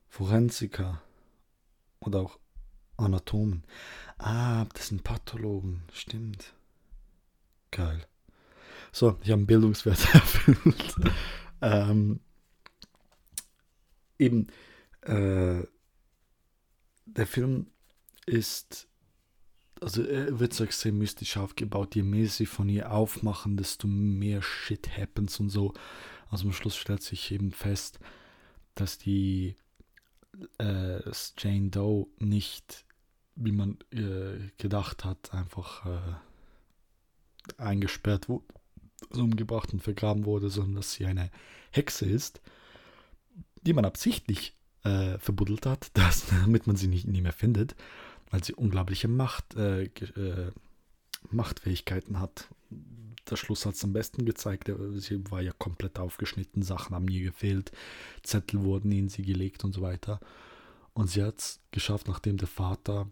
Forensiker 0.08 1.00
oder 2.00 2.20
auch 2.20 2.38
Anatomen. 3.00 3.64
Ah, 4.18 4.64
das 4.74 4.88
sind 4.88 5.04
Pathologen, 5.04 5.82
stimmt. 5.92 6.54
Geil. 7.70 8.06
So, 8.92 9.18
ich 9.22 9.30
habe 9.30 9.38
einen 9.38 9.46
Bildungswert 9.46 10.14
erfüllt. 10.14 10.94
ähm, 11.62 12.20
eben, 14.18 14.48
äh, 15.02 15.62
der 17.06 17.26
Film 17.26 17.66
ist, 18.26 18.88
also 19.80 20.02
er 20.02 20.38
wird 20.38 20.52
so 20.52 20.64
extrem 20.64 20.98
mystisch 20.98 21.36
aufgebaut. 21.36 21.94
Je 21.94 22.02
mehr 22.02 22.28
sie 22.28 22.46
von 22.46 22.68
ihr 22.68 22.92
aufmachen, 22.92 23.56
desto 23.56 23.86
mehr 23.86 24.42
Shit 24.42 24.96
happens 24.96 25.40
und 25.40 25.50
so. 25.50 25.74
Also 26.28 26.46
am 26.46 26.52
Schluss 26.52 26.76
stellt 26.76 27.02
sich 27.02 27.30
eben 27.32 27.50
fest, 27.52 27.98
dass 28.74 28.98
die 28.98 29.56
äh, 30.58 31.00
Jane 31.38 31.70
Doe 31.70 32.06
nicht, 32.18 32.84
wie 33.36 33.52
man 33.52 33.78
äh, 33.92 34.50
gedacht 34.58 35.04
hat, 35.04 35.32
einfach 35.32 35.86
äh, 35.86 36.14
eingesperrt 37.58 38.28
wurde, 38.28 38.44
also 39.10 39.22
umgebracht 39.22 39.72
und 39.72 39.82
vergraben 39.82 40.24
wurde, 40.24 40.50
sondern 40.50 40.76
dass 40.76 40.92
sie 40.92 41.06
eine 41.06 41.30
Hexe 41.70 42.06
ist 42.06 42.40
die 43.62 43.72
man 43.72 43.84
absichtlich 43.84 44.56
äh, 44.84 45.18
verbuddelt 45.18 45.66
hat, 45.66 45.90
dass, 45.94 46.26
damit 46.26 46.66
man 46.66 46.76
sie 46.76 46.88
nicht, 46.88 47.06
nie 47.06 47.20
mehr 47.20 47.32
findet, 47.32 47.74
weil 48.30 48.42
sie 48.44 48.54
unglaubliche 48.54 49.08
Macht, 49.08 49.54
äh, 49.56 49.84
äh, 49.84 50.52
Machtfähigkeiten 51.30 52.20
hat. 52.20 52.48
Der 53.28 53.36
Schluss 53.36 53.66
hat 53.66 53.74
es 53.74 53.84
am 53.84 53.92
besten 53.92 54.24
gezeigt. 54.24 54.72
Sie 54.94 55.30
war 55.30 55.42
ja 55.42 55.52
komplett 55.52 55.98
aufgeschnitten, 55.98 56.62
Sachen 56.62 56.96
haben 56.96 57.04
nie 57.04 57.20
gefehlt, 57.20 57.70
Zettel 58.22 58.64
wurden 58.64 58.90
in 58.90 59.08
sie 59.08 59.22
gelegt 59.22 59.62
und 59.62 59.72
so 59.72 59.82
weiter. 59.82 60.20
Und 60.94 61.08
sie 61.10 61.22
hat 61.22 61.38
es 61.38 61.60
geschafft, 61.70 62.08
nachdem 62.08 62.38
der 62.38 62.48
Vater 62.48 63.08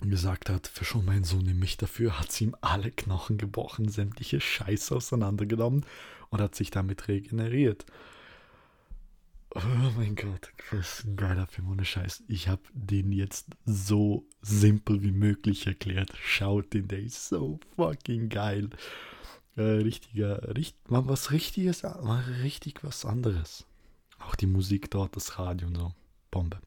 gesagt 0.00 0.50
hat, 0.50 0.66
für 0.66 0.84
schon 0.84 1.04
mein 1.04 1.24
Sohn 1.24 1.44
nimm 1.44 1.58
mich 1.58 1.76
dafür, 1.76 2.18
hat 2.18 2.32
sie 2.32 2.44
ihm 2.44 2.56
alle 2.60 2.90
Knochen 2.90 3.38
gebrochen, 3.38 3.88
sämtliche 3.88 4.40
Scheiße 4.40 4.94
auseinandergenommen 4.94 5.86
und 6.30 6.40
hat 6.40 6.54
sich 6.54 6.70
damit 6.70 7.08
regeneriert. 7.08 7.86
Oh 9.56 9.60
mein 9.96 10.16
Gott, 10.16 10.52
ist 10.72 11.04
ein 11.04 11.16
geiler 11.16 11.46
Film, 11.46 11.70
ohne 11.70 11.84
Scheiß. 11.84 12.24
Ich 12.26 12.48
habe 12.48 12.62
den 12.72 13.12
jetzt 13.12 13.46
so 13.64 14.26
simpel 14.42 15.02
wie 15.02 15.12
möglich 15.12 15.68
erklärt. 15.68 16.12
Schaut 16.20 16.72
den, 16.74 16.88
der 16.88 16.98
ist 16.98 17.28
so 17.28 17.60
fucking 17.76 18.30
geil. 18.30 18.70
Äh, 19.56 19.62
richtiger, 19.62 20.56
richt, 20.56 20.90
mal 20.90 21.06
was 21.06 21.30
Richtiges, 21.30 21.84
mal 21.84 22.24
richtig 22.42 22.82
was 22.82 23.04
anderes. 23.04 23.64
Auch 24.18 24.34
die 24.34 24.46
Musik 24.46 24.90
dort, 24.90 25.14
das 25.14 25.38
Radio 25.38 25.68
und 25.68 25.76
so. 25.76 25.92
Bombe. 26.32 26.58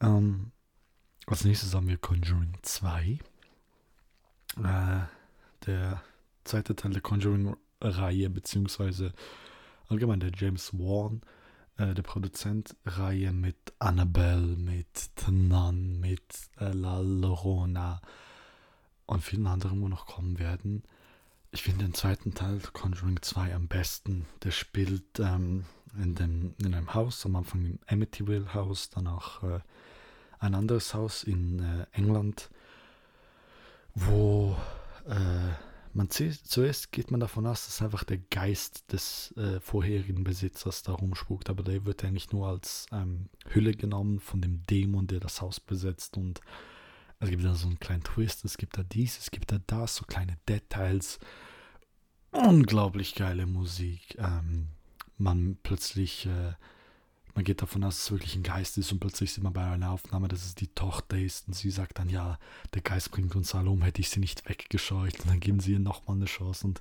Ähm, 0.00 0.52
als 1.26 1.44
nächstes 1.44 1.74
haben 1.74 1.88
wir 1.88 1.98
Conjuring 1.98 2.56
2. 2.62 3.18
Äh, 4.58 5.00
der 5.66 6.02
zweite 6.44 6.76
Teil 6.76 6.92
der 6.92 7.02
Conjuring-Reihe, 7.02 8.30
beziehungsweise 8.30 9.12
allgemein 9.88 10.20
der 10.20 10.30
James 10.34 10.72
Wan 10.72 11.20
äh, 11.78 11.94
der 11.94 12.02
Produzent-Reihe 12.02 13.32
mit 13.32 13.56
Annabelle, 13.80 14.56
mit 14.56 15.16
Tanan, 15.16 15.98
mit 15.98 16.22
äh, 16.60 16.70
La 16.72 17.00
Llorona 17.00 18.00
und 19.06 19.22
vielen 19.22 19.48
anderen, 19.48 19.82
wo 19.82 19.88
noch 19.88 20.06
kommen 20.06 20.38
werden. 20.38 20.84
Ich 21.50 21.62
finde 21.62 21.84
den 21.86 21.94
zweiten 21.94 22.34
Teil 22.34 22.60
Conjuring 22.72 23.20
2 23.20 23.54
am 23.54 23.66
besten. 23.66 24.26
Der 24.44 24.52
spielt 24.52 25.18
ähm, 25.18 25.64
in, 26.00 26.14
dem, 26.14 26.54
in 26.58 26.74
einem 26.74 26.94
Haus, 26.94 27.26
am 27.26 27.36
Anfang 27.36 27.64
im 27.64 27.78
Amityville 27.88 28.54
Haus, 28.54 28.90
danach 28.90 29.42
äh, 29.42 29.60
ein 30.38 30.54
anderes 30.54 30.94
Haus 30.94 31.24
in 31.24 31.60
äh, 31.60 31.86
England, 31.92 32.50
wo 33.94 34.56
äh, 35.06 35.52
man 35.96 36.10
zuerst 36.10 36.92
geht 36.92 37.10
man 37.10 37.20
davon 37.20 37.46
aus, 37.46 37.64
dass 37.64 37.80
einfach 37.80 38.04
der 38.04 38.18
Geist 38.18 38.92
des 38.92 39.34
äh, 39.38 39.60
vorherigen 39.60 40.24
Besitzers 40.24 40.82
da 40.82 40.92
rumspukt, 40.92 41.48
aber 41.48 41.62
der 41.62 41.86
wird 41.86 42.04
eigentlich 42.04 42.32
nur 42.32 42.48
als 42.48 42.86
ähm, 42.92 43.30
Hülle 43.48 43.72
genommen 43.72 44.20
von 44.20 44.42
dem 44.42 44.62
Dämon, 44.66 45.06
der 45.06 45.20
das 45.20 45.40
Haus 45.40 45.58
besetzt 45.58 46.18
und 46.18 46.40
es 47.18 47.30
gibt 47.30 47.44
da 47.44 47.54
so 47.54 47.66
einen 47.66 47.80
kleinen 47.80 48.02
Twist, 48.02 48.44
es 48.44 48.58
gibt 48.58 48.76
da 48.76 48.82
dies, 48.82 49.18
es 49.18 49.30
gibt 49.30 49.50
da 49.50 49.58
das, 49.66 49.96
so 49.96 50.04
kleine 50.04 50.36
Details, 50.46 51.18
unglaublich 52.30 53.14
geile 53.14 53.46
Musik, 53.46 54.16
ähm, 54.18 54.68
man 55.16 55.56
plötzlich 55.62 56.26
äh, 56.26 56.52
man 57.36 57.44
geht 57.44 57.60
davon 57.60 57.84
aus, 57.84 57.96
dass 57.96 58.04
es 58.04 58.10
wirklich 58.10 58.34
ein 58.34 58.42
Geist 58.42 58.78
ist 58.78 58.90
und 58.92 58.98
plötzlich 58.98 59.32
sieht 59.32 59.44
man 59.44 59.52
bei 59.52 59.62
einer 59.62 59.90
Aufnahme, 59.90 60.26
dass 60.26 60.44
es 60.44 60.54
die 60.54 60.68
Tochter 60.68 61.18
ist 61.18 61.46
und 61.46 61.52
sie 61.54 61.70
sagt 61.70 61.98
dann, 61.98 62.08
ja, 62.08 62.38
der 62.72 62.80
Geist 62.80 63.10
bringt 63.10 63.36
uns 63.36 63.54
alle 63.54 63.68
um, 63.68 63.82
hätte 63.82 64.00
ich 64.00 64.08
sie 64.08 64.20
nicht 64.20 64.48
weggescheucht 64.48 65.20
und 65.20 65.28
dann 65.28 65.40
geben 65.40 65.60
sie 65.60 65.72
ihr 65.72 65.78
nochmal 65.78 66.16
eine 66.16 66.24
Chance 66.24 66.66
und 66.66 66.80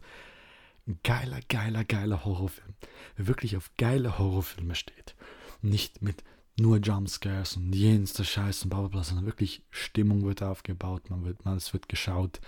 ein 0.88 0.98
geiler, 1.04 1.42
geiler, 1.50 1.84
geiler 1.84 2.24
Horrorfilm. 2.24 2.74
Wer 3.18 3.28
wirklich 3.28 3.58
auf 3.58 3.70
geile 3.78 4.18
Horrorfilme 4.18 4.76
steht, 4.76 5.16
nicht 5.62 6.02
mit 6.02 6.24
nur 6.58 6.78
Jumpscares 6.78 7.58
und 7.58 7.74
jenster 7.74 8.24
Scheiß 8.24 8.64
und 8.64 8.70
bla 8.70 8.80
bla 8.80 8.88
bla, 8.88 9.04
sondern 9.04 9.26
wirklich 9.26 9.62
Stimmung 9.72 10.24
wird 10.24 10.42
aufgebaut, 10.42 11.10
man 11.10 11.26
wird, 11.26 11.44
man, 11.44 11.58
es 11.58 11.74
wird 11.74 11.90
geschaut, 11.90 12.40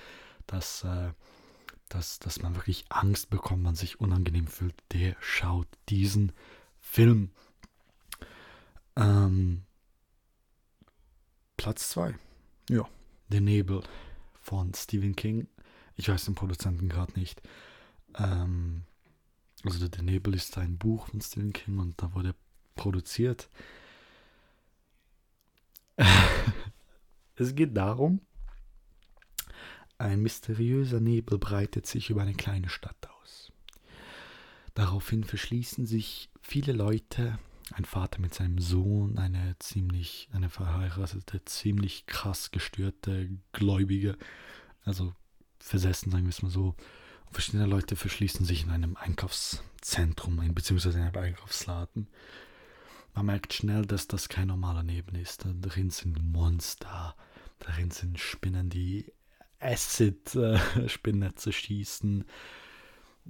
dass, 0.45 0.85
äh, 0.85 1.11
dass, 1.89 2.19
dass 2.19 2.41
man 2.41 2.55
wirklich 2.55 2.85
Angst 2.87 3.29
bekommt, 3.29 3.63
man 3.63 3.75
sich 3.75 3.99
unangenehm 3.99 4.47
fühlt, 4.47 4.75
der 4.93 5.17
schaut 5.19 5.67
diesen 5.89 6.31
Film. 6.79 7.31
Ähm, 8.97 9.63
Platz 11.55 11.89
2. 11.89 12.15
Ja, 12.69 12.89
Der 13.29 13.41
Nebel 13.41 13.83
von 14.41 14.73
Stephen 14.73 15.15
King. 15.15 15.47
Ich 15.95 16.09
weiß 16.09 16.25
den 16.25 16.35
Produzenten 16.35 16.89
gerade 16.89 17.13
nicht. 17.13 17.41
Ähm, 18.17 18.83
also 19.63 19.87
Der 19.87 20.01
Nebel 20.03 20.33
ist 20.33 20.57
ein 20.57 20.77
Buch 20.77 21.07
von 21.09 21.21
Stephen 21.21 21.53
King 21.53 21.77
und 21.77 22.01
da 22.01 22.13
wurde 22.15 22.33
produziert. 22.75 23.49
es 27.35 27.55
geht 27.55 27.77
darum, 27.77 28.21
ein 29.99 30.21
mysteriöser 30.21 30.99
Nebel 30.99 31.37
breitet 31.37 31.85
sich 31.85 32.09
über 32.09 32.23
eine 32.23 32.35
kleine 32.35 32.69
Stadt 32.69 33.09
aus. 33.21 33.51
Daraufhin 34.73 35.23
verschließen 35.23 35.85
sich 35.85 36.29
viele 36.41 36.71
Leute 36.71 37.39
ein 37.73 37.85
Vater 37.85 38.19
mit 38.19 38.33
seinem 38.33 38.59
Sohn, 38.59 39.17
eine 39.17 39.55
ziemlich, 39.59 40.29
eine 40.31 40.49
verheiratete, 40.49 41.43
ziemlich 41.45 42.05
krass 42.05 42.51
gestörte 42.51 43.29
Gläubige, 43.51 44.17
also 44.83 45.13
versessen, 45.59 46.11
sagen 46.11 46.25
wir 46.25 46.29
es 46.29 46.41
mal 46.41 46.51
so. 46.51 46.75
Und 47.25 47.33
verschiedene 47.33 47.65
Leute 47.65 47.95
verschließen 47.95 48.45
sich 48.45 48.63
in 48.63 48.69
einem 48.71 48.95
Einkaufszentrum, 48.95 50.53
beziehungsweise 50.53 50.99
in 50.99 51.05
einem 51.05 51.23
Einkaufsladen. 51.23 52.07
Man 53.13 53.25
merkt 53.25 53.53
schnell, 53.53 53.85
dass 53.85 54.07
das 54.07 54.29
kein 54.29 54.47
normaler 54.47 54.83
Leben 54.83 55.15
ist. 55.15 55.43
Da 55.43 55.51
drin 55.53 55.89
sind 55.89 56.23
Monster, 56.23 57.15
darin 57.59 57.91
sind 57.91 58.19
Spinnen, 58.19 58.69
die 58.69 59.11
Acid-Spinnnetze 59.59 61.51
schießen. 61.51 62.25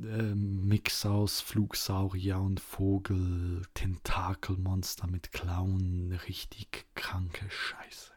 Äh, 0.03 0.35
Mix 0.35 1.05
aus 1.05 1.41
Flugsaurier 1.41 2.39
und 2.39 2.59
Vogel, 2.59 3.63
Tentakelmonster 3.73 5.07
mit 5.07 5.31
Klauen, 5.31 6.11
richtig 6.27 6.85
kranke 6.93 7.49
Scheiße. 7.49 8.11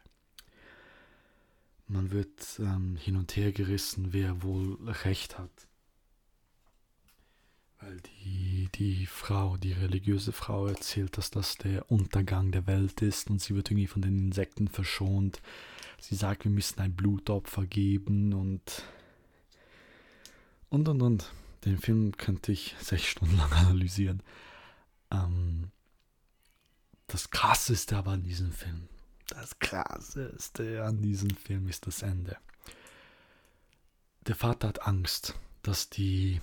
Man 1.87 2.11
wird 2.11 2.59
ähm, 2.59 2.95
hin 2.97 3.15
und 3.15 3.35
her 3.35 3.51
gerissen, 3.51 4.13
wer 4.13 4.43
wohl 4.43 4.77
recht 5.03 5.39
hat. 5.39 5.49
Weil 7.79 7.99
die, 8.01 8.69
die 8.75 9.07
Frau, 9.07 9.57
die 9.57 9.73
religiöse 9.73 10.31
Frau 10.31 10.67
erzählt, 10.67 11.17
dass 11.17 11.31
das 11.31 11.55
der 11.55 11.91
Untergang 11.91 12.51
der 12.51 12.67
Welt 12.67 13.01
ist 13.01 13.31
und 13.31 13.41
sie 13.41 13.55
wird 13.55 13.71
irgendwie 13.71 13.87
von 13.87 14.03
den 14.03 14.19
Insekten 14.19 14.67
verschont. 14.67 15.41
Sie 15.99 16.15
sagt, 16.15 16.43
wir 16.45 16.51
müssen 16.51 16.79
ein 16.79 16.95
Blutopfer 16.95 17.65
geben 17.65 18.33
und 18.33 18.83
und 20.69 20.87
und 20.87 21.01
und. 21.01 21.31
Den 21.65 21.77
Film 21.77 22.17
könnte 22.17 22.51
ich 22.51 22.75
sechs 22.79 23.05
Stunden 23.05 23.37
lang 23.37 23.51
analysieren. 23.53 24.23
Ähm, 25.11 25.71
das 27.07 27.29
Krasseste 27.29 27.97
aber 27.97 28.11
an 28.11 28.23
diesem 28.23 28.51
Film, 28.51 28.87
das 29.27 29.59
Krasseste 29.59 30.83
an 30.83 31.01
diesem 31.01 31.29
Film 31.29 31.67
ist 31.67 31.87
das 31.87 32.01
Ende. 32.01 32.37
Der 34.27 34.35
Vater 34.35 34.67
hat 34.67 34.87
Angst, 34.87 35.35
dass 35.63 35.89
die 35.89 36.41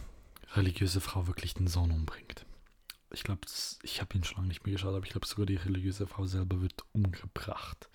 religiöse 0.54 1.00
Frau 1.00 1.26
wirklich 1.26 1.54
den 1.54 1.68
Sohn 1.68 1.90
umbringt. 1.90 2.46
Ich 3.10 3.24
glaube, 3.24 3.42
ich 3.82 4.00
habe 4.00 4.16
ihn 4.16 4.24
schon 4.24 4.38
lange 4.38 4.48
nicht 4.48 4.64
mehr 4.64 4.72
geschaut, 4.72 4.94
aber 4.94 5.04
ich 5.04 5.12
glaube 5.12 5.26
sogar 5.26 5.46
die 5.46 5.56
religiöse 5.56 6.06
Frau 6.06 6.26
selber 6.26 6.60
wird 6.62 6.84
umgebracht. 6.92 7.88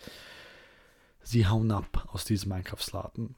Sie 1.21 1.47
hauen 1.47 1.71
ab 1.71 2.09
aus 2.11 2.26
diesem 2.26 2.51
Einkaufsladen 2.51 3.36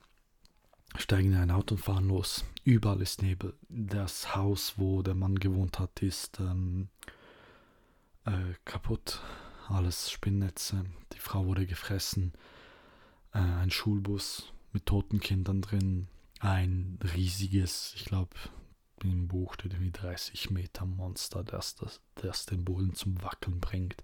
steigen 0.97 1.33
in 1.33 1.37
ein 1.37 1.51
Auto 1.51 1.75
und 1.75 1.81
fahren 1.81 2.07
los. 2.07 2.45
Überall 2.63 3.01
ist 3.01 3.21
Nebel. 3.21 3.53
Das 3.69 4.35
Haus, 4.35 4.73
wo 4.77 5.01
der 5.01 5.15
Mann 5.15 5.37
gewohnt 5.37 5.79
hat, 5.79 6.01
ist 6.01 6.39
ähm, 6.39 6.89
äh, 8.25 8.53
kaputt. 8.65 9.21
Alles 9.67 10.11
Spinnnetze. 10.11 10.85
Die 11.13 11.19
Frau 11.19 11.45
wurde 11.45 11.65
gefressen. 11.65 12.33
Äh, 13.33 13.39
ein 13.39 13.71
Schulbus 13.71 14.53
mit 14.73 14.85
toten 14.85 15.19
Kindern 15.19 15.61
drin. 15.61 16.07
Ein 16.39 16.99
riesiges, 17.15 17.93
ich 17.95 18.05
glaube, 18.05 18.35
im 19.03 19.27
Buch 19.27 19.53
steht 19.55 19.73
irgendwie 19.73 19.91
30 19.91 20.51
Meter 20.51 20.85
Monster, 20.85 21.43
das, 21.43 21.75
das, 21.75 22.01
das 22.15 22.45
den 22.45 22.63
Boden 22.63 22.93
zum 22.93 23.21
Wackeln 23.21 23.59
bringt. 23.59 24.03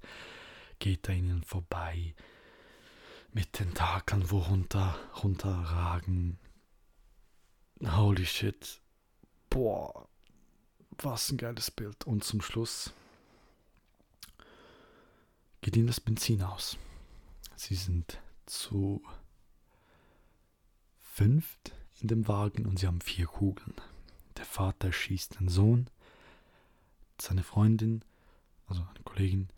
Geht 0.80 1.08
da 1.08 1.14
ihnen 1.14 1.44
vorbei. 1.44 2.16
Mit 3.34 3.54
Tentakeln, 3.54 4.30
wo 4.30 4.40
runter, 4.40 4.96
runterragen 5.24 6.38
Holy 7.84 8.26
shit. 8.26 8.80
Boah, 9.50 10.08
was 11.00 11.32
ein 11.32 11.38
geiles 11.38 11.72
Bild. 11.72 12.06
Und 12.06 12.24
zum 12.24 12.42
Schluss 12.42 12.94
geht 15.62 15.76
ihnen 15.76 15.88
das 15.88 16.00
Benzin 16.00 16.44
aus. 16.44 16.78
Sie 17.56 17.76
sind 17.76 18.20
zu 18.46 19.04
fünft 21.00 21.74
in 22.00 22.08
dem 22.08 22.28
Wagen 22.28 22.66
und 22.66 22.80
sie 22.80 22.88
haben 22.88 23.02
vier 23.02 23.26
Kugeln. 23.26 23.76
Der 24.38 24.46
Vater 24.46 24.92
schießt 24.92 25.40
den 25.40 25.50
Sohn, 25.50 25.90
seine 27.20 27.44
Freundin, 27.44 28.04
also 28.68 28.82
eine 28.82 29.04
Kollegin, 29.04 29.50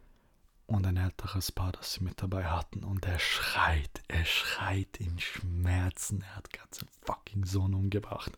und 0.66 0.86
ein 0.88 0.97
älteres 0.97 1.51
Paar, 1.51 1.72
das 1.72 1.93
sie 1.93 2.03
mit 2.03 2.22
dabei 2.22 2.45
hatten. 2.45 2.84
Und 2.84 3.05
er 3.05 3.20
schreit, 3.20 4.01
er 4.07 4.26
schreit 4.26 4.97
in 4.97 5.20
Schmerzen. 5.20 6.22
Er 6.22 6.36
hat 6.38 6.53
ganze 6.53 6.86
fucking 7.05 7.45
Sohn 7.45 7.74
umgebracht, 7.74 8.38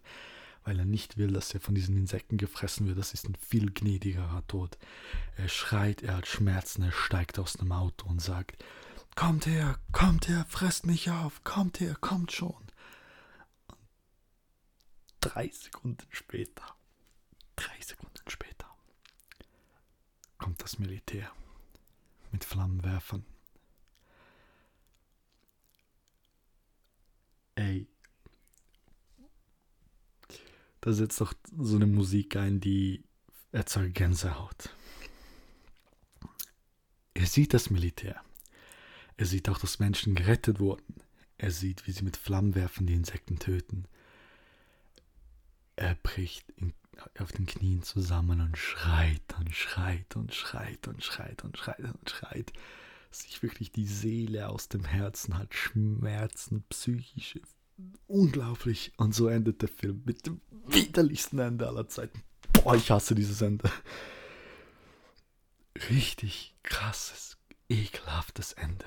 weil 0.64 0.80
er 0.80 0.86
nicht 0.86 1.18
will, 1.18 1.32
dass 1.32 1.54
er 1.54 1.62
von 1.62 1.76
diesen 1.76 1.98
Insekten 1.98 2.38
gefressen 2.38 2.88
wird. 2.88 2.98
Das 2.98 3.14
ist 3.14 3.28
ein 3.28 3.36
viel 3.36 3.72
gnädigerer 3.72 4.46
Tod. 4.48 4.78
Er 5.38 5.48
schreit, 5.48 6.02
er 6.02 6.18
hat 6.18 6.28
Schmerzen, 6.28 6.84
er 6.84 6.92
steigt 6.92 7.40
aus 7.40 7.54
dem 7.54 7.72
Auto 7.72 8.08
und 8.08 8.22
sagt, 8.22 8.64
Kommt 9.16 9.46
her, 9.46 9.80
kommt 9.94 10.28
her, 10.28 10.46
fresst 10.50 10.86
mich 10.86 11.10
auf, 11.10 11.42
kommt 11.46 11.80
her, 11.80 11.96
kommt 11.96 12.34
schon. 12.34 12.52
Und 13.68 13.82
drei 15.22 15.48
Sekunden 15.48 16.06
später, 16.10 16.66
drei 17.56 17.80
Sekunden 17.80 18.30
später, 18.30 18.68
kommt 20.38 20.62
das 20.62 20.80
Militär 20.80 21.32
mit 22.36 22.44
Flammenwerfern. 22.44 23.24
Ey. 27.56 27.88
Da 30.82 30.92
setzt 30.92 31.22
doch 31.22 31.34
so 31.58 31.78
eine 31.78 31.88
Musik 31.88 32.36
ein, 32.36 32.60
die 32.60 33.06
erzeugt 33.54 33.96
Gänsehaut. 33.96 34.76
Er 37.14 37.26
sieht 37.26 37.54
das 37.54 37.70
Militär. 37.70 38.22
Er 39.16 39.26
sieht 39.26 39.48
auch, 39.48 39.58
dass 39.58 39.80
Menschen 39.80 40.14
gerettet 40.14 40.60
wurden. 40.60 40.96
Er 41.38 41.52
sieht, 41.52 41.88
wie 41.88 41.94
sie 41.94 42.04
mit 42.04 42.18
Flammenwerfern 42.18 42.86
die 42.86 42.96
Insekten 42.96 43.40
töten. 43.40 43.86
Er 45.78 45.96
bricht 45.96 46.50
in 46.58 46.74
auf 47.20 47.32
den 47.32 47.46
Knien 47.46 47.84
zusammen 47.84 48.42
und 48.42 48.58
schreit 48.58 49.36
und 49.40 49.54
schreit 49.54 50.16
und 50.16 50.34
schreit 50.34 50.88
und 50.88 51.04
schreit 51.04 51.44
und 51.44 51.58
schreit 51.58 51.80
und 51.80 52.10
schreit. 52.10 52.54
Sich 53.12 53.42
wirklich 53.42 53.72
die 53.72 53.88
Seele 53.88 54.50
aus 54.50 54.68
dem 54.68 54.84
Herzen 54.84 55.38
hat, 55.38 55.54
Schmerzen, 55.54 56.64
psychische, 56.70 57.42
unglaublich. 58.08 58.92
Und 58.98 59.16
so 59.16 59.28
endet 59.28 59.62
der 59.62 59.70
Film 59.70 60.04
mit 60.06 60.26
dem 60.26 60.42
widerlichsten 60.68 61.40
Ende 61.40 61.68
aller 61.68 61.88
Zeiten. 61.88 62.22
Boah, 62.54 62.76
ich 62.76 62.92
hasse 62.92 63.16
dieses 63.16 63.42
Ende. 63.42 63.70
Richtig 65.90 66.56
krasses, 66.64 67.38
ekelhaftes 67.70 68.54
Ende. 68.54 68.86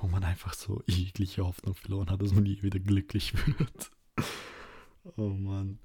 Wo 0.00 0.06
man 0.06 0.24
einfach 0.24 0.54
so 0.54 0.82
jegliche 0.86 1.44
Hoffnung 1.44 1.74
verloren 1.74 2.10
hat, 2.10 2.22
dass 2.22 2.32
man 2.32 2.44
nie 2.44 2.62
wieder 2.62 2.78
glücklich 2.78 3.34
wird. 3.58 3.90
Oh 5.16 5.30
Mann. 5.30 5.78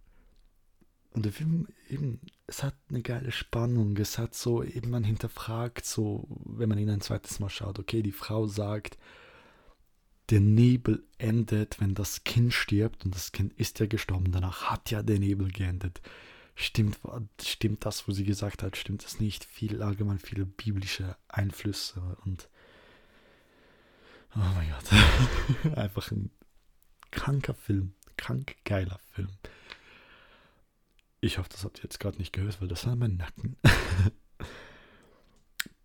Und 1.14 1.26
der 1.26 1.32
Film 1.32 1.68
eben, 1.90 2.20
es 2.48 2.64
hat 2.64 2.76
eine 2.90 3.02
geile 3.02 3.32
Spannung. 3.32 3.96
Es 3.98 4.18
hat 4.18 4.34
so, 4.34 4.64
eben 4.64 4.90
man 4.90 5.04
hinterfragt, 5.04 5.86
so, 5.86 6.28
wenn 6.44 6.70
man 6.70 6.80
ihn 6.80 6.90
ein 6.90 7.02
zweites 7.02 7.40
Mal 7.40 7.50
schaut, 7.50 7.78
okay, 7.80 8.02
die 8.02 8.12
Frau 8.12 8.48
sagt, 8.48 8.98
der 10.30 10.40
Nebel 10.40 11.04
endet, 11.20 11.80
wenn 11.80 11.94
das 11.94 12.24
Kind 12.24 12.54
stirbt 12.54 13.06
und 13.06 13.14
das 13.14 13.32
Kind 13.32 13.54
ist 13.54 13.80
ja 13.80 13.86
gestorben. 13.86 14.32
Danach 14.32 14.72
hat 14.72 14.90
ja 14.90 15.04
der 15.04 15.20
Nebel 15.20 15.52
geendet. 15.52 16.02
Stimmt, 16.56 17.00
stimmt 17.42 17.86
das, 17.86 18.08
wo 18.08 18.12
sie 18.12 18.24
gesagt 18.24 18.64
hat, 18.64 18.78
stimmt 18.78 19.04
das 19.04 19.20
nicht? 19.20 19.44
Viel 19.44 19.82
allgemein 19.82 20.20
viele 20.20 20.46
biblische 20.46 21.16
Einflüsse 21.28 22.18
und 22.26 22.48
oh 24.36 24.40
mein 24.56 24.70
Gott, 24.70 25.76
einfach 25.78 26.12
ein 26.12 26.32
kranker 27.12 27.56
Film, 27.56 27.94
krank 28.18 28.56
geiler 28.66 29.00
Film. 29.12 29.30
Ich 31.24 31.38
hoffe, 31.38 31.48
das 31.50 31.64
habt 31.64 31.80
ihr 31.80 31.84
jetzt 31.84 32.02
gerade 32.02 32.18
nicht 32.18 32.34
gehört, 32.34 32.60
weil 32.60 32.68
das 32.68 32.86
war 32.86 32.98
mein 32.98 33.16
Nacken. 33.16 33.56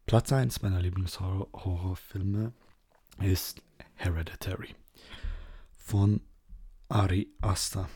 Platz 0.06 0.32
1 0.32 0.62
meiner 0.62 0.82
Lieblingshorrorfilme 0.82 2.52
ist 3.22 3.62
Hereditary 3.94 4.74
von 5.76 6.20
Ari 6.88 7.28
Aster. 7.40 7.88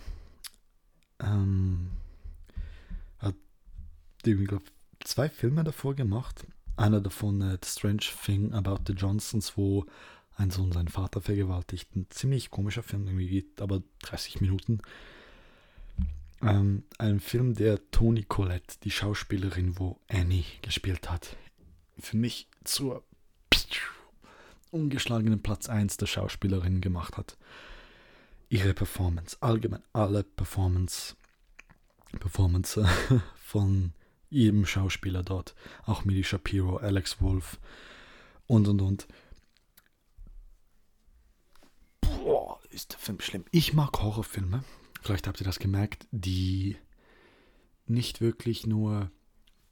Ähm, 1.19 1.91
hat, 3.19 3.35
ich 4.25 4.47
glaube, 4.47 4.67
zwei 5.01 5.29
Filme 5.29 5.65
davor 5.65 5.97
gemacht. 5.97 6.47
Einer 6.77 7.01
davon, 7.01 7.43
äh, 7.43 7.59
The 7.61 7.69
Strange 7.69 8.07
Thing 8.25 8.53
About 8.53 8.85
the 8.87 8.93
Johnsons, 8.93 9.57
wo 9.57 9.85
ein 10.37 10.53
Sohn 10.53 10.71
seinen 10.71 10.87
Vater 10.87 11.21
vergewaltigt. 11.21 11.97
Ein 11.97 12.07
ziemlich 12.09 12.53
komischer 12.53 12.85
Film, 12.85 13.09
irgendwie 13.09 13.29
geht 13.29 13.61
aber 13.61 13.83
30 14.03 14.41
Minuten. 14.41 14.81
Ähm, 16.43 16.85
ein 16.99 17.21
Film, 17.21 17.55
der 17.55 17.79
Toni 17.91 18.25
Collette, 18.25 18.77
die 18.83 18.91
Schauspielerin, 18.91 19.79
wo 19.79 20.01
Annie 20.09 20.45
gespielt 20.61 21.09
hat, 21.09 21.37
für 21.99 22.17
mich 22.17 22.49
zur 22.65 23.05
ungeschlagenen 24.73 25.43
Platz 25.43 25.69
1 25.69 25.99
der 25.99 26.07
Schauspielerin 26.07 26.81
gemacht 26.81 27.17
hat. 27.17 27.37
Ihre 28.49 28.75
Performance, 28.75 29.37
allgemein 29.41 29.83
alle 29.93 30.25
Performance, 30.25 31.15
Performance 32.19 32.85
von 33.37 33.93
jedem 34.29 34.67
Schauspieler 34.67 35.23
dort. 35.23 35.55
Auch 35.85 36.05
Millie 36.05 36.25
Shapiro, 36.25 36.79
Alex 36.79 37.21
Wolf 37.21 37.61
und 38.47 38.67
und 38.67 38.83
und. 38.83 39.07
Boah, 42.01 42.59
ist 42.71 42.93
der 42.93 42.99
Film 42.99 43.21
schlimm. 43.21 43.45
Ich 43.53 43.75
mag 43.75 44.03
Horrorfilme. 44.03 44.65
Vielleicht 45.03 45.27
habt 45.27 45.41
ihr 45.41 45.45
das 45.45 45.59
gemerkt, 45.59 46.07
die 46.13 46.77
nicht 47.87 48.21
wirklich 48.21 48.67
nur 48.67 49.11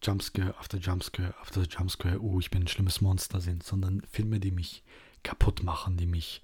Jumpscare 0.02 0.58
after 0.58 0.78
Jumpscare 0.78 1.34
after 1.40 1.62
Jumpscare, 1.62 2.20
oh, 2.20 2.40
ich 2.40 2.50
bin 2.50 2.64
ein 2.64 2.68
schlimmes 2.68 3.00
Monster 3.00 3.40
sind, 3.40 3.62
sondern 3.62 4.02
Filme, 4.10 4.40
die 4.40 4.50
mich 4.50 4.82
kaputt 5.22 5.62
machen, 5.62 5.96
die 5.96 6.06
mich, 6.06 6.42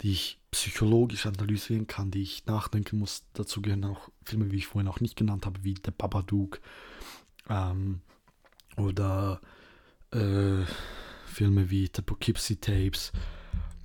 die 0.00 0.12
ich 0.12 0.40
psychologisch 0.50 1.26
analysieren 1.26 1.86
kann, 1.86 2.10
die 2.10 2.22
ich 2.22 2.46
nachdenken 2.46 2.98
muss. 2.98 3.24
Dazu 3.34 3.60
gehören 3.60 3.84
auch 3.84 4.08
Filme, 4.24 4.50
wie 4.52 4.56
ich 4.56 4.66
vorhin 4.66 4.88
auch 4.88 5.00
nicht 5.00 5.16
genannt 5.16 5.44
habe, 5.44 5.62
wie 5.62 5.74
The 5.84 5.90
Babadook 5.90 6.60
ähm, 7.50 8.00
oder 8.76 9.42
äh, 10.12 10.64
Filme 11.26 11.68
wie 11.68 11.90
The 11.94 12.02
Poughkeepsie 12.02 12.56
Tapes. 12.56 13.12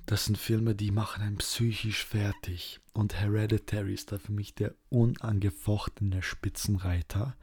Das 0.06 0.26
sind 0.26 0.36
Filme, 0.36 0.74
die 0.74 0.90
machen 0.90 1.22
einen 1.22 1.38
psychisch 1.38 2.04
fertig. 2.04 2.80
Und 2.92 3.14
Hereditary 3.14 3.94
ist 3.94 4.12
da 4.12 4.18
für 4.18 4.32
mich 4.32 4.54
der 4.54 4.74
unangefochtene 4.90 6.22
Spitzenreiter 6.22 7.36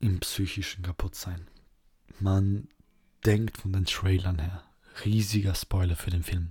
im 0.00 0.18
psychischen 0.20 0.82
Kaputtsein. 0.82 1.46
Man 2.18 2.68
denkt 3.24 3.58
von 3.58 3.72
den 3.72 3.84
Trailern 3.84 4.40
her, 4.40 4.64
riesiger 5.04 5.54
Spoiler 5.54 5.96
für 5.96 6.10
den 6.10 6.24
Film. 6.24 6.50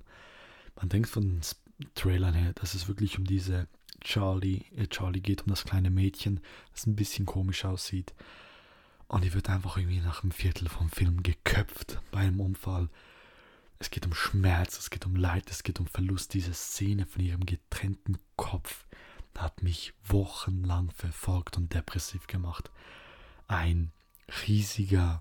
Man 0.78 0.88
denkt 0.88 1.10
von 1.10 1.24
den 1.24 1.42
Trailern 1.94 2.34
her, 2.34 2.54
dass 2.54 2.74
es 2.74 2.88
wirklich 2.88 3.18
um 3.18 3.26
diese 3.26 3.68
Charlie, 4.00 4.64
äh 4.76 4.88
Charlie 4.88 5.22
geht, 5.22 5.44
um 5.44 5.50
das 5.50 5.66
kleine 5.66 5.90
Mädchen, 5.90 6.40
das 6.72 6.88
ein 6.88 6.96
bisschen 6.96 7.26
komisch 7.26 7.66
aussieht. 7.66 8.14
Und 9.08 9.26
die 9.26 9.34
wird 9.34 9.50
einfach 9.50 9.78
irgendwie 9.78 10.00
nach 10.00 10.24
einem 10.24 10.32
Viertel 10.32 10.70
vom 10.70 10.90
Film 10.90 11.22
geköpft 11.22 12.00
bei 12.12 12.20
einem 12.20 12.40
Unfall. 12.40 12.90
Es 13.82 13.90
geht 13.90 14.06
um 14.06 14.14
Schmerz, 14.14 14.78
es 14.78 14.92
geht 14.92 15.08
um 15.08 15.16
Leid, 15.16 15.50
es 15.50 15.64
geht 15.64 15.80
um 15.80 15.88
Verlust. 15.88 16.36
Diese 16.36 16.54
Szene 16.54 17.08
von 17.08 17.24
ihrem 17.24 17.48
getrennten 17.48 18.20
Kopf 18.36 18.86
hat 19.36 19.64
mich 19.64 19.96
wochenlang 20.06 20.92
verfolgt 20.92 21.58
und 21.58 21.74
depressiv 21.74 22.28
gemacht. 22.28 22.70
Ein 23.48 23.92
riesiger 24.46 25.20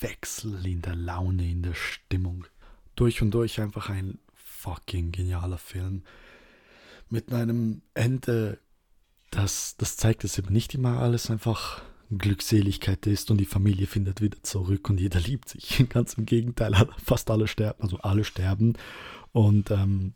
Wechsel 0.00 0.66
in 0.66 0.82
der 0.82 0.96
Laune, 0.96 1.48
in 1.48 1.62
der 1.62 1.74
Stimmung. 1.74 2.44
Durch 2.96 3.22
und 3.22 3.30
durch 3.30 3.60
einfach 3.60 3.88
ein 3.88 4.18
fucking 4.34 5.12
genialer 5.12 5.58
Film. 5.58 6.02
Mit 7.08 7.32
einem 7.32 7.82
Ende, 7.94 8.58
das, 9.30 9.76
das 9.76 9.96
zeigt, 9.96 10.24
dass 10.24 10.38
eben 10.38 10.52
nicht 10.52 10.74
immer 10.74 10.98
alles 10.98 11.30
einfach 11.30 11.82
Glückseligkeit 12.10 13.06
ist 13.06 13.30
und 13.30 13.38
die 13.38 13.46
Familie 13.46 13.86
findet 13.86 14.20
wieder 14.20 14.42
zurück 14.42 14.90
und 14.90 15.00
jeder 15.00 15.20
liebt 15.20 15.48
sich. 15.48 15.84
Ganz 15.88 16.14
im 16.14 16.26
Gegenteil, 16.26 16.74
fast 17.02 17.30
alle 17.30 17.46
sterben, 17.46 17.82
also 17.82 17.98
alle 17.98 18.24
sterben. 18.24 18.74
Und 19.32 19.70
ähm, 19.70 20.14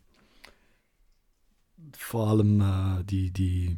vor 1.97 2.29
allem 2.29 2.61
äh, 2.61 3.05
die, 3.05 3.31
die, 3.31 3.77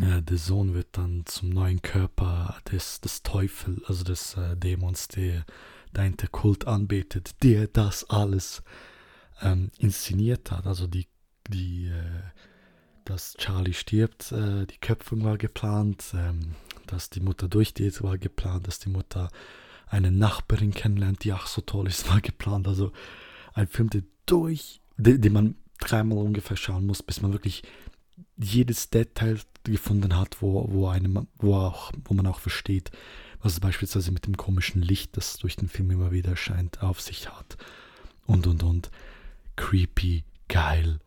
äh, 0.00 0.22
der 0.22 0.38
Sohn 0.38 0.74
wird 0.74 0.88
dann 0.92 1.24
zum 1.26 1.50
neuen 1.50 1.80
Körper 1.80 2.58
des, 2.70 3.00
des 3.00 3.22
Teufels, 3.22 3.84
also 3.84 4.04
des 4.04 4.36
äh, 4.36 4.56
Dämons, 4.56 5.08
der 5.08 5.44
dein 5.92 6.16
der 6.16 6.28
Kult 6.28 6.66
anbetet, 6.66 7.42
der 7.42 7.68
das 7.68 8.08
alles 8.10 8.62
ähm, 9.42 9.70
inszeniert 9.78 10.50
hat. 10.50 10.66
Also 10.66 10.86
die, 10.86 11.06
die 11.48 11.86
äh, 11.86 12.22
dass 13.04 13.34
Charlie 13.34 13.74
stirbt, 13.74 14.32
äh, 14.32 14.66
die 14.66 14.78
Köpfung 14.78 15.24
war 15.24 15.38
geplant, 15.38 16.04
ähm, 16.14 16.54
dass 16.86 17.10
die 17.10 17.20
Mutter 17.20 17.48
durchgeht, 17.48 18.02
war 18.02 18.18
geplant, 18.18 18.66
dass 18.66 18.78
die 18.78 18.88
Mutter 18.88 19.30
eine 19.86 20.10
Nachbarin 20.10 20.72
kennenlernt, 20.72 21.24
die 21.24 21.32
auch 21.32 21.46
so 21.46 21.60
toll 21.60 21.86
ist, 21.86 22.08
war 22.08 22.20
geplant. 22.20 22.66
Also 22.66 22.92
ein 23.54 23.66
Film, 23.66 23.90
der 23.90 24.02
durch, 24.26 24.80
den, 24.96 25.20
den 25.20 25.32
man 25.32 25.56
dreimal 25.78 26.18
ungefähr 26.18 26.56
schauen 26.56 26.86
muss, 26.86 27.02
bis 27.02 27.20
man 27.20 27.32
wirklich 27.32 27.62
jedes 28.36 28.90
Detail 28.90 29.38
gefunden 29.64 30.16
hat, 30.16 30.40
wo, 30.40 30.66
wo, 30.70 30.88
einem, 30.88 31.26
wo, 31.38 31.54
auch, 31.56 31.92
wo 32.04 32.14
man 32.14 32.26
auch 32.26 32.40
versteht, 32.40 32.90
was 33.42 33.54
es 33.54 33.60
beispielsweise 33.60 34.12
mit 34.12 34.26
dem 34.26 34.36
komischen 34.36 34.82
Licht, 34.82 35.16
das 35.16 35.36
durch 35.36 35.56
den 35.56 35.68
Film 35.68 35.90
immer 35.90 36.12
wieder 36.12 36.30
erscheint, 36.30 36.82
auf 36.82 37.00
sich 37.00 37.28
hat. 37.28 37.56
Und, 38.26 38.46
und, 38.46 38.62
und. 38.62 38.90
Creepy, 39.56 40.24
geil, 40.48 40.98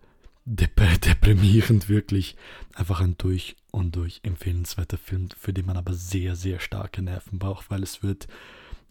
dep 0.45 1.01
deprimierend, 1.01 1.89
wirklich. 1.89 2.35
Einfach 2.73 3.01
ein 3.01 3.17
durch 3.17 3.55
und 3.71 3.95
durch 3.95 4.21
empfehlenswerter 4.23 4.97
Film, 4.97 5.29
für 5.37 5.53
den 5.53 5.65
man 5.65 5.77
aber 5.77 5.93
sehr, 5.93 6.35
sehr 6.35 6.59
starke 6.59 7.01
Nerven 7.01 7.39
braucht, 7.39 7.69
weil 7.69 7.83
es 7.83 8.03
wird 8.03 8.27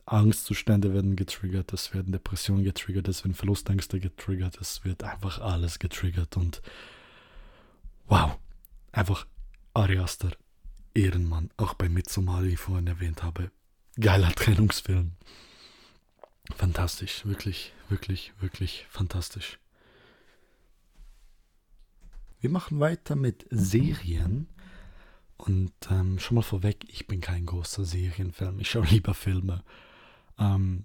Angstzustände 0.06 0.92
werden 0.92 1.16
getriggert, 1.16 1.72
es 1.72 1.94
werden 1.94 2.12
Depressionen 2.12 2.64
getriggert, 2.64 3.08
es 3.08 3.24
werden 3.24 3.34
Verlustängste 3.34 4.00
getriggert, 4.00 4.60
es 4.60 4.84
wird 4.84 5.02
einfach 5.02 5.40
alles 5.40 5.78
getriggert 5.78 6.36
und 6.36 6.60
wow, 8.06 8.36
einfach 8.92 9.26
Ari 9.72 9.98
Aster, 9.98 10.32
Ehrenmann, 10.92 11.50
auch 11.56 11.74
bei 11.74 11.88
Midsommar, 11.88 12.44
wie 12.44 12.50
ich 12.50 12.58
vorhin 12.58 12.86
erwähnt 12.86 13.22
habe, 13.22 13.50
geiler 13.98 14.32
Trennungsfilm. 14.32 15.12
Fantastisch, 16.54 17.24
wirklich, 17.24 17.72
wirklich, 17.88 18.34
wirklich 18.40 18.86
fantastisch. 18.90 19.58
Wir 22.44 22.50
machen 22.50 22.78
weiter 22.78 23.16
mit 23.16 23.46
Serien. 23.48 24.48
Und 25.38 25.72
ähm, 25.90 26.18
schon 26.18 26.34
mal 26.34 26.42
vorweg, 26.42 26.84
ich 26.88 27.06
bin 27.06 27.22
kein 27.22 27.46
großer 27.46 27.86
Serienfilm. 27.86 28.60
Ich 28.60 28.68
schaue 28.68 28.84
lieber 28.90 29.14
Filme. 29.14 29.64
Ähm, 30.38 30.84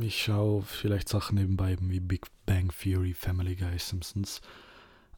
ich 0.00 0.22
schaue 0.22 0.62
vielleicht 0.62 1.08
Sachen 1.08 1.38
nebenbei 1.38 1.76
wie 1.80 1.98
Big 1.98 2.28
Bang 2.46 2.70
Theory, 2.70 3.14
Family 3.14 3.56
Guy, 3.56 3.80
Simpsons. 3.80 4.40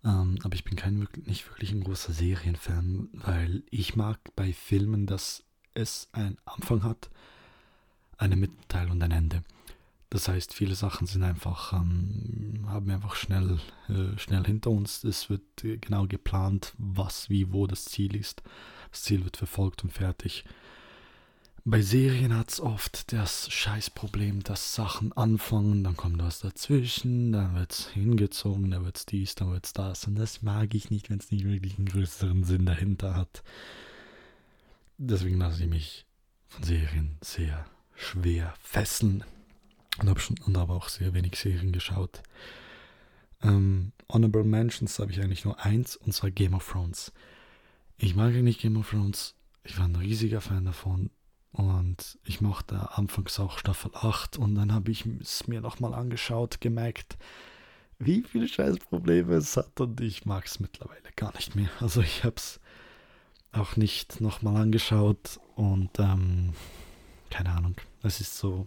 Ähm, 0.06 0.38
aber 0.42 0.54
ich 0.54 0.64
bin 0.64 0.76
kein, 0.76 1.06
nicht 1.26 1.46
wirklich 1.50 1.72
ein 1.72 1.84
großer 1.84 2.14
Serienfan, 2.14 3.10
weil 3.12 3.62
ich 3.70 3.96
mag 3.96 4.20
bei 4.36 4.54
Filmen, 4.54 5.04
dass 5.04 5.44
es 5.74 6.08
einen 6.12 6.38
Anfang 6.46 6.82
hat, 6.82 7.10
eine 8.16 8.36
Mitteilung 8.36 8.92
und 8.92 9.02
ein 9.02 9.10
Ende. 9.10 9.42
Das 10.10 10.26
heißt, 10.26 10.52
viele 10.52 10.74
Sachen 10.74 11.06
sind 11.06 11.22
einfach, 11.22 11.72
ähm, 11.72 12.64
haben 12.66 12.86
wir 12.86 12.94
einfach 12.94 13.14
schnell, 13.14 13.60
äh, 13.88 14.18
schnell 14.18 14.44
hinter 14.44 14.70
uns. 14.70 15.04
Es 15.04 15.30
wird 15.30 15.62
äh, 15.62 15.78
genau 15.78 16.08
geplant, 16.08 16.74
was, 16.78 17.30
wie, 17.30 17.52
wo 17.52 17.68
das 17.68 17.84
Ziel 17.84 18.16
ist. 18.16 18.42
Das 18.90 19.04
Ziel 19.04 19.22
wird 19.22 19.36
verfolgt 19.36 19.84
und 19.84 19.92
fertig. 19.92 20.44
Bei 21.64 21.80
Serien 21.80 22.36
hat 22.36 22.50
es 22.50 22.60
oft 22.60 23.12
das 23.12 23.52
Scheißproblem, 23.52 24.42
dass 24.42 24.74
Sachen 24.74 25.12
anfangen, 25.12 25.84
dann 25.84 25.96
kommt 25.96 26.20
was 26.20 26.40
dazwischen, 26.40 27.30
dann 27.30 27.54
wird 27.54 27.70
es 27.70 27.88
hingezogen, 27.90 28.72
dann 28.72 28.84
wird 28.84 28.96
es 28.96 29.06
dies, 29.06 29.36
dann 29.36 29.52
wird 29.52 29.66
es 29.66 29.72
das. 29.74 30.08
Und 30.08 30.16
das 30.16 30.42
mag 30.42 30.74
ich 30.74 30.90
nicht, 30.90 31.10
wenn 31.10 31.18
es 31.18 31.30
nicht 31.30 31.44
wirklich 31.44 31.78
einen 31.78 31.86
größeren 31.86 32.42
Sinn 32.42 32.66
dahinter 32.66 33.14
hat. 33.14 33.44
Deswegen 34.98 35.38
lasse 35.38 35.62
ich 35.62 35.70
mich 35.70 36.06
von 36.48 36.64
Serien 36.64 37.16
sehr 37.20 37.64
schwer 37.94 38.54
fesseln 38.60 39.22
und 40.00 40.08
habe 40.08 40.20
schon 40.20 40.36
und 40.46 40.56
habe 40.56 40.72
auch 40.72 40.88
sehr 40.88 41.14
wenig 41.14 41.36
Serien 41.36 41.72
geschaut. 41.72 42.22
Ähm, 43.42 43.92
Honorable 44.08 44.44
Mentions 44.44 44.98
habe 44.98 45.12
ich 45.12 45.20
eigentlich 45.20 45.44
nur 45.44 45.60
eins 45.60 45.96
und 45.96 46.12
zwar 46.12 46.30
Game 46.30 46.54
of 46.54 46.68
Thrones. 46.68 47.12
Ich 47.96 48.16
mag 48.16 48.34
eigentlich 48.34 48.58
Game 48.58 48.76
of 48.76 48.90
Thrones. 48.90 49.34
Ich 49.62 49.78
war 49.78 49.84
ein 49.84 49.96
riesiger 49.96 50.40
Fan 50.40 50.64
davon 50.64 51.10
und 51.52 52.18
ich 52.24 52.40
mochte 52.40 52.96
anfangs 52.96 53.38
auch 53.38 53.58
Staffel 53.58 53.90
8 53.94 54.38
und 54.38 54.54
dann 54.54 54.72
habe 54.72 54.90
ich 54.90 55.04
es 55.20 55.46
mir 55.46 55.60
nochmal 55.60 55.94
angeschaut, 55.94 56.60
gemerkt, 56.60 57.18
wie 57.98 58.22
viele 58.22 58.48
Scheißprobleme 58.48 59.34
es 59.34 59.56
hat 59.56 59.78
und 59.80 60.00
ich 60.00 60.24
mag 60.24 60.46
es 60.46 60.60
mittlerweile 60.60 61.10
gar 61.16 61.34
nicht 61.34 61.54
mehr. 61.54 61.68
Also 61.80 62.00
ich 62.00 62.24
habe 62.24 62.36
es 62.36 62.60
auch 63.52 63.76
nicht 63.76 64.20
nochmal 64.20 64.56
angeschaut 64.62 65.38
und 65.56 65.90
ähm, 65.98 66.54
keine 67.28 67.50
Ahnung, 67.50 67.76
es 68.02 68.20
ist 68.20 68.38
so 68.38 68.66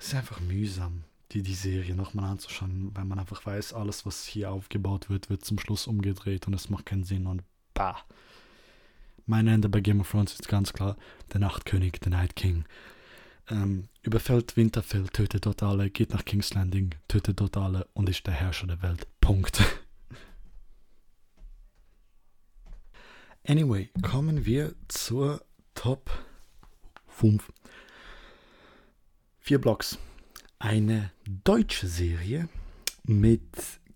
es 0.00 0.08
ist 0.08 0.14
einfach 0.14 0.40
mühsam, 0.40 1.04
die, 1.32 1.42
die 1.42 1.54
Serie 1.54 1.94
nochmal 1.94 2.30
anzuschauen, 2.30 2.90
weil 2.94 3.04
man 3.04 3.18
einfach 3.18 3.44
weiß, 3.44 3.74
alles, 3.74 4.06
was 4.06 4.24
hier 4.24 4.50
aufgebaut 4.50 5.10
wird, 5.10 5.28
wird 5.28 5.44
zum 5.44 5.58
Schluss 5.58 5.86
umgedreht 5.86 6.46
und 6.46 6.54
es 6.54 6.70
macht 6.70 6.86
keinen 6.86 7.04
Sinn 7.04 7.26
und 7.26 7.42
bah. 7.74 7.98
Mein 9.26 9.46
Ende 9.46 9.68
bei 9.68 9.80
Game 9.80 10.00
of 10.00 10.10
Thrones 10.10 10.32
ist 10.32 10.48
ganz 10.48 10.72
klar: 10.72 10.96
der 11.32 11.40
Nachtkönig, 11.40 12.00
der 12.00 12.12
Night 12.12 12.34
King. 12.34 12.64
Ähm, 13.50 13.88
überfällt 14.02 14.56
Winterfell, 14.56 15.06
tötet 15.08 15.44
dort 15.44 15.62
alle, 15.62 15.90
geht 15.90 16.10
nach 16.10 16.24
King's 16.24 16.54
Landing, 16.54 16.94
tötet 17.06 17.38
dort 17.38 17.58
alle 17.58 17.86
und 17.92 18.08
ist 18.08 18.26
der 18.26 18.34
Herrscher 18.34 18.66
der 18.66 18.82
Welt. 18.82 19.06
Punkt. 19.20 19.62
Anyway, 23.48 23.88
kommen 24.02 24.44
wir 24.44 24.74
zur 24.88 25.42
Top 25.74 26.10
5 27.08 27.50
Vier 29.50 29.60
Blocks. 29.60 29.98
Eine 30.60 31.10
deutsche 31.42 31.88
Serie 31.88 32.48
mit 33.02 33.42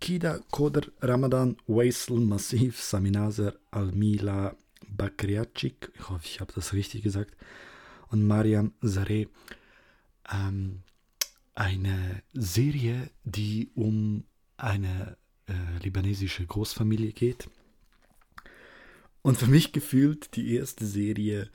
Kida, 0.01 0.41
Koder, 0.51 0.83
Ramadan, 1.01 1.57
Waisel, 1.69 2.19
Massiv, 2.19 2.83
Saminazer, 2.83 3.55
Almila, 3.71 4.57
Bakriacik, 4.89 5.93
ich 5.95 6.09
hoffe, 6.11 6.25
ich 6.25 6.41
habe 6.41 6.53
das 6.53 6.73
richtig 6.73 7.05
gesagt, 7.05 7.37
und 8.09 8.27
Mariam 8.27 8.73
Zareh 8.85 9.29
ähm, 10.33 10.83
eine 11.55 12.25
Serie, 12.33 13.09
die 13.23 13.71
um 13.77 14.25
eine 14.57 15.17
äh, 15.47 15.53
libanesische 15.85 16.45
Großfamilie 16.45 17.13
geht. 17.13 17.49
Und 19.23 19.39
für 19.39 19.47
mich 19.47 19.71
gefühlt 19.71 20.35
die 20.35 20.57
erste 20.57 20.85
Serie, 20.85 21.49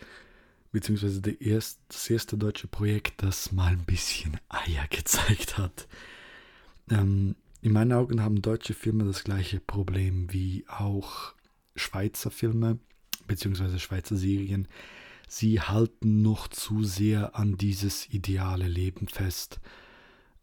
beziehungsweise 0.71 1.21
erst, 1.31 1.79
das 1.87 2.09
erste 2.09 2.37
deutsche 2.37 2.67
Projekt, 2.67 3.23
das 3.23 3.51
mal 3.51 3.71
ein 3.71 3.85
bisschen 3.85 4.37
Eier 4.49 4.87
gezeigt 4.89 5.57
hat. 5.57 5.87
Ähm, 6.89 7.35
in 7.61 7.73
meinen 7.73 7.93
Augen 7.93 8.21
haben 8.21 8.41
deutsche 8.41 8.73
Filme 8.73 9.03
das 9.03 9.23
gleiche 9.23 9.59
Problem 9.59 10.31
wie 10.31 10.65
auch 10.67 11.33
Schweizer 11.75 12.31
Filme, 12.31 12.79
beziehungsweise 13.27 13.79
Schweizer 13.79 14.15
Serien. 14.15 14.67
Sie 15.27 15.61
halten 15.61 16.21
noch 16.21 16.47
zu 16.47 16.83
sehr 16.83 17.35
an 17.35 17.57
dieses 17.57 18.09
ideale 18.09 18.67
Leben 18.67 19.07
fest. 19.07 19.59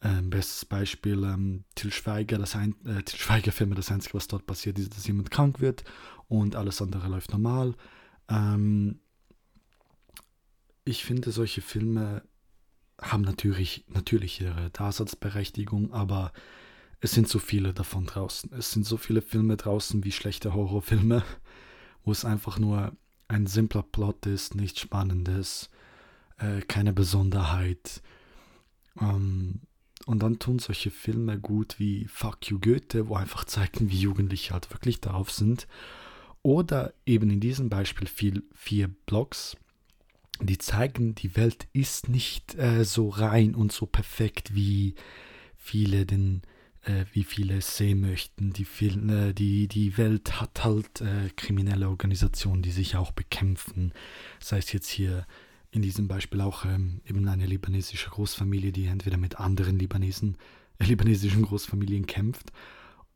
Ähm, 0.03 0.31
bestes 0.31 0.65
Beispiel, 0.65 1.25
ähm, 1.25 1.65
Til 1.75 1.93
Schweiger, 1.93 2.39
das 2.39 2.55
ein, 2.55 2.75
äh, 2.85 3.03
Til 3.03 3.19
Schweiger 3.19 3.51
Filme, 3.51 3.75
das 3.75 3.91
Einzige, 3.91 4.15
was 4.15 4.29
dort 4.29 4.47
passiert, 4.47 4.79
ist, 4.79 4.97
dass 4.97 5.07
jemand 5.07 5.31
krank 5.31 5.61
wird 5.61 5.85
und 6.29 6.55
alles 6.55 6.83
andere 6.83 7.09
läuft 7.09 7.33
normal. 7.33 7.75
Ähm, 8.29 9.01
ich 10.87 11.05
finde, 11.05 11.33
solche 11.33 11.61
Filme 11.61 12.23
haben 13.01 13.23
natürlich, 13.23 13.85
natürlich 13.89 14.41
ihre 14.41 14.71
Daseinsberechtigung, 14.71 15.93
aber 15.93 16.33
es 17.01 17.13
sind 17.13 17.29
so 17.29 17.39
viele 17.39 17.75
davon 17.75 18.07
draußen. 18.07 18.53
Es 18.55 18.73
sind 18.73 18.87
so 18.87 18.97
viele 18.97 19.21
Filme 19.21 19.57
draußen 19.57 20.05
wie 20.05 20.13
schlechte 20.13 20.55
Horrorfilme, 20.55 21.23
wo 22.05 22.13
es 22.13 22.25
einfach 22.25 22.59
nur 22.59 22.97
ein 23.29 23.47
simpler 23.47 23.83
Plot 23.83 24.27
ist, 24.27 24.55
nichts 24.55 24.81
Spannendes, 24.81 25.71
äh, 26.39 26.61
keine 26.63 26.93
Besonderheit. 26.93 28.01
Ähm, 29.01 29.61
und 30.07 30.23
dann 30.23 30.39
tun 30.39 30.61
solche 30.61 30.93
Filme 30.93 31.41
gut 31.41 31.81
wie 31.81 32.07
Fuck 32.07 32.49
You 32.49 32.61
Goethe, 32.61 33.09
wo 33.09 33.17
einfach 33.17 33.45
zeigen, 33.45 33.91
wie 33.91 33.99
Jugendliche 33.99 34.53
halt 34.53 34.71
wirklich 34.71 35.01
darauf 35.01 35.33
sind. 35.33 35.67
Oder 36.43 36.95
eben 37.05 37.29
in 37.29 37.41
diesem 37.41 37.69
Beispiel 37.69 38.07
viel, 38.07 38.45
vier 38.55 38.87
Blogs, 38.87 39.57
die 40.41 40.59
zeigen, 40.59 41.15
die 41.15 41.37
Welt 41.37 41.69
ist 41.73 42.09
nicht 42.09 42.55
äh, 42.57 42.85
so 42.85 43.09
rein 43.09 43.55
und 43.55 43.73
so 43.73 43.87
perfekt, 43.87 44.55
wie 44.55 44.95
viele 45.57 46.07
den 46.07 46.43
äh, 46.87 47.05
wie 47.13 47.25
viele 47.25 47.61
sehen 47.61 48.01
möchten. 48.01 48.53
Die, 48.53 48.63
äh, 48.63 49.33
die, 49.33 49.67
die 49.67 49.99
Welt 49.99 50.41
hat 50.41 50.65
halt 50.65 51.01
äh, 51.01 51.31
kriminelle 51.35 51.89
Organisationen, 51.89 52.63
die 52.63 52.71
sich 52.71 52.97
auch 52.97 53.11
bekämpfen. 53.11 53.93
Sei 54.39 54.59
es 54.59 54.73
jetzt 54.73 54.89
hier 54.89 55.27
in 55.73 55.83
diesem 55.83 56.07
Beispiel 56.07 56.41
auch 56.41 56.65
ähm, 56.65 57.01
eben 57.05 57.27
eine 57.27 57.47
libanesische 57.47 58.11
Großfamilie, 58.11 58.71
die 58.71 58.87
entweder 58.87 59.17
mit 59.17 59.41
anderen 59.41 59.79
Libanesen, 59.79 60.39
libanesischen 60.79 61.43
Großfamilien 61.43 62.07
kämpft, 62.07 62.53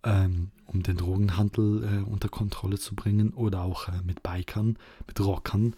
ähm, 0.02 0.50
um 0.66 0.82
den 0.82 0.96
Drogenhandel 0.96 2.04
unter 2.04 2.28
Kontrolle 2.28 2.78
zu 2.78 2.94
bringen, 2.96 3.32
oder 3.34 3.62
auch 3.62 3.88
mit 4.02 4.22
Bikern, 4.22 4.78
mit 5.06 5.20
Rockern, 5.20 5.74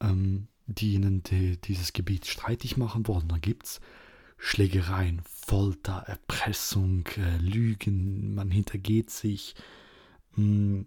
ähm, 0.00 0.48
die 0.66 0.94
ihnen 0.94 1.22
die, 1.22 1.60
dieses 1.60 1.92
Gebiet 1.92 2.26
streitig 2.26 2.76
machen 2.76 3.06
wollen. 3.06 3.28
Da 3.28 3.38
gibt 3.38 3.64
es 3.64 3.80
Schlägereien, 4.38 5.22
Folter, 5.24 6.04
Erpressung, 6.06 7.06
äh, 7.16 7.38
Lügen, 7.38 8.34
man 8.34 8.50
hintergeht 8.50 9.10
sich. 9.10 9.54
Hm, 10.34 10.86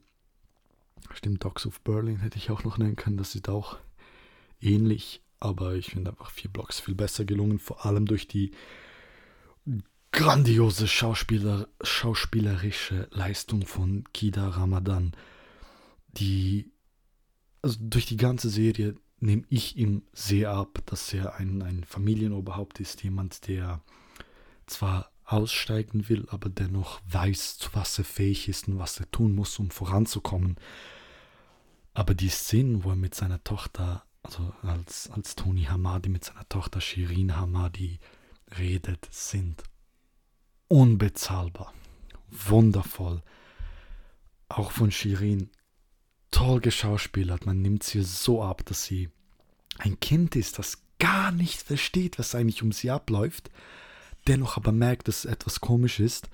stimmt, 1.14 1.44
Dogs 1.44 1.66
of 1.66 1.82
Berlin 1.82 2.18
hätte 2.18 2.38
ich 2.38 2.50
auch 2.52 2.64
noch 2.64 2.78
nennen 2.78 2.96
können, 2.96 3.18
das 3.18 3.36
ist 3.36 3.50
auch 3.50 3.78
ähnlich, 4.62 5.22
aber 5.40 5.76
ich 5.76 5.88
finde 5.92 6.12
einfach 6.12 6.32
vier 6.32 6.52
Blocks 6.52 6.80
viel 6.80 6.96
besser 6.96 7.26
gelungen, 7.26 7.60
vor 7.60 7.86
allem 7.86 8.06
durch 8.06 8.28
die 8.28 8.52
grandiose 10.12 10.88
Schauspieler, 10.88 11.68
schauspielerische 11.82 13.08
Leistung 13.12 13.66
von 13.66 14.04
Kida 14.14 14.50
Ramadan, 14.50 15.14
die 16.08 16.72
also 17.62 17.78
durch 17.80 18.06
die 18.06 18.18
ganze 18.18 18.50
Serie 18.50 18.96
nehme 19.20 19.44
ich 19.50 19.78
ihm 19.78 20.04
sehr 20.14 20.52
ab, 20.52 20.80
dass 20.86 21.14
er 21.14 21.36
ein, 21.36 21.62
ein 21.62 21.84
Familienoberhaupt 21.84 22.80
ist, 22.80 23.04
jemand, 23.04 23.48
der 23.48 23.82
zwar 24.68 25.12
aussteigen 25.26 26.08
will, 26.08 26.28
aber 26.30 26.50
dennoch 26.50 27.02
weiß, 27.10 27.58
zu 27.58 27.70
was 27.74 27.98
er 27.98 28.06
fähig 28.06 28.48
ist 28.48 28.68
und 28.68 28.80
was 28.80 29.00
er 29.00 29.12
tun 29.12 29.36
muss, 29.36 29.60
um 29.60 29.72
voranzukommen. 29.72 30.56
Aber 31.94 32.14
die 32.14 32.30
Szenen, 32.30 32.84
wo 32.84 32.92
er 32.92 32.96
mit 32.96 33.16
seiner 33.16 33.44
Tochter, 33.44 34.06
also 34.24 34.54
als, 34.62 35.10
als 35.10 35.36
Tony 35.36 35.64
Hamadi 35.64 36.10
mit 36.10 36.24
seiner 36.24 36.48
Tochter 36.48 36.80
Shirin 36.80 37.36
Hamadi 37.36 38.00
redet, 38.58 39.08
sind 39.12 39.64
unbezahlbar. 40.68 41.74
Wundervoll. 42.30 43.22
Auch 44.48 44.72
von 44.72 44.92
Shirin 44.92 45.50
toll 46.32 46.60
geschauspielert. 46.60 47.46
Man 47.46 47.62
nimmt 47.62 47.84
sie 47.84 48.04
so 48.04 48.44
ab, 48.44 48.66
dass 48.66 48.84
sie 48.84 49.10
ein 49.78 50.00
Kind 50.00 50.36
ist, 50.36 50.60
das 50.60 50.82
gar 51.00 51.32
nicht 51.32 51.62
versteht, 51.62 52.20
was 52.20 52.36
eigentlich 52.36 52.64
um 52.64 52.72
sie 52.72 52.90
abläuft, 52.90 53.50
dennoch 54.28 54.58
aber 54.58 54.72
merkt, 54.72 55.08
dass 55.08 55.26
etwas 55.26 55.62
komisch 55.62 56.00
ist 56.00 56.30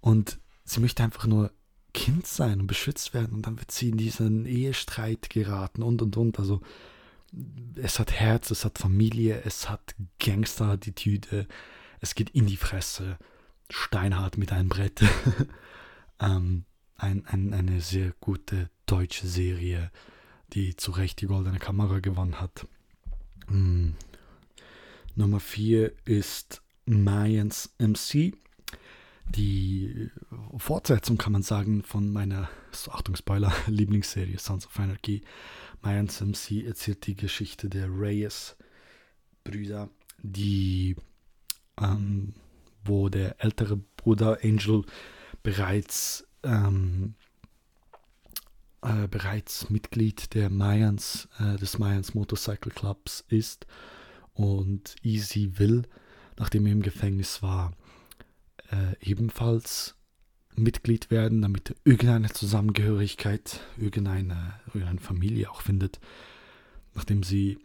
und 0.00 0.38
sie 0.64 0.80
möchte 0.80 1.02
einfach 1.02 1.26
nur 1.26 1.52
Kind 1.92 2.26
sein 2.26 2.60
und 2.60 2.66
beschützt 2.66 3.14
werden 3.14 3.34
und 3.34 3.46
dann 3.46 3.58
wird 3.58 3.70
sie 3.70 3.90
in 3.90 3.96
diesen 3.96 4.46
Ehestreit 4.46 5.30
geraten 5.30 5.82
und 5.82 6.02
und 6.02 6.16
und. 6.16 6.38
Also 6.40 6.60
es 7.76 7.98
hat 7.98 8.12
Herz, 8.12 8.50
es 8.50 8.64
hat 8.64 8.78
Familie, 8.78 9.42
es 9.44 9.68
hat 9.68 9.94
Gangster-Attitüde, 10.18 11.46
es 12.00 12.14
geht 12.16 12.30
in 12.30 12.46
die 12.46 12.56
Fresse, 12.56 13.16
steinhart 13.70 14.38
mit 14.38 14.52
einem 14.52 14.68
Brett. 14.68 15.02
ähm, 16.20 16.64
ein, 16.96 17.26
ein, 17.26 17.52
eine 17.52 17.80
sehr 17.80 18.12
gute 18.20 18.70
deutsche 18.86 19.26
Serie, 19.26 19.90
die 20.52 20.76
zu 20.76 20.92
Recht 20.92 21.20
die 21.20 21.26
Goldene 21.26 21.58
Kamera 21.58 22.00
gewonnen 22.00 22.40
hat. 22.40 22.66
Hm. 23.48 23.94
Nummer 25.16 25.40
4 25.40 25.92
ist 26.04 26.62
Mayans 26.86 27.74
MC. 27.78 28.34
Die 29.28 30.10
Fortsetzung, 30.58 31.16
kann 31.16 31.32
man 31.32 31.42
sagen, 31.42 31.82
von 31.82 32.12
meiner, 32.12 32.48
Achtung 32.90 33.16
Spoiler, 33.16 33.52
Lieblingsserie 33.66 34.38
Sons 34.38 34.66
of 34.66 34.78
Anarchy. 34.78 35.22
Mayans 35.82 36.20
MC 36.20 36.66
erzählt 36.66 37.06
die 37.06 37.16
Geschichte 37.16 37.68
der 37.68 37.88
Reyes-Brüder, 37.88 39.88
die, 40.22 40.96
ähm, 41.80 42.34
wo 42.84 43.08
der 43.08 43.42
ältere 43.42 43.78
Bruder 43.96 44.38
Angel 44.42 44.84
bereits 45.42 46.26
ähm, 46.44 47.14
äh, 48.82 49.08
bereits 49.08 49.70
Mitglied 49.70 50.34
der 50.34 50.50
Mayans, 50.50 51.28
äh, 51.38 51.56
des 51.56 51.78
Mayans 51.78 52.14
Motorcycle 52.14 52.72
Clubs 52.72 53.24
ist 53.28 53.66
und 54.34 54.96
Easy 55.02 55.58
will, 55.58 55.82
nachdem 56.38 56.66
er 56.66 56.72
im 56.72 56.82
Gefängnis 56.82 57.42
war, 57.42 57.72
äh, 58.70 58.96
ebenfalls 59.00 59.94
Mitglied 60.56 61.10
werden, 61.10 61.42
damit 61.42 61.70
er 61.70 61.76
irgendeine 61.84 62.30
Zusammengehörigkeit, 62.30 63.60
irgendeine, 63.76 64.54
irgendeine 64.66 65.00
Familie 65.00 65.50
auch 65.50 65.62
findet, 65.62 66.00
nachdem 66.94 67.22
sie 67.22 67.58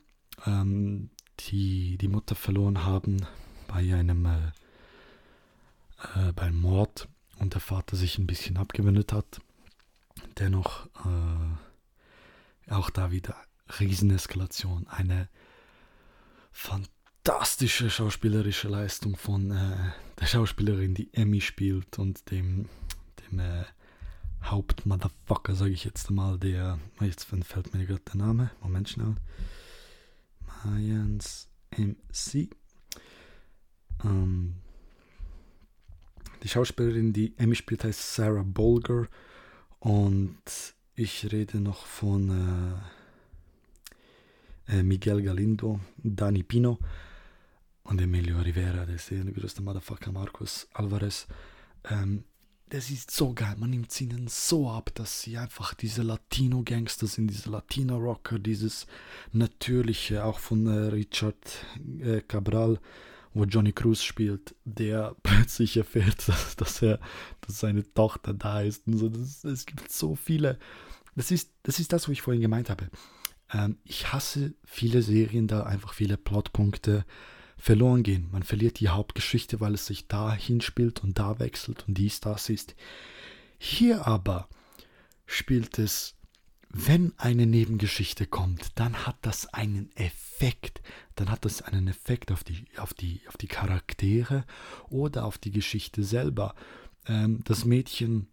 ähm, 0.46 1.10
die, 1.40 1.98
die 1.98 2.08
Mutter 2.08 2.36
verloren 2.36 2.86
haben 2.86 3.26
bei 3.68 3.94
einem 3.94 4.26
äh, 4.26 4.52
äh, 6.16 6.32
beim 6.34 6.56
Mord 6.56 7.08
und 7.40 7.54
der 7.54 7.62
Vater 7.62 7.96
sich 7.96 8.18
ein 8.18 8.28
bisschen 8.28 8.58
abgewendet 8.58 9.14
hat. 9.14 9.42
Dennoch 10.38 10.88
äh, 11.06 12.72
auch 12.72 12.90
da 12.90 13.12
wieder 13.12 13.36
Rieseneskalation. 13.80 14.88
Eine 14.88 15.30
fantastische 16.52 17.90
schauspielerische 17.90 18.68
Leistung 18.68 19.16
von 19.16 19.52
äh, 19.52 19.92
der 20.20 20.26
Schauspielerin, 20.26 20.94
die 20.94 21.14
Emmy 21.14 21.42
spielt 21.42 22.00
und 22.00 22.30
dem, 22.32 22.68
dem 23.32 23.40
äh, 23.40 23.64
Hauptmotherfucker, 24.44 25.56
sage 25.56 25.72
ich 25.72 25.84
jetzt 25.84 26.10
mal, 26.12 26.38
der, 26.40 26.80
jetzt 27.02 27.26
fällt 27.26 27.74
mir 27.74 27.86
gerade 27.86 28.02
der 28.02 28.16
Name, 28.16 28.52
Moment 28.62 28.90
schnell, 28.90 29.16
Mayans 30.64 31.50
MC. 31.72 32.50
Ähm, 34.04 34.56
die 36.44 36.50
Schauspielerin, 36.50 37.14
die 37.14 37.34
Emmy 37.38 37.56
spielt, 37.56 37.84
heißt 37.84 38.16
Sarah 38.16 38.44
Bolger. 38.44 39.08
Und 39.80 40.42
ich 40.96 41.32
rede 41.32 41.60
noch 41.60 41.86
von 41.86 42.82
äh, 44.68 44.78
äh, 44.78 44.84
Miguel 44.84 45.22
Galindo, 45.22 45.80
Dani 45.98 46.44
Pino 46.44 46.80
und 47.84 48.02
Emilio 48.02 48.40
Rivera, 48.40 48.86
der 48.86 48.96
ist 48.96 49.10
der 49.10 49.24
größte 49.24 49.62
Motherfucker 49.62 50.12
Marcos 50.12 50.68
Alvarez. 50.74 51.28
Ähm, 51.90 52.24
das 52.70 52.92
ist 52.92 53.10
so 53.10 53.34
geil. 53.34 53.56
Man 53.58 53.72
nimmt 53.72 53.90
es 53.90 54.00
ihnen 54.00 54.28
so 54.28 54.70
ab, 54.70 54.92
dass 54.94 55.24
sie 55.24 55.38
einfach 55.38 55.74
diese 55.74 56.04
Latino-Gangster 56.04 57.08
sind, 57.08 57.28
diese 57.28 57.50
Latino-Rocker, 57.50 58.38
dieses 58.38 58.86
Natürliche, 59.32 60.24
auch 60.24 60.38
von 60.38 60.68
äh, 60.68 60.90
Richard 60.90 61.66
äh, 62.00 62.22
Cabral, 62.22 62.80
wo 63.40 63.46
Johnny 63.46 63.72
Cruz 63.72 64.04
spielt, 64.04 64.56
der 64.66 65.16
plötzlich 65.24 65.78
erfährt, 65.78 66.28
dass, 66.28 66.56
dass, 66.56 66.82
er, 66.82 67.00
dass 67.42 67.60
seine 67.60 67.92
Tochter 67.94 68.34
da 68.34 68.62
ist. 68.62 68.86
Und 68.88 68.98
so. 68.98 69.10
Das, 69.10 69.44
es 69.44 69.66
gibt 69.66 69.92
so 69.92 70.16
viele. 70.16 70.60
Das 71.16 71.32
ist, 71.32 71.52
das 71.64 71.80
ist 71.80 71.92
das, 71.94 72.08
was 72.08 72.14
ich 72.14 72.22
vorhin 72.22 72.42
gemeint 72.42 72.70
habe. 72.70 72.90
Ähm, 73.52 73.78
ich 73.84 74.14
hasse 74.14 74.54
viele 74.64 75.02
Serien, 75.02 75.48
da 75.48 75.64
einfach 75.64 75.94
viele 75.94 76.18
Plotpunkte 76.18 77.06
verloren 77.58 78.04
gehen. 78.04 78.30
Man 78.32 78.44
verliert 78.44 78.80
die 78.80 78.90
Hauptgeschichte, 78.90 79.60
weil 79.60 79.74
es 79.74 79.86
sich 79.86 80.08
da 80.08 80.34
hinspielt 80.34 81.04
und 81.04 81.20
da 81.20 81.40
wechselt 81.40 81.86
und 81.88 81.98
dies, 81.98 82.22
das 82.22 82.50
ist. 82.50 82.76
Hier 83.58 84.08
aber 84.08 84.48
spielt 85.26 85.78
es, 85.78 86.16
wenn 86.70 87.14
eine 87.18 87.46
Nebengeschichte 87.46 88.28
kommt, 88.28 88.72
dann 88.76 89.06
hat 89.08 89.18
das 89.22 89.52
einen 89.54 89.92
Effekt. 89.96 90.82
Dann 91.16 91.32
hat 91.32 91.46
das 91.46 91.62
einen 91.62 91.88
Effekt 91.88 92.32
auf 92.32 92.44
die, 92.44 92.66
auf 92.78 92.94
die, 92.94 93.22
auf 93.28 93.38
die 93.38 93.48
Charaktere 93.48 94.46
oder 94.90 95.26
auf 95.26 95.38
die 95.38 95.52
Geschichte 95.52 96.04
selber. 96.04 96.54
Ähm, 97.08 97.42
das 97.46 97.66
Mädchen, 97.66 98.28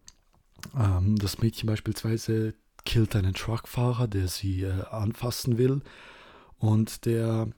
ähm, 0.77 1.17
das 1.17 1.39
Mädchen 1.39 1.67
beispielsweise 1.67 2.55
killt 2.85 3.17
einen 3.17 3.35
Truckfahrer, 3.35 4.07
der 4.07 4.29
sie 4.29 4.63
äh, 4.63 4.83
anfassen 4.91 5.59
will 5.59 5.81
und 6.59 7.07
der 7.07 7.49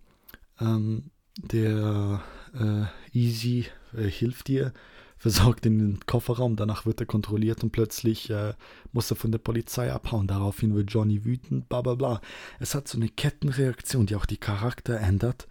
ähm, 0.60 1.10
der 1.40 2.22
äh, 2.54 3.16
Easy 3.16 3.66
äh, 3.96 4.04
hilft 4.04 4.48
dir, 4.48 4.72
versorgt 5.18 5.66
in 5.66 5.78
den 5.78 6.06
Kofferraum, 6.06 6.56
danach 6.56 6.86
wird 6.86 7.00
er 7.00 7.06
kontrolliert 7.06 7.62
und 7.62 7.70
plötzlich 7.70 8.30
äh, 8.30 8.54
muss 8.92 9.10
er 9.10 9.16
von 9.16 9.32
der 9.32 9.38
Polizei 9.38 9.92
abhauen. 9.92 10.26
Daraufhin 10.26 10.74
wird 10.74 10.92
Johnny 10.92 11.24
wütend, 11.24 11.68
bla 11.68 11.82
bla 11.82 11.94
bla. 11.94 12.20
Es 12.60 12.74
hat 12.74 12.88
so 12.88 12.98
eine 12.98 13.08
Kettenreaktion, 13.08 14.06
die 14.06 14.16
auch 14.16 14.26
die 14.26 14.36
Charakter 14.36 14.98
ändert 14.98 15.48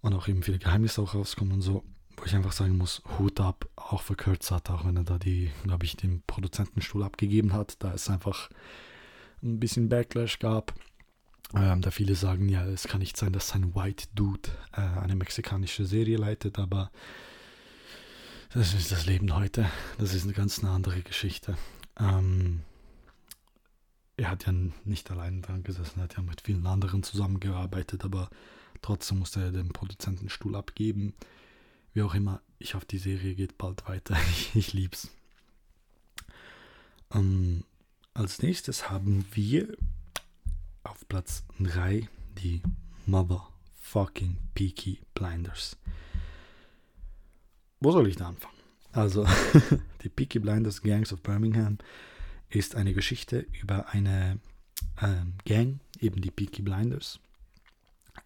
und 0.00 0.14
auch 0.14 0.28
eben 0.28 0.42
viele 0.42 0.58
Geheimnisse 0.58 1.02
auch 1.02 1.14
rauskommen 1.14 1.54
und 1.54 1.62
so, 1.62 1.84
wo 2.16 2.24
ich 2.24 2.34
einfach 2.34 2.52
sagen 2.52 2.76
muss, 2.76 3.02
Hut 3.18 3.40
ab, 3.40 3.68
auch 3.76 4.02
für 4.02 4.16
Kurt 4.16 4.42
Sutter, 4.42 4.74
auch 4.74 4.84
wenn 4.86 4.96
er 4.96 5.04
da 5.04 5.18
die, 5.18 5.50
glaube 5.64 5.84
ich, 5.84 5.96
den 5.96 6.22
Produzentenstuhl 6.26 7.02
abgegeben 7.02 7.52
hat, 7.52 7.82
da 7.82 7.92
es 7.92 8.08
einfach 8.08 8.48
ein 9.42 9.60
bisschen 9.60 9.88
Backlash 9.88 10.38
gab 10.38 10.74
ähm, 11.54 11.80
da 11.80 11.90
viele 11.90 12.14
sagen, 12.14 12.48
ja, 12.48 12.64
es 12.64 12.84
kann 12.84 13.00
nicht 13.00 13.16
sein, 13.16 13.32
dass 13.32 13.54
ein 13.54 13.74
White 13.74 14.06
Dude 14.14 14.50
äh, 14.72 14.80
eine 15.00 15.16
mexikanische 15.16 15.84
Serie 15.84 16.16
leitet, 16.16 16.58
aber 16.58 16.90
das 18.52 18.74
ist 18.74 18.90
das 18.90 19.06
Leben 19.06 19.34
heute. 19.34 19.70
Das 19.98 20.12
ist 20.12 20.24
eine 20.24 20.32
ganz 20.32 20.58
eine 20.58 20.70
andere 20.70 21.02
Geschichte. 21.02 21.56
Ähm, 21.98 22.62
er 24.16 24.30
hat 24.30 24.46
ja 24.46 24.52
nicht 24.84 25.10
allein 25.10 25.40
dran 25.40 25.62
gesessen, 25.62 26.00
er 26.00 26.04
hat 26.04 26.16
ja 26.16 26.22
mit 26.22 26.40
vielen 26.40 26.66
anderen 26.66 27.02
zusammengearbeitet, 27.02 28.04
aber 28.04 28.28
trotzdem 28.82 29.20
musste 29.20 29.40
er 29.40 29.52
den 29.52 29.68
Produzentenstuhl 29.68 30.56
abgeben. 30.56 31.14
Wie 31.94 32.02
auch 32.02 32.14
immer, 32.14 32.42
ich 32.58 32.74
hoffe, 32.74 32.86
die 32.86 32.98
Serie 32.98 33.34
geht 33.34 33.56
bald 33.56 33.88
weiter. 33.88 34.16
ich, 34.30 34.54
ich 34.56 34.72
lieb's. 34.72 35.08
Ähm, 37.12 37.64
als 38.14 38.42
nächstes 38.42 38.90
haben 38.90 39.24
wir 39.32 39.76
auf 40.82 41.06
Platz 41.08 41.44
3 41.60 42.08
die 42.42 42.62
Motherfucking 43.06 44.36
Peaky 44.54 45.00
Blinders. 45.14 45.76
Wo 47.80 47.92
soll 47.92 48.08
ich 48.08 48.16
da 48.16 48.28
anfangen? 48.28 48.54
Also, 48.92 49.26
die 50.02 50.08
Peaky 50.08 50.38
Blinders 50.38 50.82
Gangs 50.82 51.12
of 51.12 51.22
Birmingham 51.22 51.78
ist 52.48 52.74
eine 52.74 52.92
Geschichte 52.92 53.46
über 53.62 53.88
eine 53.90 54.38
äh, 55.00 55.24
Gang, 55.44 55.80
eben 56.00 56.20
die 56.20 56.30
Peaky 56.30 56.62
Blinders. 56.62 57.20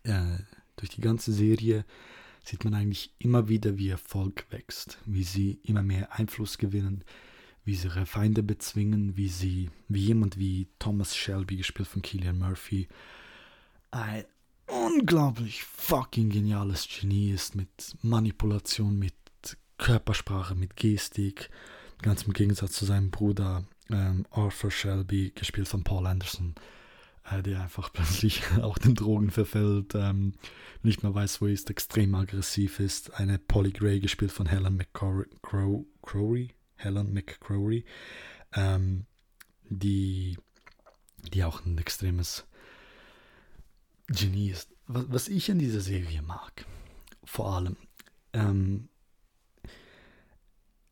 Äh, 0.03 0.39
durch 0.77 0.91
die 0.91 1.01
ganze 1.01 1.33
Serie 1.33 1.85
sieht 2.43 2.65
man 2.65 2.75
eigentlich 2.75 3.13
immer 3.19 3.49
wieder, 3.49 3.79
wie 3.79 3.89
ihr 3.89 3.99
Volk 3.99 4.47
wächst, 4.51 4.99
wie 5.07 5.25
sie 5.25 5.61
immer 5.63 5.83
mehr 5.83 6.13
Einfluss 6.13 6.59
gewinnen, 6.59 7.05
wie 7.65 7.75
sie 7.75 7.87
ihre 7.87 8.07
Feinde 8.07 8.43
bezwingen, 8.43 9.17
wie 9.17 9.29
sie, 9.29 9.71
wie 9.89 10.07
jemand 10.07 10.39
wie 10.39 10.69
Thomas 10.79 11.17
Shelby, 11.17 11.57
gespielt 11.57 11.89
von 11.89 12.03
Killian 12.03 12.39
Murphy, 12.39 12.89
ein 13.91 14.25
unglaublich 14.67 15.63
fucking 15.65 16.31
geniales 16.31 16.89
Genie 16.89 17.31
ist 17.31 17.55
mit 17.55 17.69
Manipulation, 18.03 18.99
mit 18.99 19.15
Körpersprache, 19.79 20.55
mit 20.55 20.77
Gestik, 20.77 21.51
ganz 22.03 22.22
im 22.22 22.33
Gegensatz 22.33 22.72
zu 22.72 22.85
seinem 22.85 23.11
Bruder 23.11 23.64
ähm, 23.91 24.27
Arthur 24.31 24.70
Shelby, 24.70 25.33
gespielt 25.35 25.68
von 25.68 25.85
Paul 25.85 26.07
Anderson, 26.07 26.55
äh, 27.31 27.43
der 27.43 27.62
einfach 27.62 27.91
plötzlich 27.93 28.43
auch 28.61 28.79
den 28.79 28.95
Drogen 28.95 29.31
verfällt, 29.31 29.95
ähm, 29.95 30.35
nicht 30.83 31.03
mehr 31.03 31.14
weiß, 31.14 31.41
wo 31.41 31.47
er 31.47 31.53
ist, 31.53 31.70
extrem 31.70 32.14
aggressiv 32.14 32.81
ist. 32.81 33.14
Eine 33.14 33.39
Polly 33.39 33.72
Gray, 33.72 34.01
gespielt 34.01 34.33
von 34.33 34.47
Helen 34.47 34.77
McCrory, 34.77 36.55
Helen 36.77 37.12
McCrory, 37.12 37.85
ähm, 38.53 39.07
die, 39.68 40.37
die 41.33 41.45
auch 41.45 41.64
ein 41.64 41.79
extremes 41.79 42.47
Genie 44.09 44.51
ist. 44.51 44.70
Was, 44.87 45.07
was 45.09 45.29
ich 45.29 45.51
an 45.51 45.59
dieser 45.59 45.81
Serie 45.81 46.20
mag, 46.22 46.66
vor 47.25 47.55
allem, 47.55 47.77
ähm, 48.35 48.89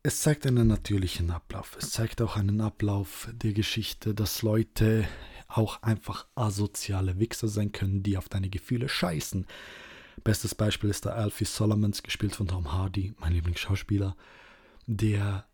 es 0.03 0.19
zeigt 0.19 0.45
einen 0.45 0.67
natürlichen 0.67 1.31
Ablauf. 1.31 1.77
Es 1.79 1.91
zeigt 1.91 2.21
auch 2.21 2.35
einen 2.35 2.59
Ablauf 2.59 3.29
der 3.31 3.53
Geschichte, 3.53 4.13
dass 4.13 4.41
Leute 4.41 5.07
auch 5.47 5.81
einfach 5.81 6.27
asoziale 6.35 7.19
Wichser 7.19 7.47
sein 7.47 7.71
können, 7.71 8.03
die 8.03 8.17
auf 8.17 8.27
deine 8.27 8.49
Gefühle 8.49 8.89
scheißen. 8.89 9.47
Bestes 10.23 10.55
Beispiel 10.55 10.89
ist 10.89 11.05
der 11.05 11.15
Alfie 11.15 11.45
Solomons, 11.45 12.03
gespielt 12.03 12.35
von 12.35 12.47
Tom 12.47 12.73
Hardy, 12.73 13.13
mein 13.19 13.31
Lieblingsschauspieler, 13.31 14.17
der 14.87 15.45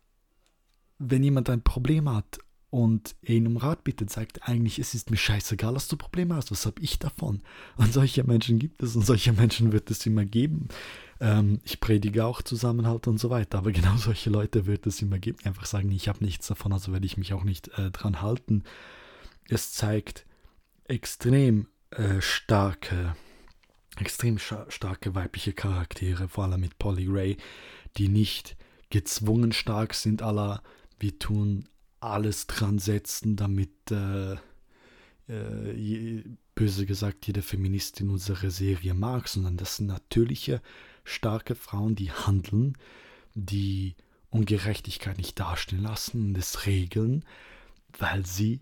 wenn 0.98 1.22
jemand 1.22 1.48
ein 1.48 1.62
Problem 1.62 2.12
hat 2.12 2.40
und 2.70 3.16
ihn 3.22 3.48
um 3.48 3.56
Rat 3.56 3.82
bittet, 3.82 4.10
sagt 4.10 4.48
eigentlich, 4.48 4.78
es 4.78 4.94
ist 4.94 5.10
mir 5.10 5.16
scheißegal, 5.16 5.74
dass 5.74 5.88
du 5.88 5.96
Probleme 5.96 6.36
hast, 6.36 6.52
was 6.52 6.66
habe 6.66 6.80
ich 6.80 7.00
davon? 7.00 7.42
Und 7.76 7.92
solche 7.92 8.22
Menschen 8.22 8.60
gibt 8.60 8.82
es 8.82 8.94
und 8.94 9.04
solche 9.04 9.32
Menschen 9.32 9.72
wird 9.72 9.90
es 9.90 10.06
immer 10.06 10.24
geben. 10.24 10.68
Ähm, 11.18 11.60
ich 11.64 11.80
predige 11.80 12.24
auch 12.24 12.42
Zusammenhalt 12.42 13.08
und 13.08 13.18
so 13.18 13.28
weiter, 13.28 13.58
aber 13.58 13.72
genau 13.72 13.96
solche 13.96 14.30
Leute 14.30 14.66
wird 14.66 14.86
es 14.86 15.02
immer 15.02 15.18
geben, 15.18 15.38
einfach 15.44 15.66
sagen, 15.66 15.90
ich 15.90 16.08
habe 16.08 16.24
nichts 16.24 16.46
davon, 16.46 16.72
also 16.72 16.92
werde 16.92 17.06
ich 17.06 17.16
mich 17.16 17.32
auch 17.32 17.44
nicht 17.44 17.76
äh, 17.76 17.90
dran 17.90 18.22
halten. 18.22 18.62
Es 19.48 19.72
zeigt 19.72 20.24
extrem 20.84 21.66
äh, 21.90 22.20
starke, 22.20 23.16
extrem 23.96 24.38
starke 24.38 25.16
weibliche 25.16 25.52
Charaktere, 25.52 26.28
vor 26.28 26.44
allem 26.44 26.60
mit 26.60 26.78
Polly 26.78 27.08
Ray, 27.08 27.36
die 27.96 28.08
nicht 28.08 28.56
gezwungen 28.90 29.50
stark 29.50 29.94
sind, 29.94 30.22
aller 30.22 30.62
wir 31.00 31.18
tun 31.18 31.64
alles 32.00 32.46
dran 32.46 32.78
setzen, 32.78 33.36
damit, 33.36 33.90
äh, 33.90 34.36
äh, 35.28 36.24
böse 36.54 36.86
gesagt, 36.86 37.26
jede 37.26 37.42
Feministin 37.42 38.10
unsere 38.10 38.50
Serie 38.50 38.94
mag, 38.94 39.28
sondern 39.28 39.56
das 39.56 39.76
sind 39.76 39.86
natürliche, 39.86 40.60
starke 41.04 41.54
Frauen, 41.54 41.94
die 41.94 42.12
handeln, 42.12 42.76
die 43.34 43.94
Ungerechtigkeit 44.30 45.18
nicht 45.18 45.38
dastehen 45.38 45.82
lassen 45.82 46.28
und 46.28 46.38
es 46.38 46.66
regeln, 46.66 47.24
weil 47.98 48.26
sie 48.26 48.60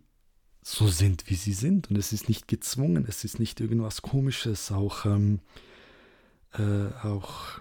so 0.63 0.89
sind, 0.89 1.29
wie 1.29 1.35
sie 1.35 1.53
sind. 1.53 1.91
Und 1.91 1.97
es 1.97 2.13
ist 2.13 2.29
nicht 2.29 2.49
gezwungen, 2.49 3.07
es 3.09 3.25
ist 3.25 3.39
nicht 3.39 3.61
irgendwas 3.61 4.03
Komisches. 4.03 4.71
Auch, 4.71 5.07
ähm, 5.07 5.41
äh, 6.53 6.89
auch 7.03 7.61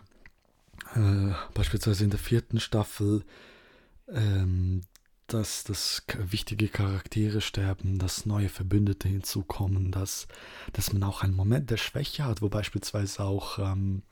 äh, 0.95 1.33
beispielsweise 1.53 2.03
in 2.03 2.09
der 2.09 2.19
vierten 2.19 2.59
Staffel 2.59 3.23
ähm, 4.09 4.81
dass, 5.27 5.63
dass 5.63 6.03
wichtige 6.17 6.69
Charaktere 6.69 7.41
sterben, 7.41 7.99
dass 7.99 8.25
neue 8.25 8.49
Verbündete 8.49 9.07
hinzukommen, 9.07 9.91
dass, 9.91 10.27
dass 10.73 10.93
man 10.93 11.03
auch 11.03 11.23
einen 11.23 11.35
Moment 11.35 11.69
der 11.69 11.77
Schwäche 11.77 12.25
hat, 12.25 12.41
wo 12.41 12.49
beispielsweise 12.49 13.23
auch 13.23 13.59
ähm, 13.59 14.03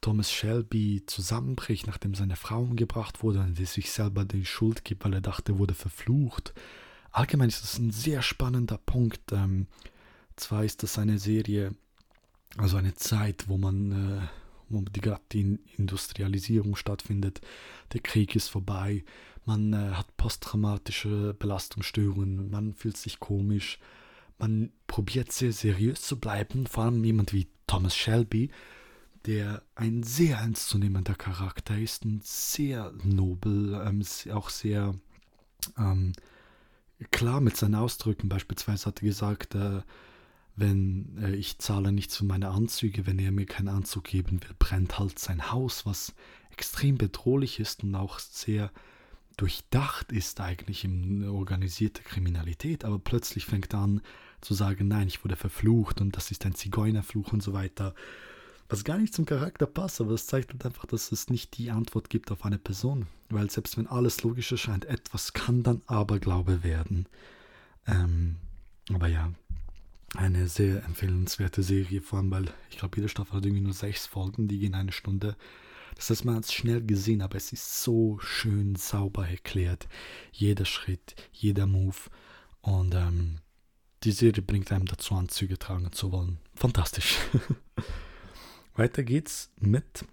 Thomas 0.00 0.30
Shelby 0.30 1.02
zusammenbricht, 1.06 1.86
nachdem 1.86 2.14
seine 2.14 2.36
Frau 2.36 2.60
umgebracht 2.60 3.22
wurde 3.22 3.40
und 3.40 3.58
er 3.58 3.66
sich 3.66 3.90
selber 3.90 4.24
die 4.24 4.44
Schuld 4.44 4.84
gibt, 4.84 5.04
weil 5.04 5.14
er 5.14 5.22
dachte, 5.22 5.52
er 5.52 5.58
wurde 5.58 5.74
verflucht. 5.74 6.52
Allgemein 7.10 7.48
ist 7.48 7.62
das 7.62 7.78
ein 7.78 7.90
sehr 7.90 8.20
spannender 8.20 8.78
Punkt. 8.78 9.32
Ähm, 9.32 9.66
zwar 10.36 10.64
ist 10.64 10.82
das 10.82 10.98
eine 10.98 11.18
Serie, 11.18 11.74
also 12.58 12.76
eine 12.76 12.94
Zeit, 12.94 13.48
wo 13.48 13.56
man 13.56 14.20
äh, 14.20 14.28
wo 14.68 14.80
die, 14.80 15.00
gerade 15.00 15.22
die 15.32 15.58
Industrialisierung 15.76 16.76
stattfindet. 16.76 17.40
Der 17.92 18.00
Krieg 18.00 18.34
ist 18.36 18.48
vorbei, 18.48 19.04
man 19.44 19.72
äh, 19.72 19.92
hat 19.92 20.16
posttraumatische 20.16 21.34
Belastungsstörungen, 21.38 22.50
man 22.50 22.74
fühlt 22.74 22.96
sich 22.96 23.20
komisch, 23.20 23.78
man 24.38 24.72
probiert 24.86 25.32
sehr 25.32 25.52
seriös 25.52 26.02
zu 26.02 26.18
bleiben, 26.18 26.66
vor 26.66 26.84
allem 26.84 27.04
jemand 27.04 27.32
wie 27.32 27.46
Thomas 27.66 27.96
Shelby, 27.96 28.50
der 29.26 29.62
ein 29.74 30.02
sehr 30.02 30.38
ernstzunehmender 30.38 31.14
Charakter 31.14 31.78
ist 31.78 32.04
und 32.04 32.24
sehr 32.24 32.92
nobel, 33.02 33.80
ähm, 33.86 34.02
auch 34.32 34.50
sehr 34.50 34.94
ähm, 35.78 36.12
klar 37.10 37.40
mit 37.40 37.56
seinen 37.56 37.74
Ausdrücken. 37.74 38.28
Beispielsweise 38.28 38.86
hat 38.86 39.02
er 39.02 39.08
gesagt, 39.08 39.54
äh, 39.54 39.82
wenn 40.56 41.18
äh, 41.22 41.34
ich 41.34 41.58
zahle 41.58 41.92
nichts 41.92 42.16
für 42.16 42.24
meine 42.24 42.50
Anzüge, 42.50 43.06
wenn 43.06 43.18
er 43.18 43.32
mir 43.32 43.46
keinen 43.46 43.68
Anzug 43.68 44.04
geben 44.04 44.42
will, 44.42 44.54
brennt 44.58 44.98
halt 44.98 45.18
sein 45.18 45.50
Haus, 45.50 45.86
was 45.86 46.14
extrem 46.50 46.98
bedrohlich 46.98 47.60
ist 47.60 47.82
und 47.82 47.94
auch 47.94 48.18
sehr 48.18 48.70
durchdacht 49.36 50.12
ist 50.12 50.40
eigentlich 50.40 50.84
in 50.84 51.28
organisierte 51.28 52.02
Kriminalität, 52.02 52.84
aber 52.84 52.98
plötzlich 52.98 53.46
fängt 53.46 53.74
er 53.74 53.80
an 53.80 54.00
zu 54.40 54.54
sagen, 54.54 54.88
nein, 54.88 55.08
ich 55.08 55.24
wurde 55.24 55.36
verflucht 55.36 56.00
und 56.00 56.16
das 56.16 56.30
ist 56.30 56.44
ein 56.44 56.54
Zigeunerfluch 56.54 57.32
und 57.32 57.42
so 57.42 57.52
weiter. 57.52 57.94
Was 58.68 58.84
gar 58.84 58.98
nicht 58.98 59.14
zum 59.14 59.26
Charakter 59.26 59.66
passt, 59.66 60.00
aber 60.00 60.12
es 60.12 60.26
zeigt 60.26 60.52
halt 60.52 60.64
einfach, 60.64 60.86
dass 60.86 61.12
es 61.12 61.28
nicht 61.28 61.58
die 61.58 61.70
Antwort 61.70 62.10
gibt 62.10 62.30
auf 62.30 62.44
eine 62.44 62.58
Person. 62.58 63.06
Weil 63.28 63.50
selbst 63.50 63.76
wenn 63.76 63.86
alles 63.86 64.22
logisch 64.22 64.52
erscheint, 64.52 64.84
etwas 64.84 65.32
kann 65.32 65.62
dann 65.62 65.82
Aberglaube 65.86 66.62
werden. 66.62 67.06
Ähm, 67.86 68.36
aber 68.92 69.08
ja, 69.08 69.32
eine 70.14 70.48
sehr 70.48 70.84
empfehlenswerte 70.84 71.62
Serie, 71.62 72.00
vor 72.00 72.18
allem 72.18 72.30
weil 72.30 72.46
ich 72.70 72.78
glaube, 72.78 72.96
jede 72.96 73.08
Staffel 73.08 73.36
hat 73.36 73.44
irgendwie 73.44 73.64
nur 73.64 73.72
sechs 73.72 74.06
Folgen, 74.06 74.48
die 74.48 74.58
gehen 74.58 74.74
eine 74.74 74.92
Stunde. 74.92 75.36
Das 75.96 76.10
heißt, 76.10 76.24
man 76.24 76.36
hat 76.36 76.44
es 76.44 76.52
schnell 76.52 76.82
gesehen, 76.82 77.22
aber 77.22 77.36
es 77.36 77.52
ist 77.52 77.82
so 77.82 78.18
schön 78.20 78.74
sauber 78.76 79.28
erklärt. 79.28 79.88
Jeder 80.32 80.64
Schritt, 80.64 81.14
jeder 81.32 81.66
Move. 81.66 81.96
Und 82.60 82.94
ähm, 82.94 83.36
die 84.02 84.12
Serie 84.12 84.42
bringt 84.42 84.72
einem 84.72 84.86
dazu, 84.86 85.14
Anzüge 85.14 85.58
tragen 85.58 85.92
zu 85.92 86.12
wollen. 86.12 86.38
Fantastisch. 86.54 87.18
Weiter 88.74 89.02
geht's 89.02 89.50
mit 89.60 90.04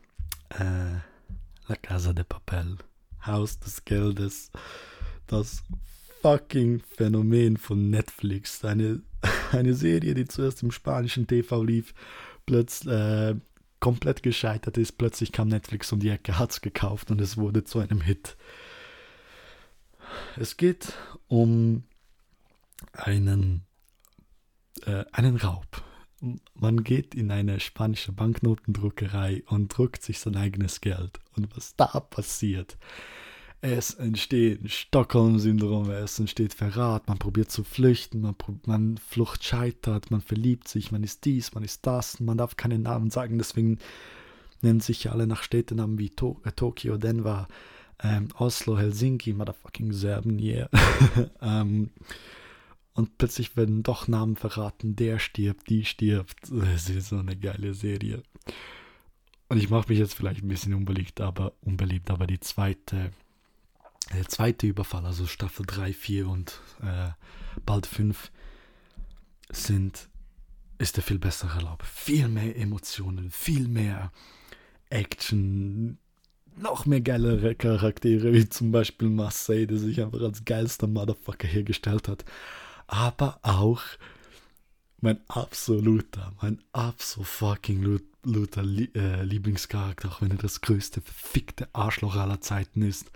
äh, 0.49 0.99
La 1.67 1.75
Casa 1.81 2.13
de 2.13 2.23
Papel. 2.23 2.77
Haus 3.25 3.59
des 3.59 3.85
Geldes. 3.85 4.51
Das 5.27 5.63
fucking 6.21 6.81
Phänomen 6.95 7.57
von 7.57 7.89
Netflix. 7.89 8.63
Eine, 8.63 9.01
eine 9.51 9.73
Serie, 9.73 10.13
die 10.13 10.25
zuerst 10.25 10.63
im 10.63 10.71
spanischen 10.71 11.27
TV 11.27 11.63
lief, 11.63 11.93
plötzlich 12.45 12.93
äh, 12.93 13.35
komplett 13.81 14.23
gescheitert 14.23 14.77
ist. 14.77 14.93
Plötzlich 14.93 15.33
kam 15.33 15.49
Netflix 15.49 15.91
um 15.91 15.99
die 15.99 16.09
Ecke, 16.09 16.39
hat's 16.39 16.61
gekauft 16.61 17.11
und 17.11 17.19
es 17.19 17.35
wurde 17.35 17.65
zu 17.65 17.79
einem 17.79 17.99
Hit. 17.99 18.37
Es 20.37 20.55
geht 20.55 20.93
um 21.27 21.83
einen, 22.93 23.65
äh, 24.85 25.03
einen 25.11 25.35
Raub 25.35 25.83
man 26.53 26.83
geht 26.83 27.15
in 27.15 27.31
eine 27.31 27.59
spanische 27.59 28.11
Banknotendruckerei 28.11 29.43
und 29.47 29.75
druckt 29.75 30.03
sich 30.03 30.19
sein 30.19 30.35
eigenes 30.35 30.81
Geld. 30.81 31.19
Und 31.35 31.55
was 31.55 31.75
da 31.75 31.99
passiert, 31.99 32.77
es 33.61 33.93
entsteht 33.93 34.71
Stockholm-Syndrom, 34.71 35.89
es 35.91 36.19
entsteht 36.19 36.53
Verrat, 36.53 37.07
man 37.07 37.19
probiert 37.19 37.51
zu 37.51 37.63
flüchten, 37.63 38.21
man, 38.21 38.35
man 38.65 38.97
Flucht 38.97 39.43
scheitert, 39.43 40.09
man 40.09 40.21
verliebt 40.21 40.67
sich, 40.67 40.91
man 40.91 41.03
ist 41.03 41.25
dies, 41.25 41.53
man 41.53 41.63
ist 41.63 41.85
das, 41.85 42.19
man 42.19 42.37
darf 42.37 42.57
keinen 42.57 42.81
Namen 42.81 43.11
sagen, 43.11 43.37
deswegen 43.37 43.77
nennen 44.61 44.79
sich 44.79 45.03
ja 45.03 45.11
alle 45.11 45.27
nach 45.27 45.43
Städtenamen 45.43 45.99
wie 45.99 46.09
to 46.09 46.41
äh, 46.43 46.51
Tokio, 46.51 46.97
Denver, 46.97 47.47
ähm, 48.03 48.29
Oslo, 48.37 48.79
Helsinki, 48.79 49.33
motherfucking 49.33 49.93
Serben, 49.93 50.39
yeah. 50.39 50.67
ähm, 51.41 51.91
und 52.93 53.17
plötzlich 53.17 53.55
werden 53.55 53.83
doch 53.83 54.07
Namen 54.07 54.35
verraten, 54.35 54.95
der 54.95 55.19
stirbt, 55.19 55.69
die 55.69 55.85
stirbt. 55.85 56.51
Es 56.75 56.89
ist 56.89 57.09
so 57.09 57.17
eine 57.17 57.37
geile 57.37 57.73
Serie. 57.73 58.23
Und 59.49 59.57
ich 59.57 59.69
mache 59.69 59.89
mich 59.89 59.99
jetzt 59.99 60.15
vielleicht 60.15 60.43
ein 60.43 60.47
bisschen 60.47 60.73
unbeliebt, 60.73 61.21
aber 61.21 61.53
unbeliebt, 61.61 62.09
aber 62.09 62.25
die 62.25 62.39
zweite, 62.39 63.11
der 64.13 64.27
zweite 64.27 64.67
Überfall, 64.67 65.05
also 65.05 65.25
Staffel 65.27 65.65
3, 65.65 65.93
4 65.93 66.27
und 66.27 66.59
äh, 66.81 67.09
bald 67.65 67.85
5, 67.85 68.31
sind, 69.49 70.09
ist 70.77 70.97
der 70.97 71.03
viel 71.03 71.19
bessere 71.19 71.61
Lauf. 71.61 71.79
Viel 71.83 72.27
mehr 72.27 72.55
Emotionen, 72.55 73.31
viel 73.31 73.67
mehr 73.67 74.11
Action, 74.89 75.97
noch 76.57 76.85
mehr 76.85 77.01
geilere 77.01 77.55
Charaktere, 77.55 78.33
wie 78.33 78.49
zum 78.49 78.71
Beispiel 78.71 79.09
Marseille, 79.09 79.67
der 79.67 79.77
sich 79.77 80.01
einfach 80.01 80.21
als 80.21 80.43
geilster 80.43 80.87
Motherfucker 80.87 81.47
hergestellt 81.47 82.07
hat 82.07 82.25
aber 82.91 83.39
auch 83.41 83.81
mein 84.99 85.19
absoluter, 85.29 86.33
mein 86.41 86.61
absolut 86.73 87.27
fucking 87.27 88.01
luter 88.23 88.63
äh, 88.63 89.23
Lieblingscharakter, 89.23 90.09
auch 90.09 90.21
wenn 90.21 90.31
er 90.31 90.37
das 90.37 90.61
größte 90.61 91.01
verfickte 91.01 91.69
Arschloch 91.73 92.17
aller 92.17 92.41
Zeiten 92.41 92.83
ist, 92.83 93.09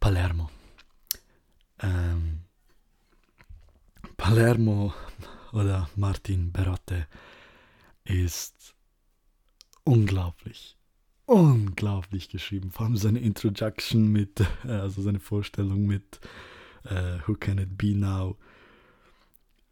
Palermo. 0.00 0.50
Ähm, 1.80 2.40
Palermo 4.16 4.94
oder 5.52 5.88
Martin 5.96 6.52
Berotte 6.52 7.06
ist 8.04 8.74
unglaublich, 9.84 10.76
unglaublich 11.26 12.28
geschrieben. 12.28 12.70
Vor 12.70 12.86
allem 12.86 12.96
seine 12.96 13.20
Introduction 13.20 14.08
mit, 14.08 14.40
äh, 14.64 14.72
also 14.72 15.02
seine 15.02 15.20
Vorstellung 15.20 15.86
mit 15.86 16.20
äh, 16.84 17.18
Who 17.26 17.34
Can 17.34 17.58
It 17.58 17.78
Be 17.78 17.94
Now, 17.94 18.36